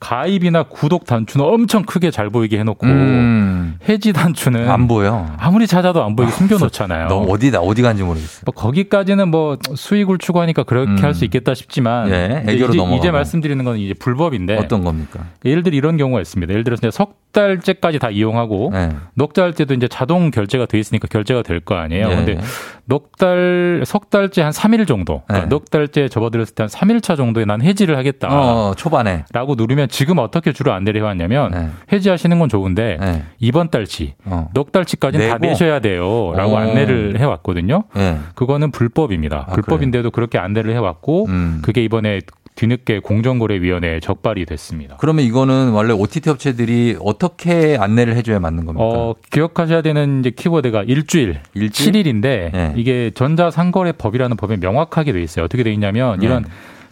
가입이나 0.00 0.62
구독 0.64 1.04
단추는 1.04 1.44
엄청 1.46 1.82
크게 1.84 2.10
잘 2.10 2.30
보이게 2.30 2.58
해놓고 2.58 2.86
음. 2.86 3.76
해지 3.88 4.12
단추는 4.12 4.68
안 4.68 4.88
보여. 4.88 5.26
아무리 5.38 5.66
찾아도 5.66 6.02
안 6.02 6.16
보이게 6.16 6.32
숨겨놓잖아요. 6.32 7.08
너 7.08 7.18
어디다 7.18 7.60
어디 7.60 7.82
간지 7.82 8.02
모르겠어요. 8.02 8.42
뭐 8.46 8.54
거기까지는 8.54 9.28
뭐 9.28 9.58
수익을 9.74 10.18
추구하니까 10.18 10.62
그렇게 10.64 10.90
음. 10.90 10.98
할수 11.02 11.24
있겠다 11.26 11.54
싶지만 11.54 12.08
예, 12.10 12.42
이제, 12.48 12.66
이제, 12.96 13.10
말씀드리는 13.10 13.62
건 13.64 13.76
이제 13.76 13.94
불법인데 13.94 14.56
어떤 14.56 14.82
겁니까? 14.82 15.20
예를 15.44 15.62
들어 15.62 15.76
이런 15.76 15.96
경우가 15.98 16.20
있습니다. 16.20 16.50
예를 16.50 16.64
들어서 16.64 16.80
이제 16.86 16.90
석 16.96 17.20
달째까지 17.32 17.98
다 18.00 18.10
이용하고 18.10 18.70
네. 18.72 18.88
넉 19.14 19.34
달째도 19.34 19.74
이제 19.74 19.86
자동 19.86 20.30
결제가 20.32 20.66
돼 20.66 20.78
있으니까 20.80 21.06
결제가 21.08 21.42
될 21.42 21.60
거 21.60 21.74
아니에요. 21.76 22.08
예. 22.10 22.16
근데 22.16 22.38
넉 22.86 23.16
달, 23.18 23.82
석 23.84 24.08
달째 24.10 24.40
한 24.42 24.50
3일 24.50 24.88
정도, 24.88 25.22
그러니까 25.26 25.46
네. 25.46 25.48
넉 25.54 25.70
달째 25.70 26.08
접어들었을 26.08 26.54
때 26.54 26.62
한 26.62 26.68
3일차 26.70 27.16
정도에 27.18 27.44
난 27.44 27.60
해지를 27.62 27.96
하겠다. 27.98 28.28
어, 28.30 28.74
초반에. 28.76 29.24
라고 29.32 29.54
누르면 29.56 29.88
지금 29.90 30.18
어떻게 30.18 30.52
주로 30.52 30.72
안내를 30.72 31.00
해왔냐면 31.00 31.50
네. 31.50 31.68
해지하시는 31.92 32.38
건 32.38 32.48
좋은데 32.48 32.96
네. 33.00 33.22
이번 33.38 33.68
달치, 33.70 34.14
어. 34.24 34.48
넉 34.54 34.72
달치까지는 34.72 35.28
다 35.28 35.34
내고? 35.38 35.46
내셔야 35.46 35.80
돼요. 35.80 36.32
라고 36.36 36.54
어. 36.54 36.58
안내를 36.58 37.18
해왔거든요. 37.18 37.84
예. 37.96 38.18
그거는 38.34 38.70
불법입니다. 38.70 39.46
아, 39.48 39.52
불법인데도 39.52 40.10
그렇게 40.10 40.38
안내를 40.38 40.72
해왔고 40.74 41.26
음. 41.26 41.58
그게 41.62 41.82
이번에 41.84 42.20
뒤늦게 42.56 42.98
공정거래위원회에 42.98 44.00
적발이 44.00 44.44
됐습니다. 44.44 44.96
그러면 44.98 45.24
이거는 45.24 45.70
원래 45.70 45.94
OTT 45.94 46.28
업체들이 46.30 46.96
어떻게 47.00 47.78
안내를 47.80 48.16
해줘야 48.16 48.38
맞는 48.38 48.66
겁니까? 48.66 48.84
어, 48.84 49.14
기억하셔야 49.30 49.80
되는 49.80 50.20
이제 50.20 50.30
키워드가 50.30 50.82
일주일, 50.82 51.40
일주일? 51.54 51.92
7일인데 51.92 52.20
네. 52.52 52.72
이게 52.76 53.12
전자상거래법이라는 53.14 54.36
법에 54.36 54.56
명확하게 54.58 55.12
돼 55.12 55.22
있어요. 55.22 55.46
어떻게 55.46 55.62
돼 55.62 55.72
있냐면 55.72 56.18
네. 56.20 56.26
이런 56.26 56.44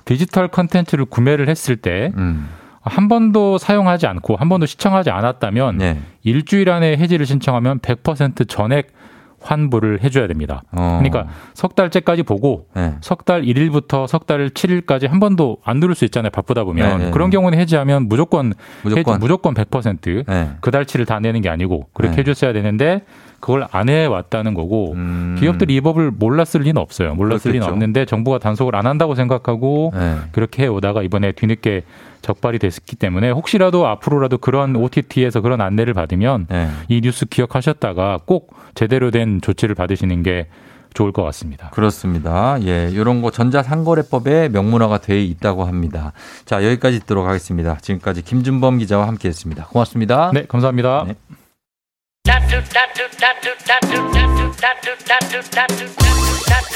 디지털 0.06 0.48
컨텐츠를 0.48 1.04
구매를 1.04 1.50
했을 1.50 1.76
때 1.76 2.12
한 2.88 3.04
음. 3.04 3.08
번도 3.08 3.58
사용하지 3.58 4.06
않고 4.06 4.36
한 4.36 4.48
번도 4.48 4.66
시청하지 4.66 5.10
않았다면 5.10 5.78
네. 5.78 5.98
일주일 6.22 6.70
안에 6.70 6.96
해지를 6.96 7.26
신청하면 7.26 7.80
100% 7.80 8.48
전액 8.48 8.88
환불을 9.40 10.02
해줘야 10.02 10.26
됩니다. 10.26 10.62
어. 10.72 11.00
그러니까 11.00 11.32
석 11.54 11.74
달째까지 11.74 12.24
보고 12.24 12.66
네. 12.74 12.94
석달 13.00 13.42
1일부터 13.42 14.06
석달 14.06 14.50
7일까지 14.50 15.08
한 15.08 15.20
번도 15.20 15.58
안 15.64 15.78
누를 15.78 15.94
수 15.94 16.04
있잖아요. 16.06 16.30
바쁘다 16.30 16.64
보면. 16.64 16.98
네, 16.98 17.04
네, 17.06 17.10
그런 17.10 17.30
네. 17.30 17.36
경우는 17.36 17.58
해지하면 17.58 18.08
무조건 18.08 18.52
무조건. 18.82 19.14
해지, 19.14 19.20
무조건 19.20 19.54
100% 19.54 20.26
네. 20.26 20.50
그 20.60 20.70
달치를 20.70 21.06
다 21.06 21.20
내는 21.20 21.40
게 21.40 21.48
아니고 21.48 21.86
그렇게 21.92 22.16
네. 22.16 22.20
해줬어야 22.22 22.52
되는데 22.52 23.02
그걸 23.40 23.66
안 23.70 23.88
해왔다는 23.88 24.54
거고 24.54 24.94
음. 24.94 25.36
기업들이 25.38 25.76
이 25.76 25.80
법을 25.80 26.10
몰랐을 26.10 26.62
리는 26.62 26.76
없어요. 26.76 27.14
몰랐을 27.14 27.52
리는 27.52 27.60
그렇겠죠. 27.60 27.70
없는데 27.72 28.04
정부가 28.04 28.38
단속을 28.38 28.74
안 28.74 28.86
한다고 28.86 29.14
생각하고 29.14 29.92
네. 29.94 30.16
그렇게 30.32 30.64
해오다가 30.64 31.02
이번에 31.02 31.32
뒤늦게 31.32 31.84
적발이 32.22 32.58
됐기 32.58 32.96
때문에 32.96 33.30
혹시라도 33.30 33.86
앞으로라도 33.86 34.38
그런 34.38 34.76
OTT에서 34.76 35.40
그런 35.40 35.60
안내를 35.60 35.94
받으면 35.94 36.46
네. 36.48 36.68
이 36.88 37.00
뉴스 37.00 37.26
기억하셨다가 37.26 38.20
꼭 38.24 38.54
제대로 38.74 39.10
된 39.10 39.40
조치를 39.40 39.74
받으시는 39.74 40.22
게 40.22 40.48
좋을 40.94 41.12
것 41.12 41.22
같습니다. 41.24 41.70
그렇습니다. 41.70 42.58
예, 42.62 42.88
이런 42.90 43.22
거 43.22 43.30
전자상거래법에 43.30 44.48
명문화가 44.48 44.98
돼 44.98 45.22
있다고 45.22 45.64
합니다. 45.64 46.12
자, 46.44 46.64
여기까지 46.64 47.00
듣도록 47.00 47.26
하겠습니다. 47.26 47.76
지금까지 47.76 48.22
김준범 48.22 48.78
기자와 48.78 49.06
함께했습니다. 49.06 49.66
고맙습니다. 49.66 50.30
네, 50.32 50.46
감사합니다. 50.46 51.04
네. 51.06 51.14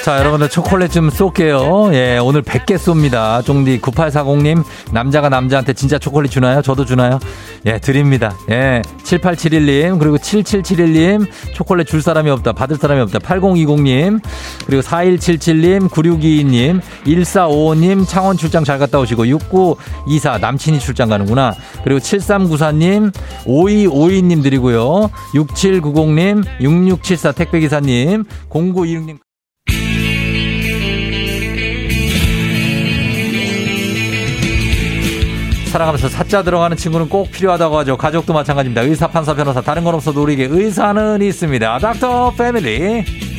자, 0.03 0.19
여러분들 0.19 0.49
초콜릿 0.49 0.91
좀 0.91 1.11
쏠게요. 1.11 1.91
예, 1.93 2.19
오늘 2.19 2.43
100개 2.43 2.77
쏩니다. 2.77 3.45
쫑디 3.45 3.81
9840님, 3.81 4.65
남자가 4.91 5.29
남자한테 5.29 5.75
진짜 5.75 5.97
초콜릿 5.97 6.33
주나요? 6.33 6.61
저도 6.61 6.85
주나요? 6.85 7.21
예, 7.67 7.79
드립니다. 7.79 8.35
예, 8.51 8.83
7871님, 9.05 10.01
그리고 10.01 10.17
7771님, 10.17 11.29
초콜릿 11.55 11.87
줄 11.87 12.03
사람이 12.03 12.31
없다, 12.31 12.53
받을 12.53 12.77
사람이 12.77 13.01
없다, 13.03 13.21
8020님, 13.21 14.21
그리고 14.67 14.83
4177님, 14.83 15.89
9622님, 15.89 16.81
1455님, 17.07 18.09
창원 18.09 18.37
출장 18.37 18.65
잘 18.65 18.81
갔다 18.81 18.99
오시고, 18.99 19.29
6924, 19.29 20.39
남친이 20.39 20.81
출장 20.81 21.11
가는구나. 21.11 21.55
그리고 21.85 22.01
7394님, 22.01 23.13
5252님 23.45 24.43
드리고요. 24.43 25.11
6790님, 25.47 26.45
6674 26.61 27.33
택배기사님, 27.33 28.25
0926님. 28.49 29.19
살아가면서 35.73 36.09
사자 36.11 36.43
들어가는 36.43 36.77
친구는 36.77 37.09
꼭 37.09 37.31
필요하다고 37.31 37.79
하죠. 37.79 37.97
가족도 37.97 38.35
마찬가지입니다. 38.35 38.83
의사, 38.83 39.07
판사, 39.09 39.35
변호사, 39.35 39.63
다른 39.63 39.85
건 39.85 39.95
없어도 39.95 40.23
우리에게 40.23 40.49
의사는 40.51 41.23
있습니다. 41.23 41.79
닥터 41.79 42.35
패밀리. 42.35 43.32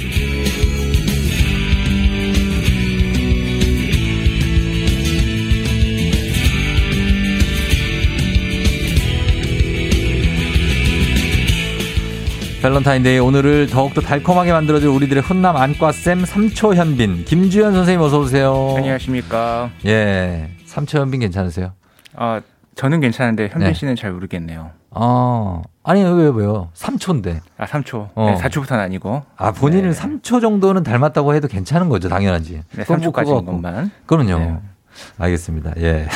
밸런타인데이 12.63 13.19
오늘을 13.19 13.67
더욱더 13.67 13.99
달콤하게 13.99 14.53
만들어줄 14.53 14.87
우리들의 14.87 15.21
훈남 15.21 15.57
안과쌤 15.57 16.23
삼초현빈 16.23 17.25
김주현 17.25 17.73
선생님 17.73 18.01
어서 18.01 18.19
오세요. 18.19 18.75
안녕하십니까. 18.77 19.69
예, 19.85 20.49
삼초현빈 20.63 21.19
괜찮으세요? 21.19 21.73
아, 22.15 22.39
저는 22.75 23.01
괜찮은데 23.01 23.49
현빈 23.49 23.67
네. 23.67 23.73
씨는 23.73 23.97
잘 23.97 24.13
모르겠네요. 24.13 24.71
어, 24.91 25.61
아니 25.83 26.03
왜 26.05 26.09
왜요? 26.33 26.69
3초인데. 26.73 27.41
아, 27.57 27.65
3초. 27.65 28.07
어. 28.15 28.29
네, 28.29 28.41
4초부터는 28.41 28.79
아니고. 28.79 29.23
아 29.35 29.51
본인은 29.51 29.91
3초 29.91 30.39
정도는 30.39 30.83
닮았다고 30.83 31.35
해도 31.35 31.49
괜찮은 31.49 31.89
거죠, 31.89 32.07
당연하지. 32.07 32.61
네, 32.71 32.83
그건 32.83 33.01
뭐 33.01 33.11
3초까지인 33.11 33.25
그거 33.25 33.43
것만. 33.43 33.91
그럼요. 34.05 34.39
네. 34.39 34.57
알겠습니다. 35.17 35.73
예. 35.79 36.07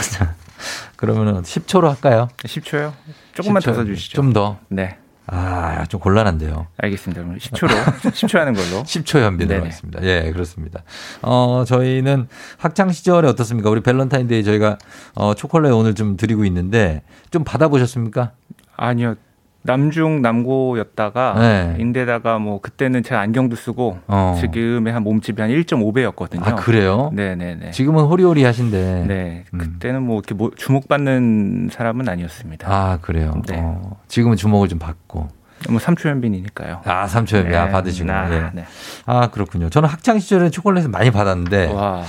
그러면은 0.96 1.42
10초로 1.42 1.88
할까요? 1.90 2.30
10초요? 2.38 2.94
조금만 3.34 3.62
10초. 3.62 3.66
더 3.66 3.74
써주시죠. 3.74 4.16
좀 4.16 4.32
더. 4.32 4.58
네. 4.70 4.98
아, 5.30 5.86
좀 5.86 6.00
곤란한데요. 6.00 6.68
알겠습니다. 6.78 7.22
그럼 7.22 7.38
10초로. 7.38 7.68
10초 7.68 8.38
하는 8.38 8.54
걸로. 8.54 8.84
10초 8.84 9.20
현빈으로 9.20 9.48
네네. 9.50 9.60
하겠습니다. 9.60 10.04
예, 10.04 10.32
그렇습니다. 10.32 10.84
어, 11.22 11.64
저희는 11.68 12.28
학창 12.58 12.92
시절에 12.92 13.28
어떻습니까? 13.28 13.70
우리 13.70 13.82
밸런타인데이 13.82 14.44
저희가 14.46 14.78
어, 15.16 15.34
초콜릿 15.34 15.72
오늘 15.74 15.96
좀 15.96 16.16
드리고 16.16 16.46
있는데 16.46 17.02
좀 17.30 17.44
받아보셨습니까? 17.44 18.32
아니요. 18.78 19.16
남중 19.64 20.22
남고였다가 20.22 21.36
네. 21.38 21.76
인데다가 21.80 22.40
뭐 22.40 22.62
그때는 22.62 23.04
제가 23.04 23.20
안경도 23.20 23.56
쓰고 23.56 24.00
어. 24.08 24.38
지금의 24.40 24.94
한 24.94 25.04
몸집이 25.04 25.42
한 25.42 25.52
1.5배였거든요. 25.52 26.46
아, 26.48 26.56
그래요? 26.56 27.12
네네네. 27.14 27.72
지금은 27.72 28.06
호리호리 28.06 28.44
하신데. 28.44 29.06
네. 29.08 29.44
그때는 29.58 30.04
뭐 30.04 30.20
이렇게 30.20 30.34
뭐 30.34 30.52
주목받는 30.56 31.70
사람은 31.72 32.08
아니었습니다. 32.08 32.68
아, 32.70 33.00
그래요? 33.02 33.34
네. 33.48 33.60
어, 33.60 33.98
지금은 34.08 34.38
주목을 34.38 34.70
좀 34.70 34.80
받고. 34.80 35.28
뭐 35.70 35.80
삼초현빈이니까요. 35.80 36.82
아, 36.86 37.08
삼초현빈. 37.08 37.54
아, 37.56 37.82
네. 37.82 38.12
아, 38.12 38.30
예. 38.32 38.50
네. 38.54 38.66
아, 39.06 39.28
그렇군요. 39.28 39.70
저는 39.70 39.90
학창 39.90 40.20
시절에 40.20 40.50
초콜릿을 40.50 40.90
많이 40.90 41.12
받았는데. 41.12 41.74
와. 41.74 42.04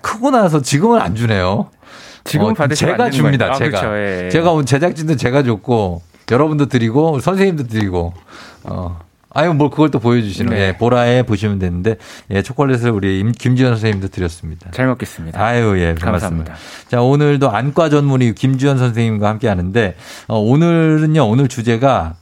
크고 0.00 0.30
나서 0.30 0.60
지금은 0.60 1.00
안 1.00 1.16
주네요. 1.16 1.70
지금은 2.22 2.54
받으시면 2.54 2.92
제가 2.92 3.04
안 3.04 3.10
되는 3.10 3.24
줍니다. 3.24 3.46
아, 3.46 3.54
제가. 3.54 3.80
그렇죠. 3.80 3.96
예. 4.26 4.28
제가 4.28 4.52
오늘 4.52 4.64
제작진도 4.64 5.16
제가 5.16 5.42
줬고 5.42 6.02
여러분도 6.30 6.66
드리고 6.66 7.20
선생님도 7.20 7.64
드리고 7.68 8.14
어. 8.64 9.00
아유, 9.36 9.52
뭐 9.52 9.68
그걸 9.68 9.90
또 9.90 9.98
보여주시는 9.98 10.52
네. 10.54 10.60
예, 10.68 10.76
보라에 10.78 11.24
보시면 11.24 11.58
되는데 11.58 11.96
예, 12.30 12.40
초콜릿을 12.42 12.90
우리 12.90 13.18
임- 13.18 13.32
김지현 13.32 13.72
선생님도 13.72 14.08
드렸습니다. 14.08 14.70
잘 14.70 14.86
먹겠습니다. 14.86 15.44
아유, 15.44 15.74
예, 15.80 15.94
별 15.96 16.12
감사합니다. 16.12 16.52
말씀을. 16.52 16.88
자, 16.88 17.02
오늘도 17.02 17.50
안과 17.50 17.88
전문의 17.88 18.32
김주현 18.36 18.78
선생님과 18.78 19.28
함께 19.28 19.48
하는데, 19.48 19.96
어, 20.28 20.38
오늘은요, 20.38 21.28
오늘 21.28 21.48
주제가, 21.48 22.14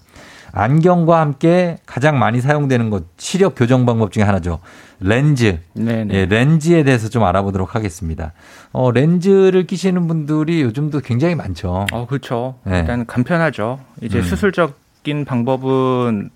안경과 0.53 1.21
함께 1.21 1.79
가장 1.87 2.19
많이 2.19 2.41
사용되는 2.41 2.91
것 2.91 3.05
시력 3.17 3.55
교정 3.57 3.87
방법 3.87 4.13
중에 4.13 4.23
하나죠. 4.23 4.61
렌즈. 5.01 5.59
네네. 5.75 6.15
예, 6.15 6.27
렌즈에 6.27 6.85
대해서 6.85 7.09
좀 7.09 7.25
알아보도록 7.25 7.75
하겠습니다. 7.75 8.33
어, 8.73 8.91
렌즈를 8.91 9.67
끼시는 9.67 10.07
분들이 10.07 10.63
요즘도 10.63 11.01
굉장히 11.01 11.35
많죠. 11.35 11.87
어, 11.93 12.07
그렇죠. 12.07 12.57
네. 12.65 12.81
일단 12.81 13.07
간편하죠. 13.07 13.81
이제 14.03 14.19
음. 14.19 14.23
수술적 14.23 14.81
인 15.05 15.25
방법은 15.25 16.31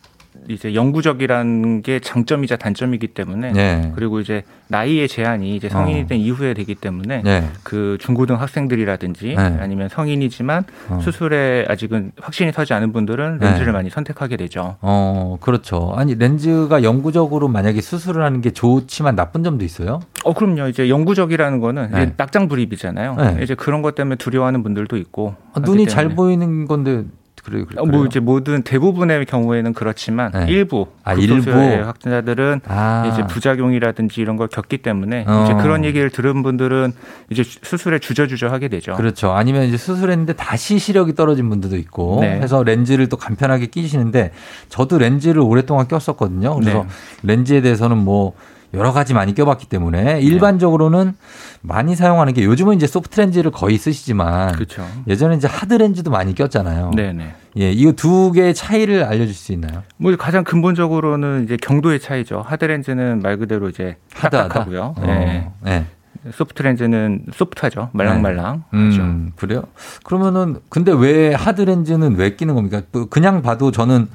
이제 0.48 0.74
영구적이라는 0.74 1.82
게 1.82 2.00
장점이자 2.00 2.56
단점이기 2.56 3.08
때문에 3.08 3.52
네. 3.52 3.92
그리고 3.94 4.20
이제 4.20 4.42
나이의 4.68 5.08
제한이 5.08 5.56
이제 5.56 5.68
성인이 5.68 6.02
어. 6.02 6.06
된 6.06 6.18
이후에 6.18 6.54
되기 6.54 6.74
때문에 6.74 7.22
네. 7.22 7.48
그 7.62 7.98
중고등 8.00 8.40
학생들이라든지 8.40 9.34
네. 9.36 9.36
아니면 9.36 9.88
성인이지만 9.88 10.64
어. 10.88 10.98
수술에 11.02 11.66
아직은 11.68 12.12
확신이 12.20 12.52
서지 12.52 12.72
않은 12.74 12.92
분들은 12.92 13.38
렌즈를 13.38 13.66
네. 13.66 13.72
많이 13.72 13.90
선택하게 13.90 14.36
되죠. 14.36 14.76
어, 14.80 15.36
그렇죠. 15.40 15.92
아니, 15.96 16.14
렌즈가 16.14 16.82
영구적으로 16.82 17.48
만약에 17.48 17.80
수술을 17.80 18.22
하는 18.24 18.40
게 18.40 18.50
좋지만 18.50 19.16
나쁜 19.16 19.44
점도 19.44 19.64
있어요? 19.64 20.00
어, 20.24 20.32
그럼요. 20.32 20.68
이제 20.68 20.88
영구적이라는 20.88 21.60
거는 21.60 21.90
네. 21.92 22.02
이제 22.02 22.12
낙장 22.16 22.48
불입이잖아요. 22.48 23.14
네. 23.14 23.38
이제 23.42 23.54
그런 23.54 23.82
것 23.82 23.94
때문에 23.94 24.16
두려워하는 24.16 24.62
분들도 24.62 24.96
있고. 24.96 25.34
아, 25.54 25.60
눈이 25.60 25.86
잘. 25.86 26.06
보이는 26.16 26.66
건데, 26.66 27.02
그래요. 27.46 27.64
그래요. 27.64 27.82
어, 27.82 27.86
뭐 27.86 28.04
이제 28.06 28.18
모든 28.18 28.62
대부분의 28.62 29.24
경우에는 29.26 29.72
그렇지만 29.72 30.32
네. 30.32 30.46
일부 30.48 30.88
아, 31.04 31.14
극소수의 31.14 31.74
일부? 31.74 31.86
확진자들은 31.86 32.60
아. 32.66 33.08
이제 33.12 33.24
부작용이라든지 33.28 34.20
이런 34.20 34.36
걸 34.36 34.48
겪기 34.48 34.78
때문에 34.78 35.24
어. 35.28 35.44
이제 35.44 35.54
그런 35.54 35.84
얘기를 35.84 36.10
들은 36.10 36.42
분들은 36.42 36.92
이제 37.30 37.44
수술에 37.44 38.00
주저주저 38.00 38.48
하게 38.48 38.66
되죠. 38.66 38.94
그렇죠. 38.94 39.30
아니면 39.30 39.64
이제 39.64 39.76
수술했는데 39.76 40.32
다시 40.32 40.80
시력이 40.80 41.14
떨어진 41.14 41.48
분들도 41.48 41.76
있고 41.76 42.18
네. 42.20 42.40
해서 42.40 42.64
렌즈를 42.64 43.08
또 43.08 43.16
간편하게 43.16 43.66
끼시는데 43.66 44.32
저도 44.68 44.98
렌즈를 44.98 45.40
오랫동안 45.40 45.86
꼈었거든요. 45.86 46.56
그래서 46.56 46.82
네. 46.82 46.88
렌즈에 47.22 47.60
대해서는 47.60 47.96
뭐 47.96 48.32
여러 48.74 48.92
가지 48.92 49.14
많이 49.14 49.34
껴봤기 49.34 49.66
때문에 49.66 50.20
일반적으로는 50.20 51.14
많이 51.62 51.96
사용하는 51.96 52.34
게 52.34 52.44
요즘은 52.44 52.76
이제 52.76 52.86
소프트 52.86 53.20
렌즈를 53.20 53.50
거의 53.50 53.78
쓰시지만 53.78 54.52
그렇죠. 54.52 54.86
예전에 55.06 55.36
이제 55.36 55.48
하드 55.48 55.74
렌즈도 55.74 56.10
많이 56.10 56.34
꼈잖아요. 56.34 56.90
네네. 56.94 57.34
예, 57.58 57.72
이거 57.72 57.92
두 57.92 58.32
개의 58.32 58.54
차이를 58.54 59.04
알려줄 59.04 59.34
수 59.34 59.52
있나요? 59.52 59.82
뭐 59.96 60.14
가장 60.16 60.44
근본적으로는 60.44 61.44
이제 61.44 61.56
경도의 61.56 62.00
차이죠. 62.00 62.44
하드 62.46 62.64
렌즈는 62.64 63.20
말 63.20 63.38
그대로 63.38 63.68
이제? 63.68 63.96
딱딱하고요. 64.14 64.94
어, 64.96 65.02
네. 65.06 65.50
네. 65.62 65.86
소프트 66.32 66.62
렌즈는 66.62 67.22
소프트하죠. 67.32 67.90
말랑말랑. 67.92 68.64
음, 68.74 69.32
그래요? 69.36 69.62
그러면은 70.02 70.56
근데 70.68 70.92
왜 70.92 71.32
하드 71.34 71.62
렌즈는 71.62 72.16
왜 72.16 72.34
끼는 72.34 72.54
겁니까? 72.54 72.82
뭐 72.92 73.06
그냥 73.08 73.42
봐도 73.42 73.70
저는 73.70 74.08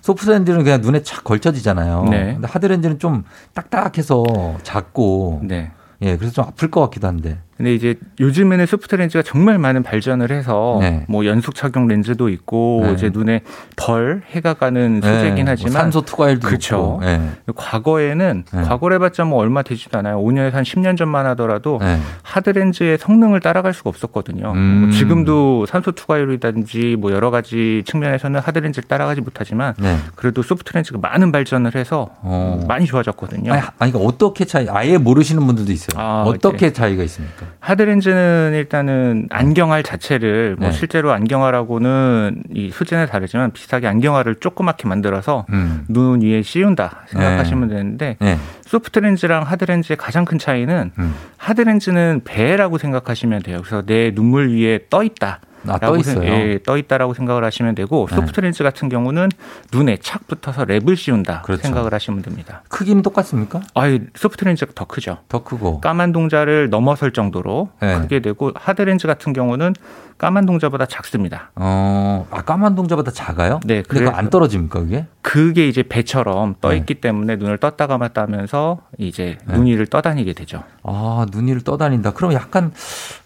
소프트 0.00 0.30
렌즈는 0.30 0.64
그냥 0.64 0.80
눈에 0.80 1.02
착 1.02 1.24
걸쳐지잖아요. 1.24 2.04
네. 2.04 2.34
근데 2.34 2.48
하드 2.48 2.66
렌즈는 2.66 2.98
좀 2.98 3.24
딱딱해서 3.54 4.24
작고 4.62 5.40
네. 5.44 5.72
예, 6.02 6.16
그래서 6.16 6.32
좀 6.32 6.44
아플 6.44 6.70
것 6.70 6.80
같기도 6.82 7.06
한데. 7.08 7.38
근데 7.58 7.74
이제 7.74 7.96
요즘에는 8.20 8.66
소프트 8.66 8.94
렌즈가 8.94 9.22
정말 9.22 9.58
많은 9.58 9.82
발전을 9.82 10.30
해서 10.30 10.78
네. 10.80 11.04
뭐 11.08 11.26
연속 11.26 11.56
착용 11.56 11.88
렌즈도 11.88 12.28
있고 12.28 12.82
네. 12.84 12.92
이제 12.92 13.10
눈에 13.12 13.42
덜 13.74 14.22
해가 14.30 14.54
가는 14.54 15.00
소재긴 15.02 15.38
예, 15.38 15.42
뭐 15.42 15.50
하지만 15.50 15.72
산소 15.72 16.02
투과율도. 16.02 17.00
예. 17.02 17.20
과거에는 17.56 18.44
네. 18.54 18.62
과거를 18.62 18.94
해봤자 18.94 19.24
뭐 19.24 19.40
얼마 19.40 19.62
되지도 19.62 19.98
않아요. 19.98 20.20
5년에서 20.20 20.52
한 20.52 20.62
10년 20.62 20.96
전만 20.96 21.26
하더라도 21.26 21.80
예. 21.82 21.98
하드 22.22 22.50
렌즈의 22.50 22.96
성능을 22.96 23.40
따라갈 23.40 23.74
수가 23.74 23.90
없었거든요. 23.90 24.52
음. 24.52 24.80
뭐 24.82 24.90
지금도 24.92 25.66
산소 25.66 25.90
투과율이라든지 25.90 26.94
뭐 27.00 27.10
여러 27.10 27.32
가지 27.32 27.82
측면에서는 27.86 28.38
하드 28.38 28.60
렌즈를 28.60 28.86
따라가지 28.86 29.20
못하지만 29.20 29.74
네. 29.78 29.96
그래도 30.14 30.42
소프트 30.42 30.72
렌즈가 30.74 31.00
많은 31.00 31.32
발전을 31.32 31.74
해서 31.74 32.08
어. 32.22 32.64
많이 32.68 32.86
좋아졌거든요. 32.86 33.52
아니, 33.52 33.62
아니 33.80 33.90
그러니까 33.90 33.98
어떻게 33.98 34.44
차이 34.44 34.68
아예 34.70 34.96
모르시는 34.96 35.44
분들도 35.44 35.72
있어요. 35.72 36.00
아, 36.00 36.22
어떻게 36.24 36.72
차이가 36.72 37.02
있습니까? 37.02 37.47
하드 37.60 37.82
렌즈는 37.82 38.52
일단은 38.54 39.28
안경알 39.30 39.82
자체를 39.82 40.56
뭐 40.58 40.68
네. 40.68 40.74
실제로 40.74 41.12
안경알하고는 41.12 42.42
이 42.54 42.70
소재는 42.70 43.06
다르지만 43.06 43.52
비슷하게 43.52 43.86
안경알을 43.86 44.36
조그맣게 44.36 44.88
만들어서 44.88 45.46
음. 45.50 45.84
눈 45.88 46.22
위에 46.22 46.42
씌운다 46.42 47.04
생각하시면 47.08 47.68
되는데 47.68 48.16
네. 48.20 48.38
소프트 48.62 48.98
렌즈랑 48.98 49.42
하드 49.42 49.64
렌즈의 49.64 49.96
가장 49.96 50.24
큰 50.24 50.38
차이는 50.38 50.90
음. 50.98 51.14
하드 51.36 51.62
렌즈는 51.62 52.22
배라고 52.24 52.78
생각하시면 52.78 53.42
돼요. 53.42 53.58
그래서 53.62 53.82
내 53.82 54.14
눈물 54.14 54.50
위에 54.50 54.80
떠 54.90 55.02
있다. 55.02 55.40
아, 55.66 55.78
떠 55.78 55.96
있어요? 55.96 56.24
예, 56.24 56.58
떠 56.64 56.76
있다라고 56.76 57.14
생각을 57.14 57.44
하시면 57.44 57.74
되고 57.74 58.06
네. 58.08 58.14
소프트 58.16 58.40
렌즈 58.40 58.62
같은 58.62 58.88
경우는 58.88 59.28
눈에 59.72 59.96
착 60.00 60.26
붙어서 60.26 60.64
랩을 60.66 60.96
씌운다 60.96 61.42
그렇죠. 61.42 61.62
생각을 61.62 61.92
하시면 61.92 62.22
됩니다. 62.22 62.62
크기는 62.68 63.02
똑같습니까? 63.02 63.60
아유, 63.74 64.00
소프트 64.14 64.44
렌즈가 64.44 64.72
더 64.74 64.84
크죠. 64.84 65.18
더 65.28 65.42
크고. 65.42 65.80
까만 65.80 66.12
동자를 66.12 66.70
넘어설 66.70 67.12
정도로 67.12 67.70
네. 67.80 67.98
크게 68.00 68.20
되고 68.20 68.52
하드 68.54 68.82
렌즈 68.82 69.06
같은 69.06 69.32
경우는 69.32 69.74
까만 70.16 70.46
동자보다 70.46 70.86
작습니다. 70.86 71.52
어, 71.54 72.26
아, 72.32 72.42
까만 72.42 72.74
동자보다 72.74 73.12
작아요? 73.12 73.60
네, 73.64 73.82
그래서- 73.86 74.10
안 74.10 74.30
떨어집니까, 74.30 74.80
그게? 74.80 75.06
그게 75.22 75.68
이제 75.68 75.84
배처럼 75.84 76.56
떠 76.60 76.70
네. 76.70 76.78
있기 76.78 76.94
때문에 76.94 77.36
눈을 77.36 77.58
떴다 77.58 77.86
감았다 77.86 78.22
하면서 78.22 78.80
이제 78.98 79.38
네. 79.46 79.54
눈 79.54 79.66
위를 79.66 79.86
떠다니게 79.86 80.32
되죠. 80.32 80.64
아, 80.90 81.26
눈 81.30 81.46
위를 81.48 81.62
떠다닌다. 81.62 82.12
그럼 82.12 82.32
약간, 82.32 82.72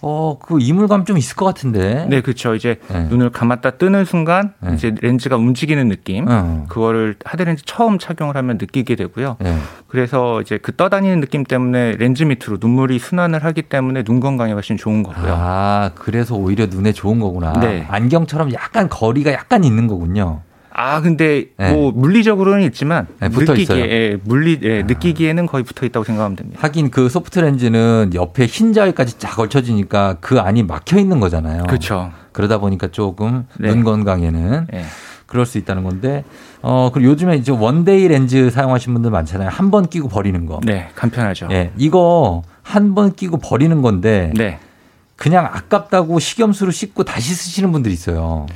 어, 0.00 0.38
그 0.40 0.58
이물감 0.60 1.04
좀 1.04 1.18
있을 1.18 1.36
것 1.36 1.44
같은데. 1.44 2.06
네, 2.08 2.20
그렇죠. 2.20 2.54
이제 2.54 2.78
네. 2.88 3.04
눈을 3.04 3.30
감았다 3.30 3.72
뜨는 3.72 4.04
순간 4.04 4.54
네. 4.60 4.74
이제 4.74 4.94
렌즈가 5.00 5.36
움직이는 5.36 5.88
느낌. 5.88 6.26
어. 6.28 6.66
그거를 6.68 7.16
하드 7.24 7.42
렌즈 7.42 7.64
처음 7.64 7.98
착용을 7.98 8.36
하면 8.36 8.58
느끼게 8.58 8.96
되고요. 8.96 9.36
네. 9.40 9.56
그래서 9.88 10.40
이제 10.40 10.58
그 10.58 10.74
떠다니는 10.74 11.20
느낌 11.20 11.44
때문에 11.44 11.92
렌즈 11.98 12.22
밑으로 12.22 12.58
눈물이 12.60 12.98
순환을 12.98 13.44
하기 13.44 13.62
때문에 13.62 14.02
눈 14.02 14.20
건강에 14.20 14.52
훨씬 14.52 14.76
좋은 14.76 15.02
거고요. 15.02 15.34
아, 15.36 15.90
그래서 15.94 16.34
오히려 16.34 16.66
눈에 16.66 16.92
좋은 16.92 17.20
거구나. 17.20 17.52
네. 17.60 17.86
안경처럼 17.88 18.52
약간 18.52 18.88
거리가 18.88 19.32
약간 19.32 19.64
있는 19.64 19.86
거군요. 19.86 20.40
아, 20.74 21.00
근데 21.00 21.46
네. 21.58 21.72
뭐 21.72 21.92
물리적으로는 21.92 22.62
있지만 22.62 23.06
네, 23.20 23.28
붙어 23.28 23.52
느끼기에 23.52 23.62
있어요. 23.76 23.84
아. 23.84 23.86
예, 23.88 24.18
물리 24.24 24.58
예, 24.62 24.82
느끼기에는 24.82 25.46
거의 25.46 25.64
붙어 25.64 25.84
있다고 25.86 26.04
생각하면 26.04 26.36
됩니다. 26.36 26.58
하긴 26.62 26.90
그 26.90 27.08
소프트 27.08 27.40
렌즈는 27.40 28.10
옆에 28.14 28.46
흰 28.46 28.72
자위까지 28.72 29.18
쫙 29.18 29.36
걸쳐지니까 29.36 30.16
그 30.20 30.40
안이 30.40 30.62
막혀 30.62 30.98
있는 30.98 31.20
거잖아요. 31.20 31.64
그렇죠. 31.64 32.10
그러다 32.32 32.58
보니까 32.58 32.88
조금 32.88 33.46
네. 33.58 33.68
눈 33.68 33.84
건강에는 33.84 34.66
예. 34.72 34.84
그럴 35.26 35.46
수 35.46 35.56
있다는 35.56 35.82
건데, 35.84 36.24
어, 36.60 36.90
그리고 36.92 37.10
요즘에 37.12 37.36
이제 37.36 37.52
one-day 37.53 38.07
렌즈 38.08 38.50
사용하시는 38.50 38.92
분들 38.94 39.10
많잖아요. 39.10 39.48
한 39.48 39.70
번 39.70 39.86
끼고 39.88 40.08
버리는 40.08 40.44
거. 40.44 40.60
네, 40.62 40.90
간편하죠. 40.94 41.48
예, 41.52 41.70
이거 41.78 42.42
한 42.62 42.94
번 42.94 43.14
끼고 43.14 43.38
버리는 43.38 43.80
건데, 43.80 44.30
네. 44.36 44.58
그냥 45.16 45.46
아깝다고 45.46 46.18
식염수로 46.18 46.70
씻고 46.70 47.04
다시 47.04 47.34
쓰시는 47.34 47.72
분들이 47.72 47.94
있어요. 47.94 48.46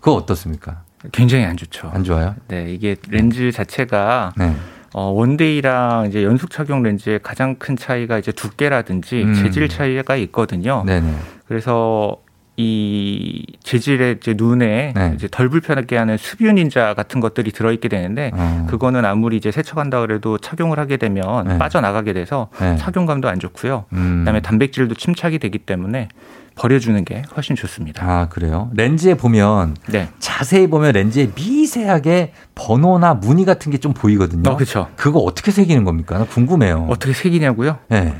그거 0.00 0.14
어떻습니까? 0.16 0.82
굉장히 1.12 1.44
안 1.44 1.56
좋죠. 1.56 1.90
안 1.92 2.04
좋아요? 2.04 2.34
네, 2.48 2.72
이게 2.72 2.96
렌즈 3.08 3.52
자체가 3.52 4.32
네. 4.36 4.54
어, 4.94 5.10
one-day랑 5.10 6.06
이제 6.08 6.24
연속 6.24 6.50
착용 6.50 6.82
렌즈의 6.82 7.20
가장 7.22 7.56
큰 7.56 7.76
차이가 7.76 8.18
이제 8.18 8.32
두께라든지 8.32 9.22
음. 9.22 9.34
재질 9.34 9.68
차이가 9.68 10.16
있거든요. 10.16 10.82
네네. 10.86 11.14
그래서 11.46 12.16
이 12.60 13.46
재질의 13.62 14.16
이제 14.20 14.34
눈에 14.36 14.92
네. 14.96 15.12
이제 15.14 15.28
덜 15.30 15.48
불편하게 15.48 15.96
하는 15.96 16.18
인자 16.40 16.94
같은 16.94 17.20
것들이 17.20 17.52
들어있게 17.52 17.88
되는데 17.88 18.32
어. 18.34 18.66
그거는 18.68 19.04
아무리 19.04 19.36
이제 19.36 19.52
세척한다 19.52 20.00
그래도 20.00 20.38
착용을 20.38 20.80
하게 20.80 20.96
되면 20.96 21.46
네. 21.46 21.56
빠져나가게 21.58 22.12
돼서 22.12 22.48
네. 22.60 22.76
착용감도 22.76 23.28
안 23.28 23.38
좋고요. 23.38 23.84
음. 23.92 24.18
그다음에 24.22 24.40
단백질도 24.40 24.96
침착이 24.96 25.38
되기 25.38 25.58
때문에 25.58 26.08
버려주는 26.56 27.04
게 27.04 27.22
훨씬 27.36 27.54
좋습니다. 27.54 28.04
아, 28.04 28.28
그래요? 28.28 28.70
렌즈에 28.74 29.14
보면 29.14 29.76
네. 29.86 30.08
자세히 30.18 30.66
보면 30.66 30.90
렌즈에 30.94 31.30
미세하게 31.36 32.32
번호나 32.56 33.14
무늬 33.14 33.44
같은 33.44 33.70
게 33.70 33.78
좀 33.78 33.92
보이거든요. 33.94 34.50
어, 34.50 34.56
그렇죠. 34.56 34.88
그거 34.96 35.20
어떻게 35.20 35.52
새기는 35.52 35.84
겁니까? 35.84 36.18
나 36.18 36.24
궁금해요. 36.24 36.88
어떻게 36.90 37.12
색이냐고요? 37.12 37.78
네. 37.86 38.16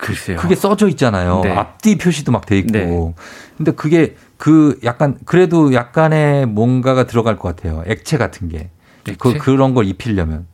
글쎄요. 0.00 0.38
그게 0.38 0.54
써져 0.54 0.88
있잖아요. 0.88 1.40
네. 1.44 1.52
앞뒤 1.52 1.96
표시도 1.98 2.32
막 2.32 2.46
돼 2.46 2.58
있고. 2.58 2.72
네. 2.72 3.14
근데 3.56 3.72
그게 3.72 4.16
그 4.38 4.78
약간 4.84 5.18
그래도 5.26 5.74
약간의 5.74 6.46
뭔가가 6.46 7.04
들어갈 7.04 7.36
것 7.36 7.54
같아요. 7.54 7.82
액체 7.86 8.16
같은 8.18 8.48
게. 8.48 8.70
그 9.04 9.12
액체? 9.30 9.38
그런 9.38 9.74
걸 9.74 9.86
입히려면. 9.86 10.46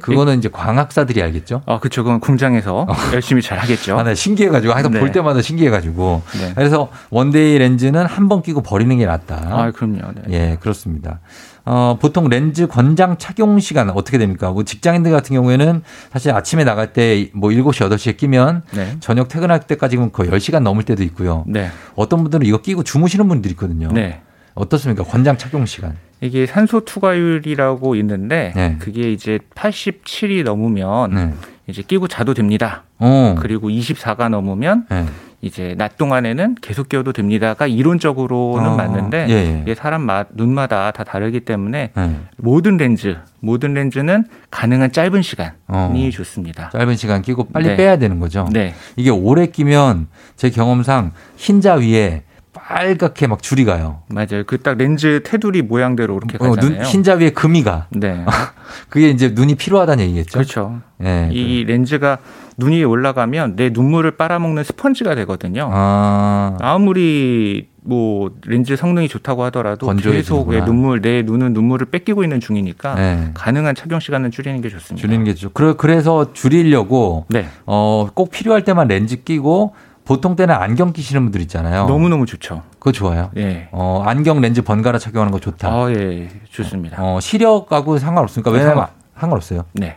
그거는 0.00 0.38
이제 0.38 0.48
광학사들이 0.48 1.22
알겠죠? 1.22 1.62
아, 1.66 1.78
그쵸. 1.78 2.02
그건 2.02 2.18
공장에서 2.18 2.84
열심히 3.12 3.42
잘 3.42 3.58
하겠죠. 3.58 3.96
아, 3.96 4.02
나 4.02 4.12
신기해가지고 4.12 4.72
항상 4.72 4.90
네. 4.90 4.98
볼 4.98 5.12
때마다 5.12 5.40
신기해가지고. 5.40 6.22
네. 6.40 6.52
그래서 6.56 6.88
one-day 7.10 7.58
렌즈는 7.58 8.04
한 8.04 8.28
번 8.28 8.42
끼고 8.42 8.62
버리는 8.62 8.96
게 8.98 9.06
낫다. 9.06 9.36
아, 9.50 9.70
그럼요. 9.70 9.98
네. 10.26 10.32
예, 10.32 10.56
그렇습니다. 10.60 11.20
어, 11.66 11.96
보통 12.00 12.28
렌즈 12.28 12.66
권장 12.66 13.16
착용 13.16 13.58
시간 13.58 13.88
어떻게 13.90 14.18
됩니까? 14.18 14.50
뭐 14.50 14.64
직장인들 14.64 15.10
같은 15.10 15.34
경우에는 15.34 15.82
사실 16.12 16.30
아침에 16.32 16.64
나갈 16.64 16.92
때 16.92 17.30
뭐 17.32 17.50
7시, 17.50 17.88
8시에 17.90 18.16
끼면 18.16 18.62
네. 18.72 18.96
저녁 19.00 19.28
퇴근할 19.28 19.60
때까지는 19.60 20.12
거의 20.12 20.30
10시간 20.30 20.60
넘을 20.62 20.82
때도 20.82 21.02
있고요. 21.04 21.44
네. 21.46 21.70
어떤 21.94 22.22
분들은 22.22 22.46
이거 22.46 22.58
끼고 22.58 22.82
주무시는 22.82 23.28
분들이 23.28 23.52
있거든요. 23.52 23.88
네. 23.92 24.20
어떻습니까? 24.54 25.02
권장 25.04 25.36
착용 25.38 25.66
시간. 25.66 25.96
이게 26.20 26.46
산소 26.46 26.84
투과율이라고 26.84 27.96
있는데 27.96 28.52
네. 28.54 28.76
그게 28.78 29.12
이제 29.12 29.38
87이 29.54 30.44
넘으면 30.44 31.14
네. 31.14 31.34
이제 31.66 31.82
끼고 31.82 32.08
자도 32.08 32.34
됩니다. 32.34 32.84
어. 32.98 33.34
그리고 33.38 33.68
24가 33.68 34.28
넘으면 34.28 34.86
네. 34.90 35.06
이제 35.44 35.74
낮 35.76 35.98
동안에는 35.98 36.56
계속 36.62 36.88
끼워도 36.88 37.12
됩니다가 37.12 37.66
이론적으로는 37.66 38.70
어. 38.70 38.76
맞는데 38.76 39.26
예, 39.28 39.32
예. 39.32 39.60
이게 39.60 39.74
사람 39.74 40.00
맛, 40.00 40.28
눈마다 40.32 40.90
다 40.90 41.04
다르기 41.04 41.40
때문에 41.40 41.90
네. 41.94 42.16
모든 42.38 42.78
렌즈, 42.78 43.18
모든 43.40 43.74
렌즈는 43.74 44.24
가능한 44.50 44.92
짧은 44.92 45.20
시간이 45.20 45.52
어. 45.68 46.10
좋습니다. 46.10 46.70
짧은 46.70 46.96
시간 46.96 47.20
끼고 47.20 47.48
빨리 47.48 47.68
네. 47.68 47.76
빼야 47.76 47.98
되는 47.98 48.20
거죠. 48.20 48.48
네. 48.52 48.74
이게 48.96 49.10
오래 49.10 49.46
끼면 49.46 50.08
제 50.36 50.48
경험상 50.48 51.12
흰자 51.36 51.74
위에 51.74 52.22
빨갛게 52.54 53.26
막 53.26 53.42
줄이 53.42 53.64
가요. 53.64 54.02
맞아요. 54.08 54.44
그 54.46 54.58
딱 54.64 54.78
렌즈 54.78 55.20
테두리 55.24 55.62
모양대로 55.62 56.16
이렇게 56.16 56.38
어, 56.40 56.50
가잖아요. 56.54 56.78
눈, 56.78 56.86
흰자 56.86 57.14
위에 57.14 57.30
금이 57.30 57.62
가. 57.64 57.86
네. 57.90 58.24
그게 58.88 59.10
이제 59.10 59.32
눈이 59.34 59.56
필요하다는 59.56 60.04
얘기겠죠. 60.04 60.32
그렇죠. 60.38 60.80
예. 61.04 61.28
이 61.30 61.64
렌즈가 61.64 62.18
눈 62.56 62.72
위에 62.72 62.82
올라가면 62.84 63.56
내 63.56 63.70
눈물을 63.70 64.12
빨아먹는 64.12 64.64
스펀지가 64.64 65.14
되거든요. 65.16 65.68
아. 65.72 66.56
아무리 66.60 67.68
뭐 67.82 68.30
렌즈 68.46 68.76
성능이 68.76 69.08
좋다고 69.08 69.42
하더라도. 69.44 69.92
계속 69.96 70.50
내 70.50 70.64
눈물 70.64 71.02
내 71.02 71.22
눈은 71.22 71.52
눈물을 71.52 71.86
뺏기고 71.90 72.22
있는 72.22 72.40
중이니까 72.40 72.94
네. 72.94 73.30
가능한 73.34 73.74
착용 73.74 74.00
시간은 74.00 74.30
줄이는 74.30 74.62
게 74.62 74.70
좋습니다. 74.70 75.00
줄이는 75.00 75.24
게 75.24 75.34
좋죠. 75.34 75.50
그래, 75.52 75.74
그래서 75.76 76.32
줄이려고 76.32 77.26
네. 77.28 77.46
어, 77.66 78.08
꼭 78.14 78.30
필요할 78.30 78.64
때만 78.64 78.88
렌즈 78.88 79.22
끼고 79.22 79.74
보통 80.04 80.36
때는 80.36 80.54
안경 80.54 80.92
끼시는 80.92 81.22
분들 81.22 81.40
있잖아요. 81.42 81.86
너무 81.86 82.08
너무 82.08 82.26
좋죠. 82.26 82.62
그거 82.78 82.92
좋아요. 82.92 83.30
예. 83.36 83.68
어, 83.72 84.02
안경 84.06 84.40
렌즈 84.40 84.60
번갈아 84.62 84.98
착용하는 84.98 85.32
거 85.32 85.40
좋다. 85.40 85.68
아, 85.68 85.90
예, 85.90 86.28
좋습니다. 86.50 86.96
어, 87.02 87.20
시력하고 87.20 87.98
상관없으니까 87.98 88.50
왜냐면 88.50 88.74
상관- 88.74 88.88
상관없어요. 89.18 89.64
네. 89.72 89.96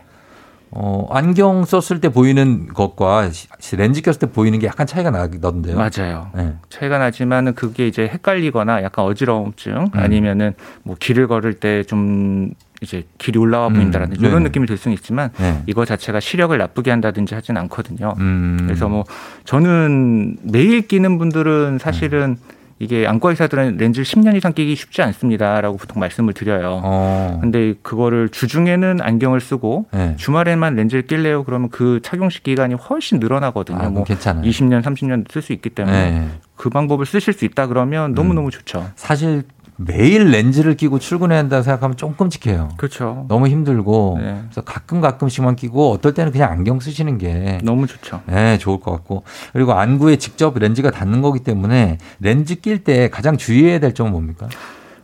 어, 0.70 1.06
안경 1.10 1.64
썼을 1.64 2.00
때 2.00 2.10
보이는 2.10 2.68
것과 2.68 3.30
시- 3.30 3.76
렌즈 3.76 4.02
꼈을 4.02 4.18
때 4.18 4.26
보이는 4.26 4.58
게 4.58 4.66
약간 4.66 4.86
차이가 4.86 5.10
나, 5.10 5.26
나던데요. 5.26 5.76
맞아요. 5.76 6.28
네. 6.34 6.54
차이가 6.68 6.98
나지만은 6.98 7.54
그게 7.54 7.86
이제 7.86 8.02
헷갈리거나 8.06 8.82
약간 8.82 9.04
어지러움증 9.06 9.72
음. 9.76 9.88
아니면은 9.92 10.54
뭐 10.82 10.94
길을 10.98 11.26
걸을 11.26 11.54
때 11.54 11.84
좀 11.84 12.50
이제 12.80 13.04
길이 13.18 13.38
올라와 13.38 13.68
보인다라든지 13.68 14.20
음, 14.20 14.24
이런 14.24 14.32
네네. 14.34 14.44
느낌이 14.44 14.66
들 14.66 14.76
수는 14.76 14.94
있지만 14.96 15.30
네. 15.38 15.62
이거 15.66 15.84
자체가 15.84 16.20
시력을 16.20 16.56
나쁘게 16.56 16.90
한다든지 16.90 17.34
하진 17.34 17.56
않거든요. 17.56 18.14
음. 18.18 18.58
그래서 18.62 18.88
뭐 18.88 19.04
저는 19.44 20.36
매일 20.42 20.86
끼는 20.86 21.18
분들은 21.18 21.78
사실은 21.78 22.36
이게 22.80 23.08
안과 23.08 23.30
의사들은 23.30 23.76
렌즈를 23.76 24.04
10년 24.04 24.36
이상 24.36 24.52
끼기 24.52 24.76
쉽지 24.76 25.02
않습니다라고 25.02 25.76
보통 25.76 25.98
말씀을 25.98 26.32
드려요. 26.32 26.80
어. 26.84 27.38
근데 27.40 27.74
그거를 27.82 28.28
주중에는 28.28 29.00
안경을 29.00 29.40
쓰고 29.40 29.86
네. 29.92 30.14
주말에만 30.16 30.76
렌즈를 30.76 31.02
낄래요? 31.02 31.42
그러면 31.42 31.70
그 31.70 31.98
착용식 32.02 32.44
기간이 32.44 32.74
훨씬 32.74 33.18
늘어나거든요. 33.18 33.78
아, 33.78 33.88
뭐 33.88 34.04
괜찮아요. 34.04 34.48
20년, 34.48 34.82
30년 34.82 35.28
쓸 35.28 35.42
수 35.42 35.52
있기 35.52 35.70
때문에 35.70 36.10
네. 36.12 36.28
그 36.54 36.70
방법을 36.70 37.04
쓰실 37.04 37.32
수 37.32 37.44
있다 37.44 37.66
그러면 37.66 38.12
너무너무 38.12 38.52
좋죠. 38.52 38.88
사실 38.94 39.42
매일 39.80 40.30
렌즈를 40.32 40.76
끼고 40.76 40.98
출근해야 40.98 41.38
한다고 41.38 41.62
생각하면 41.62 41.96
좀 41.96 42.14
끔찍해요. 42.14 42.70
그렇죠. 42.76 43.24
너무 43.28 43.46
힘들고 43.46 44.18
네. 44.20 44.42
그래서 44.42 44.60
가끔 44.62 45.00
가끔씩만 45.00 45.54
끼고 45.54 45.92
어떨 45.92 46.14
때는 46.14 46.32
그냥 46.32 46.50
안경 46.50 46.80
쓰시는 46.80 47.16
게 47.16 47.60
너무 47.62 47.86
좋죠. 47.86 48.20
네, 48.26 48.58
좋을 48.58 48.80
것 48.80 48.90
같고 48.90 49.22
그리고 49.52 49.74
안구에 49.74 50.16
직접 50.16 50.58
렌즈가 50.58 50.90
닿는 50.90 51.22
거기 51.22 51.40
때문에 51.40 51.98
렌즈 52.18 52.56
낄 52.56 52.82
때 52.82 53.08
가장 53.08 53.36
주의해야 53.36 53.78
될 53.78 53.94
점은 53.94 54.10
뭡니까? 54.10 54.48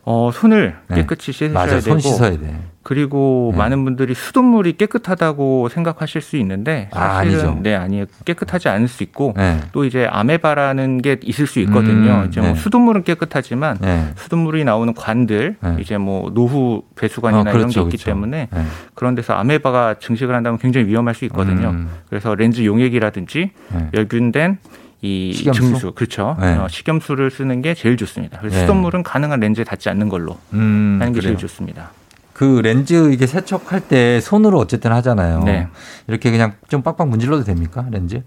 어, 0.05 0.29
손을 0.31 0.75
네. 0.87 0.97
깨끗이 0.97 1.31
씻으셔야 1.31 1.53
맞아, 1.53 1.79
되고 1.79 1.81
손 1.81 1.99
씻어야 1.99 2.31
돼. 2.37 2.55
그리고 2.83 3.49
네. 3.53 3.57
많은 3.57 3.83
분들이 3.83 4.13
수돗물이 4.13 4.73
깨끗하다고 4.73 5.69
생각하실 5.69 6.21
수 6.21 6.37
있는데 6.37 6.87
아, 6.93 7.15
사실은 7.15 7.39
아니죠. 7.39 7.59
네 7.63 7.73
아니에요 7.73 8.05
깨끗하지 8.25 8.69
않을 8.69 8.87
수 8.87 9.01
있고 9.01 9.33
네. 9.35 9.59
또 9.71 9.85
이제 9.85 10.05
아메바라는 10.05 11.01
게 11.01 11.17
있을 11.23 11.47
수 11.47 11.59
있거든요. 11.61 12.21
음, 12.21 12.27
이제 12.27 12.41
뭐 12.41 12.51
네. 12.51 12.55
수돗물은 12.55 13.03
깨끗하지만 13.03 13.79
네. 13.81 14.05
수돗물이 14.15 14.63
나오는 14.65 14.93
관들 14.93 15.55
네. 15.59 15.77
이제 15.79 15.97
뭐 15.97 16.29
노후 16.31 16.83
배수관이나 16.95 17.39
어, 17.39 17.41
이런 17.41 17.53
그렇죠, 17.53 17.81
게 17.81 17.85
있기 17.87 17.97
그렇죠. 17.97 18.05
때문에 18.05 18.49
네. 18.53 18.65
그런 18.93 19.15
데서 19.15 19.33
아메바가 19.33 19.95
증식을 19.95 20.35
한다면 20.35 20.59
굉장히 20.59 20.85
위험할 20.85 21.15
수 21.15 21.25
있거든요. 21.25 21.69
음. 21.69 21.89
그래서 22.07 22.35
렌즈 22.35 22.63
용액이라든지 22.63 23.49
네. 23.73 23.89
멸균된 23.93 24.59
이 25.05 25.33
식염수? 25.33 25.61
증수 25.61 25.91
그렇죠. 25.93 26.35
네. 26.39 26.55
어, 26.55 26.67
식염수를 26.67 27.29
쓰는 27.29 27.61
게 27.61 27.75
제일 27.75 27.95
좋습니다. 27.97 28.39
그래서 28.39 28.55
네. 28.55 28.61
수돗물은 28.61 29.03
가능한 29.03 29.39
렌즈에 29.39 29.63
닿지 29.63 29.89
않는 29.89 30.09
걸로 30.09 30.37
음, 30.53 30.97
하는 30.99 31.13
게 31.13 31.19
그래요. 31.19 31.33
제일 31.33 31.37
좋습니다. 31.37 31.91
그 32.33 32.59
렌즈 32.63 33.11
이게 33.13 33.27
세척할 33.27 33.81
때 33.87 34.19
손으로 34.19 34.59
어쨌든 34.59 34.91
하잖아요. 34.91 35.43
네. 35.43 35.67
이렇게 36.07 36.31
그냥 36.31 36.53
좀 36.69 36.81
빡빡 36.81 37.07
문질러도 37.07 37.43
됩니까? 37.43 37.85
렌즈? 37.91 38.23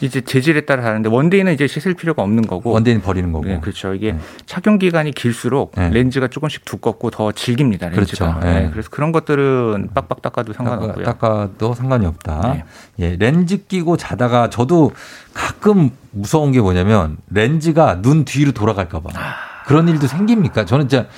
이제 0.00 0.20
재질에 0.20 0.62
따라 0.62 0.82
다른데 0.82 1.08
원데이는 1.08 1.52
이제 1.54 1.66
씻을 1.66 1.94
필요가 1.94 2.22
없는 2.22 2.46
거고 2.46 2.70
원데이는 2.70 3.02
버리는 3.02 3.30
거고. 3.32 3.46
네, 3.46 3.60
그렇죠. 3.60 3.94
이게 3.94 4.14
착용 4.46 4.78
기간이 4.78 5.12
길수록 5.12 5.72
네. 5.76 5.90
렌즈가 5.90 6.28
조금씩 6.28 6.64
두껍고 6.64 7.10
더 7.10 7.32
질깁니다. 7.32 7.88
렌즈가. 7.88 8.32
그렇죠. 8.34 8.46
네. 8.46 8.60
네, 8.62 8.70
그래서 8.70 8.88
그런 8.90 9.12
것들은 9.12 9.90
빡빡 9.94 10.22
닦아도 10.22 10.52
상관없고요. 10.52 11.04
닦아, 11.04 11.50
도 11.58 11.74
상관이 11.74 12.06
없다. 12.06 12.54
네. 12.54 12.64
예, 13.00 13.16
렌즈 13.16 13.64
끼고 13.64 13.96
자다가 13.96 14.50
저도 14.50 14.92
가끔 15.34 15.90
무서운 16.10 16.52
게 16.52 16.60
뭐냐면 16.60 17.16
렌즈가 17.30 18.02
눈 18.02 18.24
뒤로 18.24 18.52
돌아갈까봐 18.52 19.10
아. 19.14 19.34
그런 19.66 19.88
일도 19.88 20.06
생깁니까? 20.06 20.64
저는 20.64 20.88
진짜 20.88 21.08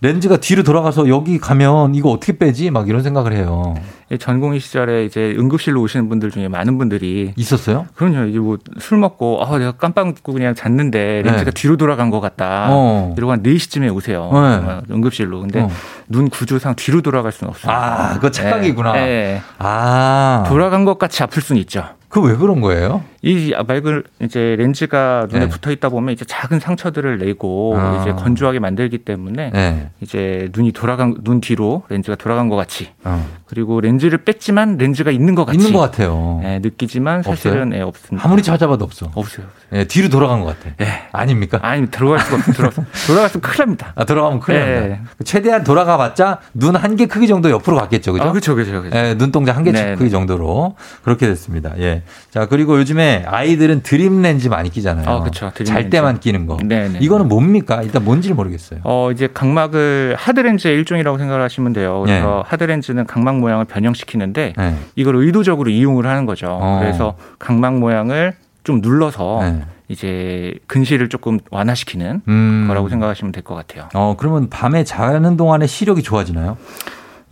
렌즈가 0.00 0.36
뒤로 0.36 0.62
돌아가서 0.62 1.08
여기 1.08 1.38
가면 1.38 1.94
이거 1.96 2.10
어떻게 2.10 2.38
빼지? 2.38 2.70
막 2.70 2.88
이런 2.88 3.02
생각을 3.02 3.32
해요. 3.32 3.74
예, 4.12 4.16
전공의 4.16 4.60
시절에 4.60 5.04
이제 5.04 5.34
응급실로 5.38 5.80
오시는 5.82 6.08
분들 6.08 6.30
중에 6.30 6.46
많은 6.48 6.78
분들이 6.78 7.32
있었어요? 7.36 7.86
그럼요. 7.94 8.26
이제 8.26 8.38
뭐 8.38 8.58
술 8.78 8.98
먹고 8.98 9.42
아 9.44 9.58
내가 9.58 9.72
깜빡 9.72 10.06
잊고 10.08 10.32
그냥 10.32 10.54
잤는데 10.54 11.22
렌즈가 11.24 11.44
네. 11.44 11.50
뒤로 11.50 11.76
돌아간 11.76 12.10
것 12.10 12.20
같다. 12.20 12.68
어. 12.70 13.14
이러고 13.18 13.32
한 13.32 13.42
4시쯤에 13.42 13.92
오세요. 13.94 14.30
네. 14.32 14.38
어, 14.38 14.82
응급실로. 14.90 15.40
근데 15.40 15.60
어. 15.62 15.70
눈 16.08 16.28
구조상 16.30 16.74
뒤로 16.76 17.02
돌아갈 17.02 17.32
수는 17.32 17.50
없어요. 17.50 17.72
아, 17.72 18.14
그거 18.14 18.30
착각이구나. 18.30 18.96
예, 18.98 19.02
예. 19.02 19.42
아. 19.58 20.44
돌아간 20.48 20.84
것 20.84 20.98
같이 20.98 21.22
아플 21.24 21.42
수는 21.42 21.60
있죠. 21.62 21.84
그 22.08 22.20
왜 22.22 22.34
그런 22.36 22.60
거예요? 22.62 23.02
이 23.22 23.52
맑은 23.66 24.04
이제 24.22 24.54
렌즈가 24.58 25.26
눈에 25.30 25.46
네. 25.46 25.48
붙어 25.48 25.72
있다 25.72 25.88
보면 25.88 26.12
이제 26.12 26.24
작은 26.24 26.60
상처들을 26.60 27.18
내고 27.18 27.74
아. 27.76 28.00
이제 28.00 28.12
건조하게 28.12 28.60
만들기 28.60 28.98
때문에 28.98 29.50
네. 29.50 29.90
이제 30.00 30.48
눈이 30.54 30.72
돌아간 30.72 31.16
눈 31.24 31.40
뒤로 31.40 31.82
렌즈가 31.88 32.14
돌아간 32.16 32.48
것 32.48 32.54
같이 32.56 32.90
어. 33.04 33.26
그리고 33.46 33.80
렌즈를 33.80 34.18
뺐지만 34.18 34.76
렌즈가 34.76 35.10
있는 35.10 35.34
것 35.34 35.46
같이 35.46 35.58
있는 35.58 35.72
것 35.72 35.80
같아요. 35.80 36.38
네, 36.42 36.58
느끼지만 36.60 37.22
사실은 37.22 37.72
예, 37.74 37.80
없습니다. 37.80 38.26
아무리 38.26 38.42
찾아봐도 38.42 38.84
없어. 38.84 39.10
없어요. 39.14 39.46
예, 39.72 39.84
뒤로 39.84 40.08
돌아간 40.08 40.40
것 40.42 40.46
같아. 40.58 40.74
예. 40.80 41.08
아닙니까? 41.12 41.58
아니 41.62 41.90
들어갈 41.90 42.20
수가 42.20 42.36
없어. 42.36 42.52
들어 42.52 42.70
돌아갔으면 43.06 43.40
큰일 43.42 43.58
납니다. 43.58 43.92
아, 43.96 44.04
돌아가면 44.04 44.40
큰일 44.40 44.60
예. 44.60 44.64
납니다. 44.80 45.10
최대한 45.24 45.64
돌아가봤자 45.64 46.40
눈 46.54 46.76
한 46.76 46.94
개 46.96 47.06
크기 47.06 47.26
정도 47.26 47.50
옆으로 47.50 47.76
갔겠죠, 47.76 48.12
그죠? 48.12 48.24
아, 48.24 48.30
그렇죠, 48.30 48.54
그렇죠. 48.54 48.84
예, 48.94 49.14
눈동자 49.18 49.52
한개 49.56 49.72
네, 49.72 49.92
크기 49.94 50.04
네. 50.04 50.10
정도로 50.10 50.76
그렇게 51.02 51.26
됐습니다. 51.26 51.72
예. 51.78 52.02
자 52.30 52.46
그리고 52.46 52.78
요즘에 52.78 53.07
아이들은 53.26 53.82
드림 53.82 54.22
렌즈 54.22 54.48
많이 54.48 54.70
끼잖아요. 54.70 55.08
아, 55.08 55.20
그렇죠. 55.20 55.50
잘. 55.64 55.90
때만 55.90 56.20
끼는 56.20 56.46
거. 56.46 56.56
네, 56.62 56.88
네. 56.88 56.98
이거는 57.00 57.28
뭡니까? 57.28 57.82
일단 57.82 58.04
뭔지를 58.04 58.36
모르겠어요. 58.36 58.80
어, 58.84 59.10
이제 59.12 59.28
각막을 59.32 60.14
하드렌즈의 60.18 60.74
일종이라고 60.76 61.18
생각을 61.18 61.42
하시면 61.42 61.72
돼요. 61.72 62.02
그래서 62.04 62.44
하드렌즈는 62.46 63.06
각막 63.06 63.38
모양을 63.38 63.64
변형시키는데 63.64 64.52
네. 64.56 64.74
이걸 64.96 65.16
의도적으로 65.16 65.70
이용을 65.70 66.06
하는 66.06 66.26
거죠. 66.26 66.46
어. 66.50 66.78
그래서 66.80 67.16
각막 67.38 67.78
모양을 67.78 68.34
좀 68.64 68.80
눌러서 68.80 69.38
네. 69.42 69.62
이제 69.88 70.54
근시를 70.66 71.08
조금 71.08 71.38
완화시키는 71.50 72.20
음. 72.28 72.64
거라고 72.68 72.88
생각하시면 72.90 73.32
될 73.32 73.42
것 73.42 73.54
같아요. 73.54 73.88
어 73.94 74.14
그러면 74.18 74.50
밤에 74.50 74.84
자는 74.84 75.38
동안에 75.38 75.66
시력이 75.66 76.02
좋아지나요? 76.02 76.58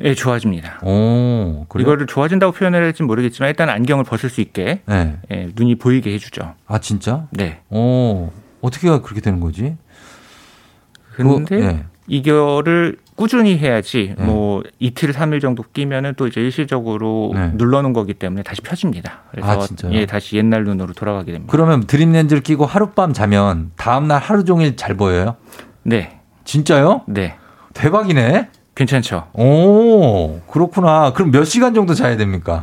예, 0.00 0.14
좋아집니다. 0.14 0.80
오, 0.82 1.64
그래요? 1.68 1.86
이거를 1.86 2.06
좋아진다고 2.06 2.52
표현을 2.52 2.82
할지 2.82 3.02
모르겠지만 3.02 3.48
일단 3.48 3.70
안경을 3.70 4.04
벗을 4.04 4.28
수 4.28 4.40
있게 4.40 4.82
네. 4.86 5.18
예, 5.30 5.48
눈이 5.54 5.76
보이게 5.76 6.12
해주죠. 6.12 6.54
아 6.66 6.78
진짜? 6.78 7.26
네. 7.30 7.60
오, 7.70 8.30
어떻게 8.60 8.88
그렇게 8.88 9.20
되는 9.20 9.40
거지? 9.40 9.76
근데 11.14 11.44
그거, 11.44 11.66
예. 11.66 11.84
이거를 12.08 12.98
꾸준히 13.16 13.56
해야지 13.56 14.14
네. 14.18 14.24
뭐 14.24 14.62
이틀 14.78 15.12
삼일 15.12 15.40
정도 15.40 15.64
끼면은 15.72 16.12
또 16.16 16.26
이제 16.26 16.40
일시적으로 16.40 17.32
네. 17.34 17.52
눌러놓은 17.54 17.94
거기 17.94 18.12
때문에 18.12 18.42
다시 18.42 18.60
펴집니다. 18.60 19.22
그래서 19.30 19.48
아, 19.48 19.58
진짜요? 19.58 19.92
예 19.94 20.04
다시 20.04 20.36
옛날 20.36 20.64
눈으로 20.64 20.92
돌아가게 20.92 21.32
됩니다. 21.32 21.50
그러면 21.50 21.86
드림 21.86 22.12
렌즈를 22.12 22.42
끼고 22.42 22.66
하룻밤 22.66 23.14
자면 23.14 23.72
다음 23.76 24.06
날 24.06 24.20
하루 24.20 24.44
종일 24.44 24.76
잘 24.76 24.94
보여요? 24.94 25.36
네, 25.82 26.20
진짜요? 26.44 27.02
네, 27.06 27.36
대박이네. 27.72 28.50
괜찮죠. 28.86 29.24
오, 29.32 30.38
그렇구나. 30.48 31.12
그럼 31.14 31.32
몇 31.32 31.44
시간 31.44 31.74
정도 31.74 31.94
자야 31.94 32.16
됩니까? 32.16 32.62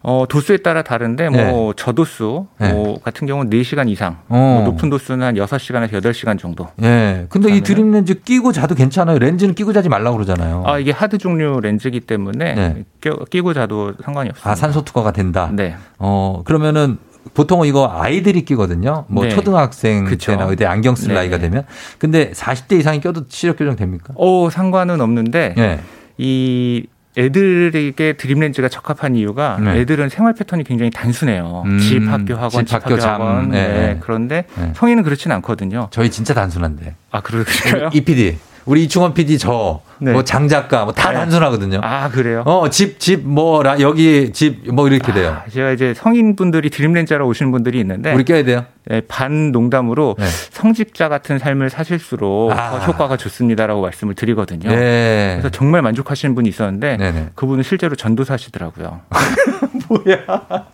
어, 0.00 0.26
도수에 0.28 0.58
따라 0.58 0.82
다른데 0.82 1.28
뭐 1.30 1.38
네. 1.40 1.72
저도수 1.76 2.46
네. 2.60 2.72
뭐 2.72 3.00
같은 3.00 3.26
경우는 3.26 3.50
4시간 3.50 3.88
이상, 3.88 4.18
어. 4.28 4.36
뭐 4.60 4.62
높은 4.70 4.90
도수는 4.90 5.26
한 5.26 5.34
6시간에서 5.34 5.90
8시간 6.00 6.38
정도. 6.38 6.68
예. 6.82 7.26
근데 7.30 7.54
이 7.56 7.62
드림 7.62 7.90
렌즈 7.90 8.14
끼고 8.22 8.52
자도 8.52 8.74
괜찮아요. 8.76 9.18
렌즈는 9.18 9.54
끼고 9.54 9.72
자지 9.72 9.88
말라고 9.88 10.16
그러잖아요. 10.18 10.62
아, 10.66 10.78
이게 10.78 10.92
하드 10.92 11.18
종류 11.18 11.58
렌즈이기 11.60 12.00
때문에 12.00 12.54
네. 12.54 12.84
껴- 13.00 13.16
끼고 13.24 13.54
자도 13.54 13.94
상관이 14.04 14.30
없습니다. 14.30 14.50
아, 14.50 14.54
산소 14.54 14.82
투과가 14.84 15.10
된다. 15.12 15.50
네. 15.52 15.74
어, 15.98 16.42
그러면은 16.44 16.98
보통은 17.34 17.66
이거 17.68 17.90
아이들이 17.92 18.44
끼거든요. 18.44 19.04
뭐 19.08 19.24
네. 19.24 19.30
초등학생 19.30 20.04
그쵸. 20.04 20.32
때나 20.32 20.44
의대 20.44 20.64
안경 20.66 20.94
쓸 20.94 21.08
네. 21.08 21.14
나이가 21.14 21.38
되면. 21.38 21.64
근데 21.98 22.30
40대 22.32 22.78
이상이 22.78 23.00
껴도 23.00 23.24
시력 23.28 23.58
교정 23.58 23.76
됩니까? 23.76 24.14
어, 24.16 24.48
상관은 24.50 25.00
없는데 25.00 25.54
예. 25.58 25.80
이 26.18 26.86
애들에게 27.16 28.12
드림 28.12 28.40
렌즈가 28.40 28.68
적합한 28.68 29.16
이유가 29.16 29.58
네. 29.60 29.80
애들은 29.80 30.08
생활 30.08 30.34
패턴이 30.34 30.62
굉장히 30.64 30.90
단순해요. 30.90 31.64
음, 31.66 31.78
집, 31.80 32.06
학교, 32.08 32.34
학원, 32.34 32.64
집, 32.64 32.66
집, 32.66 32.74
학교. 32.74 32.94
학원. 32.96 33.50
네. 33.50 33.68
네. 33.68 33.96
그런데 34.00 34.44
네. 34.56 34.72
성인은 34.76 35.02
그렇진 35.02 35.32
않거든요. 35.32 35.88
저희 35.90 36.10
진짜 36.10 36.32
단순한데. 36.34 36.94
아, 37.10 37.20
그러실까요? 37.20 37.90
이 37.92 38.02
PD. 38.02 38.38
우리 38.68 38.84
이충원 38.84 39.14
PD 39.14 39.38
저, 39.38 39.80
네. 39.98 40.12
뭐 40.12 40.22
장작가, 40.24 40.84
뭐다 40.84 41.08
네. 41.08 41.14
단순하거든요. 41.16 41.80
아, 41.82 42.10
그래요? 42.10 42.42
어, 42.44 42.68
집, 42.68 43.00
집, 43.00 43.26
뭐, 43.26 43.62
라, 43.62 43.80
여기 43.80 44.30
집, 44.34 44.70
뭐 44.74 44.86
이렇게 44.88 45.10
돼요. 45.10 45.38
제가 45.50 45.70
이제 45.70 45.94
성인분들이 45.94 46.68
드림 46.68 46.92
렌즈하러 46.92 47.26
오시는 47.26 47.50
분들이 47.50 47.80
있는데 47.80 48.12
우리 48.12 48.24
껴야 48.24 48.44
돼요? 48.44 48.66
네, 48.84 49.00
반 49.08 49.52
농담으로 49.52 50.16
네. 50.18 50.26
성직자 50.50 51.08
같은 51.08 51.38
삶을 51.38 51.70
사실수록 51.70 52.52
아. 52.52 52.72
더 52.72 52.78
효과가 52.80 53.16
좋습니다라고 53.16 53.80
말씀을 53.80 54.14
드리거든요. 54.14 54.68
네. 54.68 55.38
그래서 55.40 55.48
정말 55.48 55.80
만족하시는 55.80 56.34
분이 56.34 56.46
있었는데 56.50 56.98
네네. 56.98 57.28
그분은 57.36 57.62
실제로 57.62 57.96
전도사시더라고요. 57.96 59.00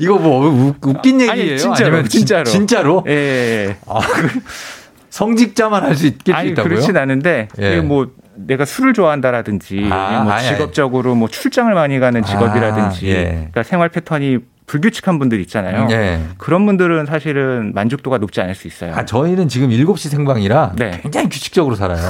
이거 0.00 0.16
뭐 0.16 0.48
우- 0.48 0.74
웃긴 0.82 1.20
얘기예요? 1.20 1.30
아니, 1.30 1.56
진짜로, 1.58 1.86
아니면 1.86 2.08
진- 2.08 2.18
진짜로. 2.20 2.44
진 2.44 2.66
짜로? 2.66 3.04
예, 3.06 3.12
예. 3.12 3.76
아, 3.86 4.00
그 4.00 4.40
성직자만 5.12 5.82
할 5.84 5.94
수 5.94 6.06
있겠 6.06 6.34
아니 6.34 6.50
있다고요? 6.50 6.70
그렇진 6.70 6.96
않은데 6.96 7.48
예. 7.58 7.80
뭐 7.80 8.10
내가 8.34 8.64
술을 8.64 8.94
좋아한다라든지 8.94 9.86
아, 9.90 10.22
뭐 10.24 10.32
아니, 10.32 10.46
아니. 10.46 10.48
직업적으로 10.48 11.14
뭐 11.14 11.28
출장을 11.28 11.72
많이 11.74 11.98
가는 12.00 12.22
직업이라든지 12.24 13.06
아, 13.06 13.08
예. 13.10 13.24
그러니까 13.34 13.62
생활 13.62 13.90
패턴이 13.90 14.38
불규칙한 14.66 15.18
분들 15.18 15.38
있잖아요. 15.40 15.86
예. 15.90 16.20
그런 16.38 16.64
분들은 16.64 17.04
사실은 17.04 17.72
만족도가 17.74 18.16
높지 18.18 18.40
않을 18.40 18.54
수 18.54 18.66
있어요. 18.66 18.94
아, 18.94 19.04
저희는 19.04 19.48
지금 19.48 19.68
7시 19.68 20.08
생방이라 20.08 20.72
네. 20.76 21.00
굉장히 21.02 21.28
규칙적으로 21.28 21.74
살아요. 21.76 22.00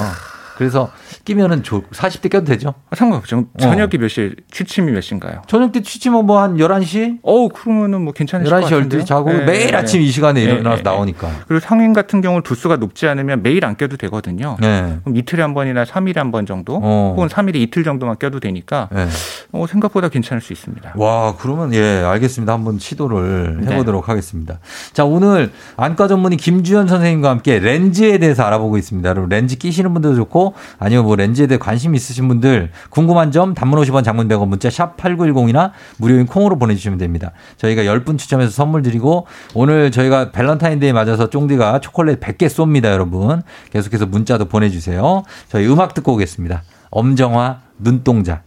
그래서 0.57 0.91
끼면은 1.25 1.63
조, 1.63 1.83
40대 1.83 2.31
껴도 2.31 2.47
되죠? 2.47 2.75
아, 2.91 2.97
상관없죠. 2.97 3.47
저녁이 3.59 3.99
몇 3.99 4.09
시, 4.09 4.35
취침이 4.51 4.93
몇 4.93 5.01
시인가요? 5.01 5.43
저녁 5.47 5.73
때 5.73 5.81
취침은 5.83 6.27
뭐 6.27 6.43
한 6.43 6.57
11시? 6.57 7.19
어우, 7.23 7.49
그러면은 7.51 8.03
뭐 8.03 8.13
괜찮으실 8.13 8.51
것 8.51 8.67
11시, 8.67 8.71
같은데요? 8.71 9.01
12시 9.03 9.07
자고 9.07 9.33
네, 9.33 9.45
매일 9.45 9.71
네. 9.71 9.77
아침 9.77 10.01
이 10.03 10.11
시간에 10.11 10.45
네, 10.45 10.51
일어나서 10.53 10.77
네, 10.79 10.83
나오니까. 10.83 11.29
그리고 11.47 11.61
성인 11.61 11.93
같은 11.93 12.21
경우는 12.21 12.43
도수가 12.43 12.77
높지 12.77 13.07
않으면 13.07 13.43
매일 13.43 13.65
안 13.65 13.77
껴도 13.77 13.97
되거든요. 13.97 14.57
네. 14.61 14.99
그럼 15.05 15.17
이틀에 15.17 15.41
한 15.43 15.55
번이나 15.55 15.85
3일에 15.85 16.17
한 16.17 16.33
번 16.33 16.47
정도 16.47 16.81
어. 16.83 17.13
혹은 17.17 17.29
3일에 17.29 17.57
이틀 17.57 17.85
정도만 17.85 18.19
껴도 18.19 18.41
되니까 18.41 18.89
네. 18.93 19.07
어, 19.53 19.67
생각보다 19.67 20.09
괜찮을 20.09 20.41
수 20.41 20.53
있습니다. 20.53 20.95
와, 20.97 21.35
그러면 21.39 21.73
예, 21.75 22.03
알겠습니다. 22.05 22.53
한번 22.53 22.79
시도를 22.79 23.61
네. 23.63 23.73
해보도록 23.73 24.09
하겠습니다. 24.09 24.59
자, 24.93 25.05
오늘 25.05 25.51
안과 25.77 26.09
전문의 26.09 26.39
김주현 26.39 26.89
선생님과 26.89 27.29
함께 27.31 27.59
렌즈에 27.59 28.19
대해서 28.19 28.43
알아보고 28.45 28.79
있습니다. 28.79 29.09
여러분, 29.09 29.29
렌즈 29.29 29.57
끼시는 29.59 29.93
분들도 29.93 30.17
좋고, 30.17 30.42
아니면 30.79 31.05
뭐 31.05 31.17
렌즈에 31.17 31.47
대해 31.47 31.59
관심 31.59 31.95
있으신 31.95 32.29
분들, 32.29 32.71
궁금한 32.91 33.31
점, 33.31 33.55
단문 33.55 33.81
50원, 33.81 34.05
장문 34.05 34.29
100원, 34.29 34.49
문자 34.49 34.71
sharp 34.71 34.97
8910이나 34.97 35.73
무료인 35.99 36.27
콩으로 36.27 36.59
보내주시면 36.59 36.99
됩니다. 36.99 37.33
저희가 37.57 37.83
10분 37.83 38.19
추첨해서 38.19 38.51
선물 38.51 38.83
드리고, 38.83 39.27
오늘 39.55 39.91
저희가 39.91 40.33
밸런타인데이 40.33 40.93
맞아서 40.93 41.31
쫑디가 41.31 41.81
초콜릿 41.81 42.21
100개 42.21 42.47
쏩니다, 42.47 42.87
여러분. 42.87 43.43
계속해서 43.71 44.07
문자도 44.07 44.47
보내주세요. 44.47 45.23
저희 45.49 45.67
음악 45.67 45.95
듣고 45.95 46.15
오겠습니다. 46.15 46.63
엄정화, 46.91 47.61
눈동자. 47.79 48.43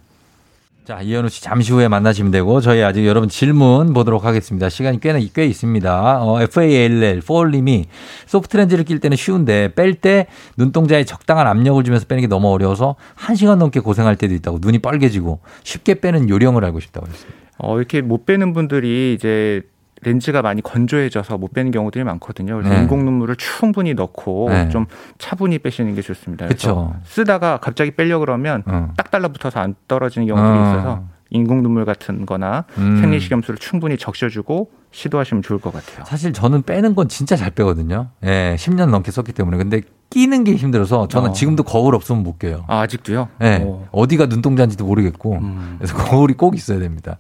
자, 0.85 1.01
이현우 1.01 1.29
씨 1.29 1.41
잠시 1.41 1.71
후에 1.71 1.87
만나시면 1.87 2.29
되고 2.29 2.61
저희 2.61 2.83
아직 2.83 3.07
여러분 3.07 3.27
질문 3.27 3.91
보도록 3.91 4.23
하겠습니다. 4.23 4.69
시간이 4.69 4.99
꽤나 4.99 5.19
꽤 5.33 5.47
있습니다. 5.47 6.23
어, 6.23 6.39
FALL 6.43 7.21
포올님이 7.21 7.85
소프트 8.27 8.55
렌즈를 8.55 8.83
낄 8.83 8.99
때는 8.99 9.17
쉬운데 9.17 9.73
뺄 9.73 9.95
때 9.95 10.27
눈동자에 10.57 11.03
적당한 11.03 11.47
압력을 11.47 11.83
주면서 11.83 12.05
빼는 12.05 12.21
게 12.21 12.27
너무 12.27 12.49
어려워서 12.49 12.97
1시간 13.17 13.55
넘게 13.55 13.79
고생할 13.79 14.15
때도 14.15 14.35
있다고 14.35 14.59
눈이 14.61 14.77
빨개지고 14.77 15.39
쉽게 15.63 16.01
빼는 16.01 16.29
요령을 16.29 16.63
알고 16.63 16.79
싶다고 16.79 17.07
했습니다. 17.07 17.39
어, 17.57 17.77
이렇게 17.77 18.01
못 18.01 18.27
빼는 18.27 18.53
분들이 18.53 19.15
이제 19.15 19.63
렌즈가 20.01 20.41
많이 20.41 20.61
건조해져서 20.61 21.37
못 21.37 21.53
빼는 21.53 21.71
경우들이 21.71 22.03
많거든요. 22.03 22.55
그래서 22.57 22.69
네. 22.69 22.81
인공 22.81 23.05
눈물을 23.05 23.35
충분히 23.37 23.93
넣고 23.93 24.49
네. 24.49 24.69
좀 24.69 24.85
차분히 25.17 25.59
빼시는 25.59 25.95
게 25.95 26.01
좋습니다. 26.01 26.47
그래서 26.47 26.93
쓰다가 27.03 27.57
갑자기 27.57 27.91
빼려 27.91 28.19
그러면 28.19 28.63
어. 28.65 28.91
딱 28.97 29.09
달라붙어서 29.09 29.59
안 29.59 29.75
떨어지는 29.87 30.27
경우들이 30.27 30.57
어. 30.57 30.61
있어서 30.61 31.03
인공 31.29 31.63
눈물 31.63 31.85
같은 31.85 32.25
거나 32.25 32.65
음. 32.77 33.01
생리식염수를 33.01 33.57
충분히 33.57 33.97
적셔주고 33.97 34.69
시도하시면 34.91 35.43
좋을 35.43 35.59
것 35.59 35.73
같아요. 35.73 36.05
사실 36.05 36.31
저는 36.31 36.61
빼는 36.63 36.95
건 36.95 37.09
진짜 37.09 37.35
잘 37.35 37.51
빼거든요. 37.51 38.09
예, 38.23 38.55
10년 38.57 38.89
넘게 38.89 39.11
썼기 39.11 39.33
때문에. 39.33 39.57
근데 39.57 39.81
끼는 40.09 40.43
게 40.45 40.55
힘들어서 40.55 41.07
저는 41.07 41.31
어. 41.31 41.33
지금도 41.33 41.63
거울 41.63 41.95
없으면 41.95 42.23
못 42.23 42.39
껴요. 42.39 42.63
아, 42.67 42.81
아직도요? 42.81 43.27
네. 43.39 43.61
오. 43.63 43.85
어디가 43.91 44.27
눈동자인지도 44.27 44.85
모르겠고. 44.85 45.33
음. 45.33 45.75
그래서 45.77 45.95
거울이 45.97 46.35
꼭 46.35 46.55
있어야 46.55 46.79
됩니다. 46.79 47.17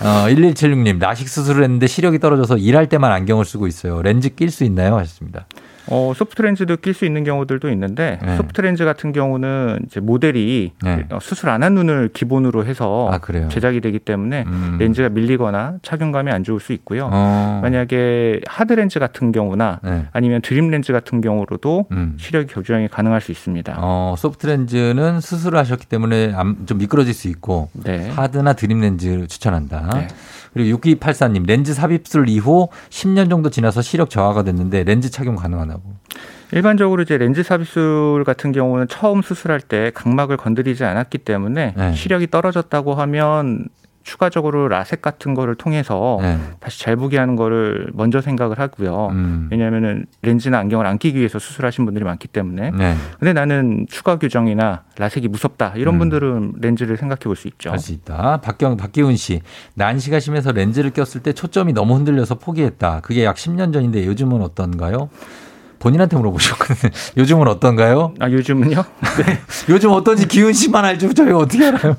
어, 0.00 0.28
1176님, 0.28 1.00
라식 1.00 1.28
수술을 1.28 1.64
했는데 1.64 1.86
시력이 1.88 2.20
떨어져서 2.20 2.58
일할 2.58 2.88
때만 2.88 3.10
안경을 3.10 3.44
쓰고 3.44 3.66
있어요. 3.66 4.02
렌즈 4.02 4.28
낄 4.34 4.50
수 4.50 4.62
있나요? 4.64 4.96
하셨습니다. 4.96 5.46
어, 5.88 6.12
소프트 6.16 6.42
렌즈도 6.42 6.76
낄 6.76 6.94
수 6.94 7.04
있는 7.04 7.24
경우들도 7.24 7.70
있는데 7.70 8.18
네. 8.24 8.36
소프트 8.36 8.60
렌즈 8.60 8.84
같은 8.84 9.12
경우는 9.12 9.80
이제 9.86 10.00
모델이 10.00 10.72
네. 10.82 11.06
어, 11.10 11.18
수술 11.20 11.48
안 11.50 11.62
한 11.62 11.74
눈을 11.74 12.10
기본으로 12.12 12.64
해서 12.66 13.08
아? 13.10 13.18
제작이 13.48 13.80
되기 13.80 13.98
때문에 13.98 14.44
음. 14.46 14.76
렌즈가 14.78 15.08
밀리거나 15.08 15.78
착용감이 15.82 16.30
안 16.30 16.44
좋을 16.44 16.60
수 16.60 16.72
있고요. 16.74 17.08
어. 17.12 17.60
만약에 17.62 18.40
하드 18.46 18.72
렌즈 18.74 18.98
같은 18.98 19.32
경우나 19.32 19.80
네. 19.82 20.06
아니면 20.12 20.42
dream 20.42 20.70
렌즈 20.70 20.92
같은 20.92 21.20
경우로도 21.20 21.86
음. 21.92 22.16
시력 22.18 22.46
교정이 22.48 22.88
가능할 22.88 23.20
수 23.20 23.32
있습니다. 23.32 23.74
어, 23.78 24.14
소프트 24.18 24.46
렌즈는 24.46 25.20
수술을 25.20 25.58
하셨기 25.58 25.86
때문에 25.86 26.32
암- 26.34 26.66
좀 26.66 26.78
미끄러질 26.78 27.14
수 27.14 27.28
있고 27.28 27.68
네. 27.72 28.10
하드나 28.10 28.52
dream 28.52 28.80
렌즈를 28.80 29.26
추천한다. 29.26 29.90
네. 29.94 30.08
그리고 30.52 30.78
6284님 30.78 31.46
렌즈 31.46 31.74
삽입술 31.74 32.28
이후 32.30 32.68
10년 32.88 33.28
정도 33.28 33.50
지나서 33.50 33.82
시력 33.82 34.08
저하가 34.08 34.42
됐는데 34.42 34.84
렌즈 34.84 35.10
착용 35.10 35.36
가능하 35.36 35.66
다고. 35.76 35.94
일반적으로 36.52 37.02
이제 37.02 37.18
렌즈 37.18 37.42
삽입술 37.42 38.24
같은 38.24 38.52
경우는 38.52 38.88
처음 38.88 39.22
수술할 39.22 39.60
때 39.60 39.90
각막을 39.94 40.36
건드리지 40.36 40.84
않았기 40.84 41.18
때문에 41.18 41.74
네. 41.76 41.92
시력이 41.94 42.28
떨어졌다고 42.30 42.94
하면 42.94 43.68
추가적으로 44.04 44.68
라섹 44.68 45.02
같은 45.02 45.34
거를 45.34 45.56
통해서 45.56 46.18
네. 46.22 46.38
다시 46.60 46.78
잘 46.78 46.94
보게 46.94 47.18
하는 47.18 47.34
거를 47.34 47.88
먼저 47.92 48.20
생각을 48.20 48.60
하고요. 48.60 49.08
음. 49.10 49.48
왜냐하면은 49.50 50.06
렌즈나 50.22 50.58
안경을 50.60 50.86
안 50.86 50.96
끼기 50.98 51.18
위해서 51.18 51.40
수술하신 51.40 51.84
분들이 51.84 52.04
많기 52.04 52.28
때문에. 52.28 52.70
네. 52.70 52.94
근데 53.18 53.32
나는 53.32 53.84
추가 53.90 54.16
교정이나 54.16 54.84
라섹이 54.96 55.26
무섭다 55.26 55.72
이런 55.74 55.96
음. 55.96 55.98
분들은 55.98 56.52
렌즈를 56.60 56.96
생각해 56.96 57.18
볼 57.24 57.34
수 57.34 57.48
있죠. 57.48 57.70
할 57.70 57.80
수 57.80 57.90
있다. 57.92 58.36
박경, 58.42 58.76
박기훈 58.76 59.16
씨. 59.16 59.40
난시가 59.74 60.20
심해서 60.20 60.52
렌즈를 60.52 60.92
꼈을 60.92 61.20
때 61.24 61.32
초점이 61.32 61.72
너무 61.72 61.96
흔들려서 61.96 62.36
포기했다. 62.36 63.00
그게 63.00 63.24
약 63.24 63.34
10년 63.34 63.72
전인데 63.72 64.06
요즘은 64.06 64.40
어떤가요? 64.40 65.10
본인한테 65.78 66.16
물어보셨거든요. 66.16 66.90
요즘은 67.16 67.48
어떤가요? 67.48 68.14
아 68.20 68.30
요즘은요? 68.30 68.84
요즘 69.68 69.90
어떤지 69.90 70.26
기훈 70.28 70.52
씨만 70.52 70.84
알죠. 70.84 71.12
저희 71.12 71.32
어떻게 71.32 71.66
알아요? 71.66 71.96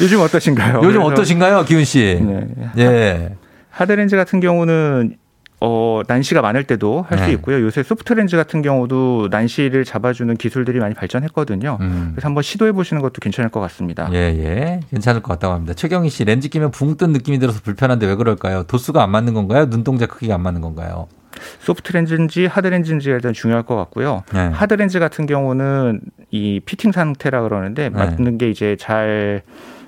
요즘 0.00 0.20
어떠신가요? 0.20 0.80
요즘 0.84 1.00
어떠신가요, 1.02 1.64
기훈 1.64 1.84
씨? 1.84 2.20
네. 2.22 2.46
예. 2.78 3.34
하드 3.70 3.92
렌즈 3.92 4.14
같은 4.16 4.40
경우는 4.40 5.16
어, 5.62 6.00
난시가 6.08 6.40
많을 6.40 6.64
때도 6.64 7.04
할수 7.06 7.26
네. 7.26 7.32
있고요. 7.32 7.60
요새 7.60 7.82
소프트 7.82 8.14
렌즈 8.14 8.34
같은 8.34 8.62
경우도 8.62 9.28
난시를 9.30 9.84
잡아주는 9.84 10.34
기술들이 10.38 10.78
많이 10.78 10.94
발전했거든요. 10.94 11.76
음. 11.80 12.12
그래서 12.14 12.28
한번 12.28 12.42
시도해 12.42 12.72
보시는 12.72 13.02
것도 13.02 13.14
괜찮을 13.20 13.50
것 13.50 13.60
같습니다. 13.60 14.08
예, 14.12 14.16
예. 14.16 14.80
괜찮을 14.90 15.20
것 15.22 15.34
같다고 15.34 15.52
합니다. 15.52 15.74
최경희 15.74 16.08
씨, 16.08 16.24
렌즈 16.24 16.48
끼면 16.48 16.70
붕 16.70 16.96
뜬 16.96 17.12
느낌이 17.12 17.38
들어서 17.38 17.60
불편한데 17.62 18.06
왜 18.06 18.14
그럴까요? 18.14 18.62
도수가 18.64 19.02
안 19.02 19.10
맞는 19.10 19.34
건가요? 19.34 19.68
눈동자 19.68 20.06
크기가 20.06 20.34
안 20.36 20.42
맞는 20.42 20.62
건가요? 20.62 21.08
소프트 21.60 21.92
렌즈인지 21.92 22.46
하드 22.46 22.66
렌즈인지가 22.68 23.14
일단 23.16 23.32
중요할 23.32 23.62
것 23.64 23.76
같고요. 23.76 24.22
네. 24.32 24.48
하드 24.52 24.74
렌즈 24.74 24.98
같은 24.98 25.26
경우는 25.26 26.00
이 26.30 26.60
피팅 26.64 26.92
상태라 26.92 27.42
그러는데 27.42 27.84
네. 27.84 27.90
맞는 27.90 28.38
게 28.38 28.50
이제 28.50 28.76
잘 28.78 29.42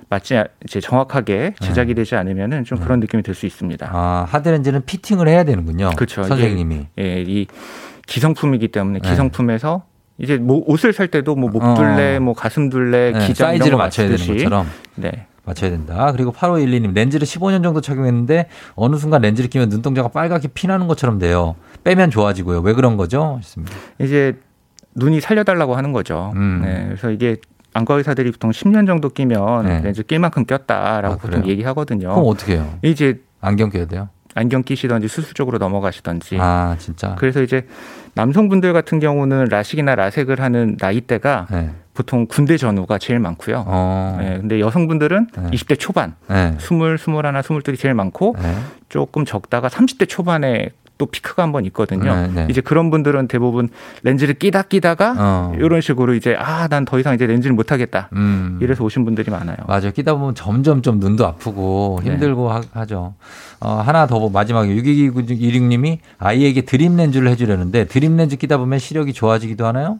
맞지 0.09 0.37
않- 0.37 0.47
이제 0.65 0.79
정확하게 0.79 1.55
제작이 1.59 1.93
되지 1.95 2.15
않으면은 2.15 2.65
좀 2.65 2.77
그런 2.79 2.99
느낌이 2.99 3.23
들 3.23 3.33
수 3.33 3.45
있습니다. 3.47 3.85
네. 3.85 3.91
아, 3.93 4.25
하드 4.29 4.47
렌즈는 4.49 4.83
fitting을 4.85 5.27
해야 5.27 5.43
되는군요. 5.43 5.91
그렇죠. 5.95 6.23
선생님이. 6.23 6.87
예, 6.99 7.23
이 7.25 7.47
기성품이기 8.05 8.67
때문에 8.67 8.99
네. 8.99 9.09
기성품에서 9.09 9.85
이제 10.19 10.37
뭐 10.37 10.61
옷을 10.67 10.93
살 10.93 11.07
때도 11.07 11.35
뭐 11.35 11.49
목둘레, 11.49 12.17
어. 12.17 12.19
뭐 12.19 12.33
가슴둘레, 12.35 13.11
네, 13.13 13.19
기장 13.25 13.47
사이즈를 13.49 13.67
이런 13.67 13.77
거 13.79 13.83
맞춰야 13.85 14.07
되는 14.09 14.27
것처럼. 14.27 14.67
네. 14.95 15.25
맞춰야 15.45 15.69
된다. 15.71 16.11
그리고 16.11 16.31
8512님 16.31 16.93
렌즈를 16.93 17.27
15년 17.27 17.63
정도 17.63 17.81
착용했는데 17.81 18.47
어느 18.75 18.95
순간 18.95 19.21
렌즈를 19.21 19.49
끼면 19.49 19.69
눈동자가 19.69 20.07
빨갛게 20.09 20.49
피나는 20.49 20.87
것처럼 20.87 21.19
돼요. 21.19 21.55
빼면 21.83 22.11
좋아지고요. 22.11 22.61
왜 22.61 22.73
그런 22.73 22.95
거죠? 22.97 23.35
하셨습니다. 23.37 23.75
이제 23.99 24.37
눈이 24.95 25.21
살려달라고 25.21 25.75
하는 25.75 25.91
거죠. 25.91 26.31
음. 26.35 26.61
네, 26.63 26.85
그래서 26.87 27.11
이게 27.11 27.37
안과 27.73 27.95
의사들이 27.95 28.31
보통 28.31 28.51
10년 28.51 28.85
정도 28.87 29.09
끼면 29.09 29.65
네. 29.65 29.81
렌즈 29.81 30.03
낄 30.03 30.19
만큼 30.19 30.45
꼈다라고 30.45 31.15
아, 31.15 31.17
보통? 31.17 31.47
얘기하거든요. 31.47 32.09
그럼 32.09 32.23
어떻게 32.27 32.53
해요? 32.53 32.77
이제 32.83 33.19
안경 33.41 33.69
껴야 33.69 33.85
돼요? 33.85 34.09
안경 34.35 34.63
끼시던지 34.63 35.07
수술 35.07 35.33
쪽으로 35.33 35.57
넘어가시던지. 35.57 36.37
아, 36.39 36.75
진짜. 36.79 37.15
그래서 37.19 37.41
이제 37.41 37.67
남성분들 38.15 38.73
같은 38.73 38.99
경우는 38.99 39.45
라식이나 39.45 39.95
라섹을 39.95 40.39
하는 40.39 40.77
나이대가 40.79 41.47
네. 41.51 41.71
보통 41.93 42.25
군대 42.27 42.57
전후가 42.57 42.97
제일 42.97 43.19
많고요. 43.19 43.63
어. 43.67 44.17
네, 44.19 44.37
근데 44.39 44.59
여성분들은 44.59 45.27
네. 45.37 45.49
20대 45.51 45.77
초반, 45.79 46.15
네. 46.27 46.55
20, 46.57 46.71
21, 46.73 46.97
22이 47.21 47.77
제일 47.79 47.93
많고 47.93 48.35
네. 48.41 48.55
조금 48.89 49.25
적다가 49.25 49.67
30대 49.67 50.07
초반에 50.09 50.69
또 50.99 51.07
피크가 51.07 51.41
한번 51.41 51.65
있거든요. 51.65 52.15
네, 52.15 52.27
네. 52.27 52.47
이제 52.49 52.61
그런 52.61 52.91
분들은 52.91 53.27
대부분 53.27 53.69
렌즈를 54.03 54.35
끼다 54.35 54.61
끼다가 54.63 55.15
어. 55.17 55.53
이런 55.57 55.81
식으로 55.81 56.13
이제 56.13 56.35
아 56.37 56.67
난 56.67 56.85
더 56.85 56.99
이상 56.99 57.15
이제 57.15 57.25
렌즈를 57.25 57.55
못 57.55 57.71
하겠다. 57.71 58.09
음. 58.13 58.59
이래서 58.61 58.83
오신 58.83 59.03
분들이 59.03 59.31
많아요. 59.31 59.57
맞아요. 59.67 59.91
끼다 59.91 60.13
보면 60.15 60.35
점점 60.35 60.81
좀 60.83 60.99
눈도 60.99 61.25
아프고 61.25 61.99
네. 62.03 62.11
힘들고 62.11 62.51
하, 62.51 62.85
죠 62.85 63.15
어, 63.59 63.81
하나 63.85 64.05
더 64.05 64.29
마지막에 64.29 64.69
6226님이 64.75 65.97
아이에게 66.19 66.61
드림 66.61 66.95
렌즈를 66.95 67.27
해주려는데 67.29 67.85
드림 67.85 68.15
렌즈 68.17 68.35
끼다 68.35 68.57
보면 68.57 68.77
시력이 68.79 69.13
좋아지기도 69.13 69.65
하나요? 69.65 69.99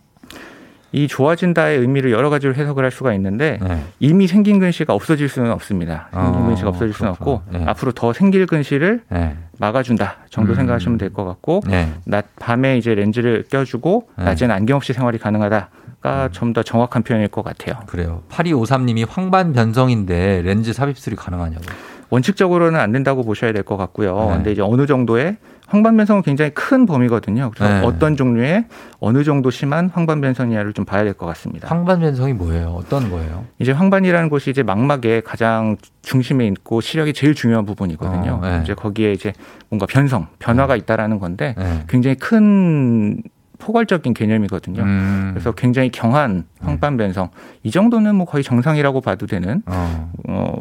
이 0.93 1.07
좋아진다의 1.07 1.79
의미를 1.79 2.11
여러 2.11 2.29
가지로 2.29 2.53
해석을 2.53 2.83
할 2.83 2.91
수가 2.91 3.13
있는데 3.15 3.59
네. 3.61 3.83
이미 3.99 4.27
생긴 4.27 4.59
근시가 4.59 4.93
없어질 4.93 5.27
수는 5.27 5.51
없습니다. 5.51 6.07
생긴 6.13 6.41
어, 6.41 6.45
근시가 6.45 6.69
없어질 6.69 6.93
수는 6.93 7.11
없고 7.11 7.41
네. 7.51 7.63
앞으로 7.65 7.91
더 7.93 8.13
생길 8.13 8.45
근시를 8.45 9.01
네. 9.09 9.35
막아준다 9.57 10.17
정도 10.29 10.53
음. 10.53 10.55
생각하시면 10.55 10.97
될 10.99 11.09
것 11.11 11.25
같고 11.25 11.61
네. 11.67 11.91
낮 12.05 12.25
밤에 12.39 12.77
이제 12.77 12.93
렌즈를 12.95 13.43
껴주고 13.49 14.09
네. 14.17 14.25
낮에는 14.25 14.53
안경 14.55 14.77
없이 14.77 14.93
생활이 14.93 15.17
가능하다가 15.17 16.29
좀더 16.31 16.61
정확한 16.63 17.01
표현일 17.03 17.27
것 17.29 17.43
같아요. 17.43 17.79
그래요. 17.87 18.21
8253님이 18.29 19.05
황반 19.09 19.51
변성인데 19.53 20.41
렌즈 20.43 20.73
삽입술이 20.73 21.15
가능하냐고. 21.15 21.63
원칙적으로는 22.09 22.79
안 22.79 22.91
된다고 22.91 23.23
보셔야 23.23 23.51
될 23.51 23.63
것 23.63 23.77
같고요. 23.77 24.15
네. 24.29 24.35
근데 24.35 24.51
이제 24.51 24.61
어느 24.61 24.85
정도의 24.85 25.37
황반변성은 25.77 26.21
굉장히 26.21 26.51
큰 26.51 26.85
범위거든요. 26.85 27.49
그래서 27.55 27.79
네. 27.79 27.85
어떤 27.85 28.15
종류의 28.15 28.65
어느 28.99 29.23
정도 29.23 29.49
심한 29.49 29.89
황반변성이냐를 29.89 30.71
좀 30.73 30.85
봐야 30.85 31.03
될 31.03 31.13
것 31.15 31.25
같습니다. 31.25 31.67
황반 31.67 31.99
변성이 31.99 32.33
뭐예요? 32.33 32.67
어떤 32.69 33.09
거예요? 33.09 33.45
이제 33.57 33.71
황반이라는 33.71 34.29
곳이 34.29 34.51
이제 34.51 34.61
망막의 34.61 35.23
가장 35.23 35.77
중심에 36.03 36.45
있고 36.47 36.79
시력이 36.79 37.13
제일 37.13 37.33
중요한 37.33 37.65
부분이거든요. 37.65 38.39
어, 38.43 38.47
네. 38.47 38.59
이제 38.63 38.75
거기에 38.75 39.13
이제 39.13 39.33
뭔가 39.69 39.87
변성, 39.87 40.27
변화가 40.37 40.75
있다라는 40.75 41.17
건데 41.17 41.55
네. 41.57 41.83
굉장히 41.89 42.15
큰 42.17 43.23
포괄적인 43.57 44.13
개념이거든요. 44.13 44.83
음. 44.83 45.31
그래서 45.33 45.53
굉장히 45.53 45.89
경한 45.89 46.45
황반 46.59 46.97
변성 46.97 47.29
이 47.63 47.71
정도는 47.71 48.13
뭐 48.15 48.27
거의 48.27 48.43
정상이라고 48.43 49.01
봐도 49.01 49.25
되는 49.25 49.63
어. 49.65 50.11
어, 50.27 50.55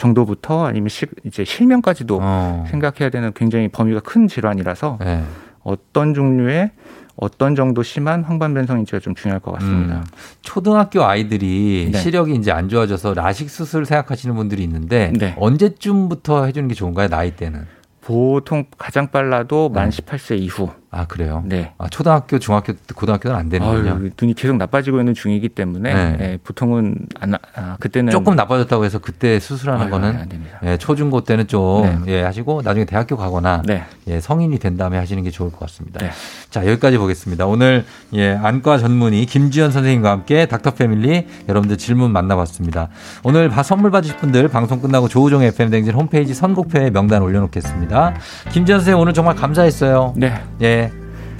정도부터 0.00 0.64
아니면 0.66 0.88
시, 0.88 1.06
이제 1.24 1.44
실명까지도 1.44 2.18
어. 2.20 2.64
생각해야 2.68 3.10
되는 3.10 3.32
굉장히 3.34 3.68
범위가 3.68 4.00
큰 4.00 4.26
질환이라서 4.26 4.98
네. 5.00 5.22
어떤 5.62 6.14
종류의 6.14 6.70
어떤 7.16 7.54
정도 7.54 7.82
심한 7.82 8.24
황반 8.24 8.54
변성인지가 8.54 8.98
좀 8.98 9.14
중요할 9.14 9.40
것 9.40 9.52
같습니다. 9.52 9.96
음. 9.96 10.04
초등학교 10.40 11.04
아이들이 11.04 11.90
네. 11.92 11.98
시력이 11.98 12.34
이제 12.34 12.50
안 12.50 12.70
좋아져서 12.70 13.12
라식 13.12 13.50
수술 13.50 13.84
생각하시는 13.84 14.34
분들이 14.34 14.62
있는데 14.62 15.12
네. 15.18 15.34
언제쯤부터 15.38 16.46
해주는 16.46 16.66
게 16.68 16.74
좋은가요? 16.74 17.08
나이 17.08 17.32
때는? 17.32 17.66
보통 18.00 18.64
가장 18.78 19.10
빨라도 19.10 19.68
만 19.68 19.90
18세 19.90 20.38
이후. 20.38 20.70
아 20.92 21.04
그래요? 21.06 21.44
네. 21.46 21.72
아, 21.78 21.88
초등학교, 21.88 22.40
중학교, 22.40 22.72
고등학교는 22.96 23.36
안 23.36 23.48
되는군요. 23.48 23.90
아유, 23.92 24.10
눈이 24.20 24.34
계속 24.34 24.56
나빠지고 24.56 24.98
있는 24.98 25.14
중이기 25.14 25.48
때문에 25.50 25.94
네. 25.94 26.16
예, 26.20 26.38
보통은 26.42 26.96
안, 27.20 27.30
나- 27.30 27.38
아, 27.54 27.76
그때는 27.78 28.10
조금 28.10 28.34
나빠졌다고 28.34 28.84
해서 28.84 28.98
그때 28.98 29.38
수술하는 29.38 29.82
아유, 29.84 29.90
거는 29.92 30.08
안 30.16 30.28
됩니다. 30.28 30.58
예, 30.64 30.76
초중고 30.78 31.20
때는 31.22 31.46
좀 31.46 31.82
네. 32.06 32.14
예, 32.14 32.22
하시고 32.22 32.62
나중에 32.64 32.86
대학교 32.86 33.16
가거나 33.16 33.62
네. 33.64 33.84
예, 34.08 34.18
성인이 34.18 34.58
된 34.58 34.76
다음에 34.76 34.98
하시는 34.98 35.22
게 35.22 35.30
좋을 35.30 35.52
것 35.52 35.60
같습니다. 35.60 36.00
네. 36.00 36.10
자 36.50 36.66
여기까지 36.66 36.98
보겠습니다. 36.98 37.46
오늘 37.46 37.84
예, 38.14 38.32
안과 38.32 38.78
전문의 38.78 39.26
김지현 39.26 39.70
선생님과 39.70 40.10
함께 40.10 40.46
닥터 40.46 40.72
패밀리 40.72 41.28
여러분들 41.48 41.78
질문 41.78 42.10
만나봤습니다. 42.10 42.88
오늘 43.22 43.48
바- 43.48 43.62
선물 43.62 43.92
받으실 43.92 44.16
분들 44.16 44.48
방송 44.48 44.80
끝나고 44.80 45.06
조우종 45.06 45.44
FM 45.44 45.70
댕진 45.70 45.94
홈페이지 45.94 46.34
선곡표에 46.34 46.90
명단 46.90 47.22
올려놓겠습니다. 47.22 48.14
김지현 48.50 48.80
선생님 48.80 49.00
오늘 49.00 49.12
정말 49.12 49.36
감사했어요. 49.36 50.14
네. 50.16 50.34
예, 50.62 50.79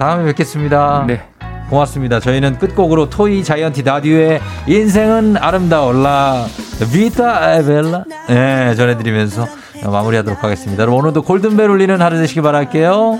다음에 0.00 0.24
뵙겠습니다. 0.24 1.04
네. 1.06 1.20
고맙습니다. 1.68 2.20
저희는 2.20 2.58
끝곡으로 2.58 3.10
토이 3.10 3.44
자이언티 3.44 3.84
다듀의 3.84 4.40
인생은 4.66 5.36
아름다울라 5.36 6.46
비타 6.90 7.54
에벨라 7.54 8.04
예, 8.30 8.74
전해드리면서 8.74 9.46
마무리하도록 9.84 10.42
하겠습니다. 10.42 10.82
여러분 10.82 11.00
오늘도 11.00 11.22
골든벨 11.22 11.68
울리는 11.68 12.00
하루 12.00 12.16
되시기 12.16 12.40
바랄게요. 12.40 13.18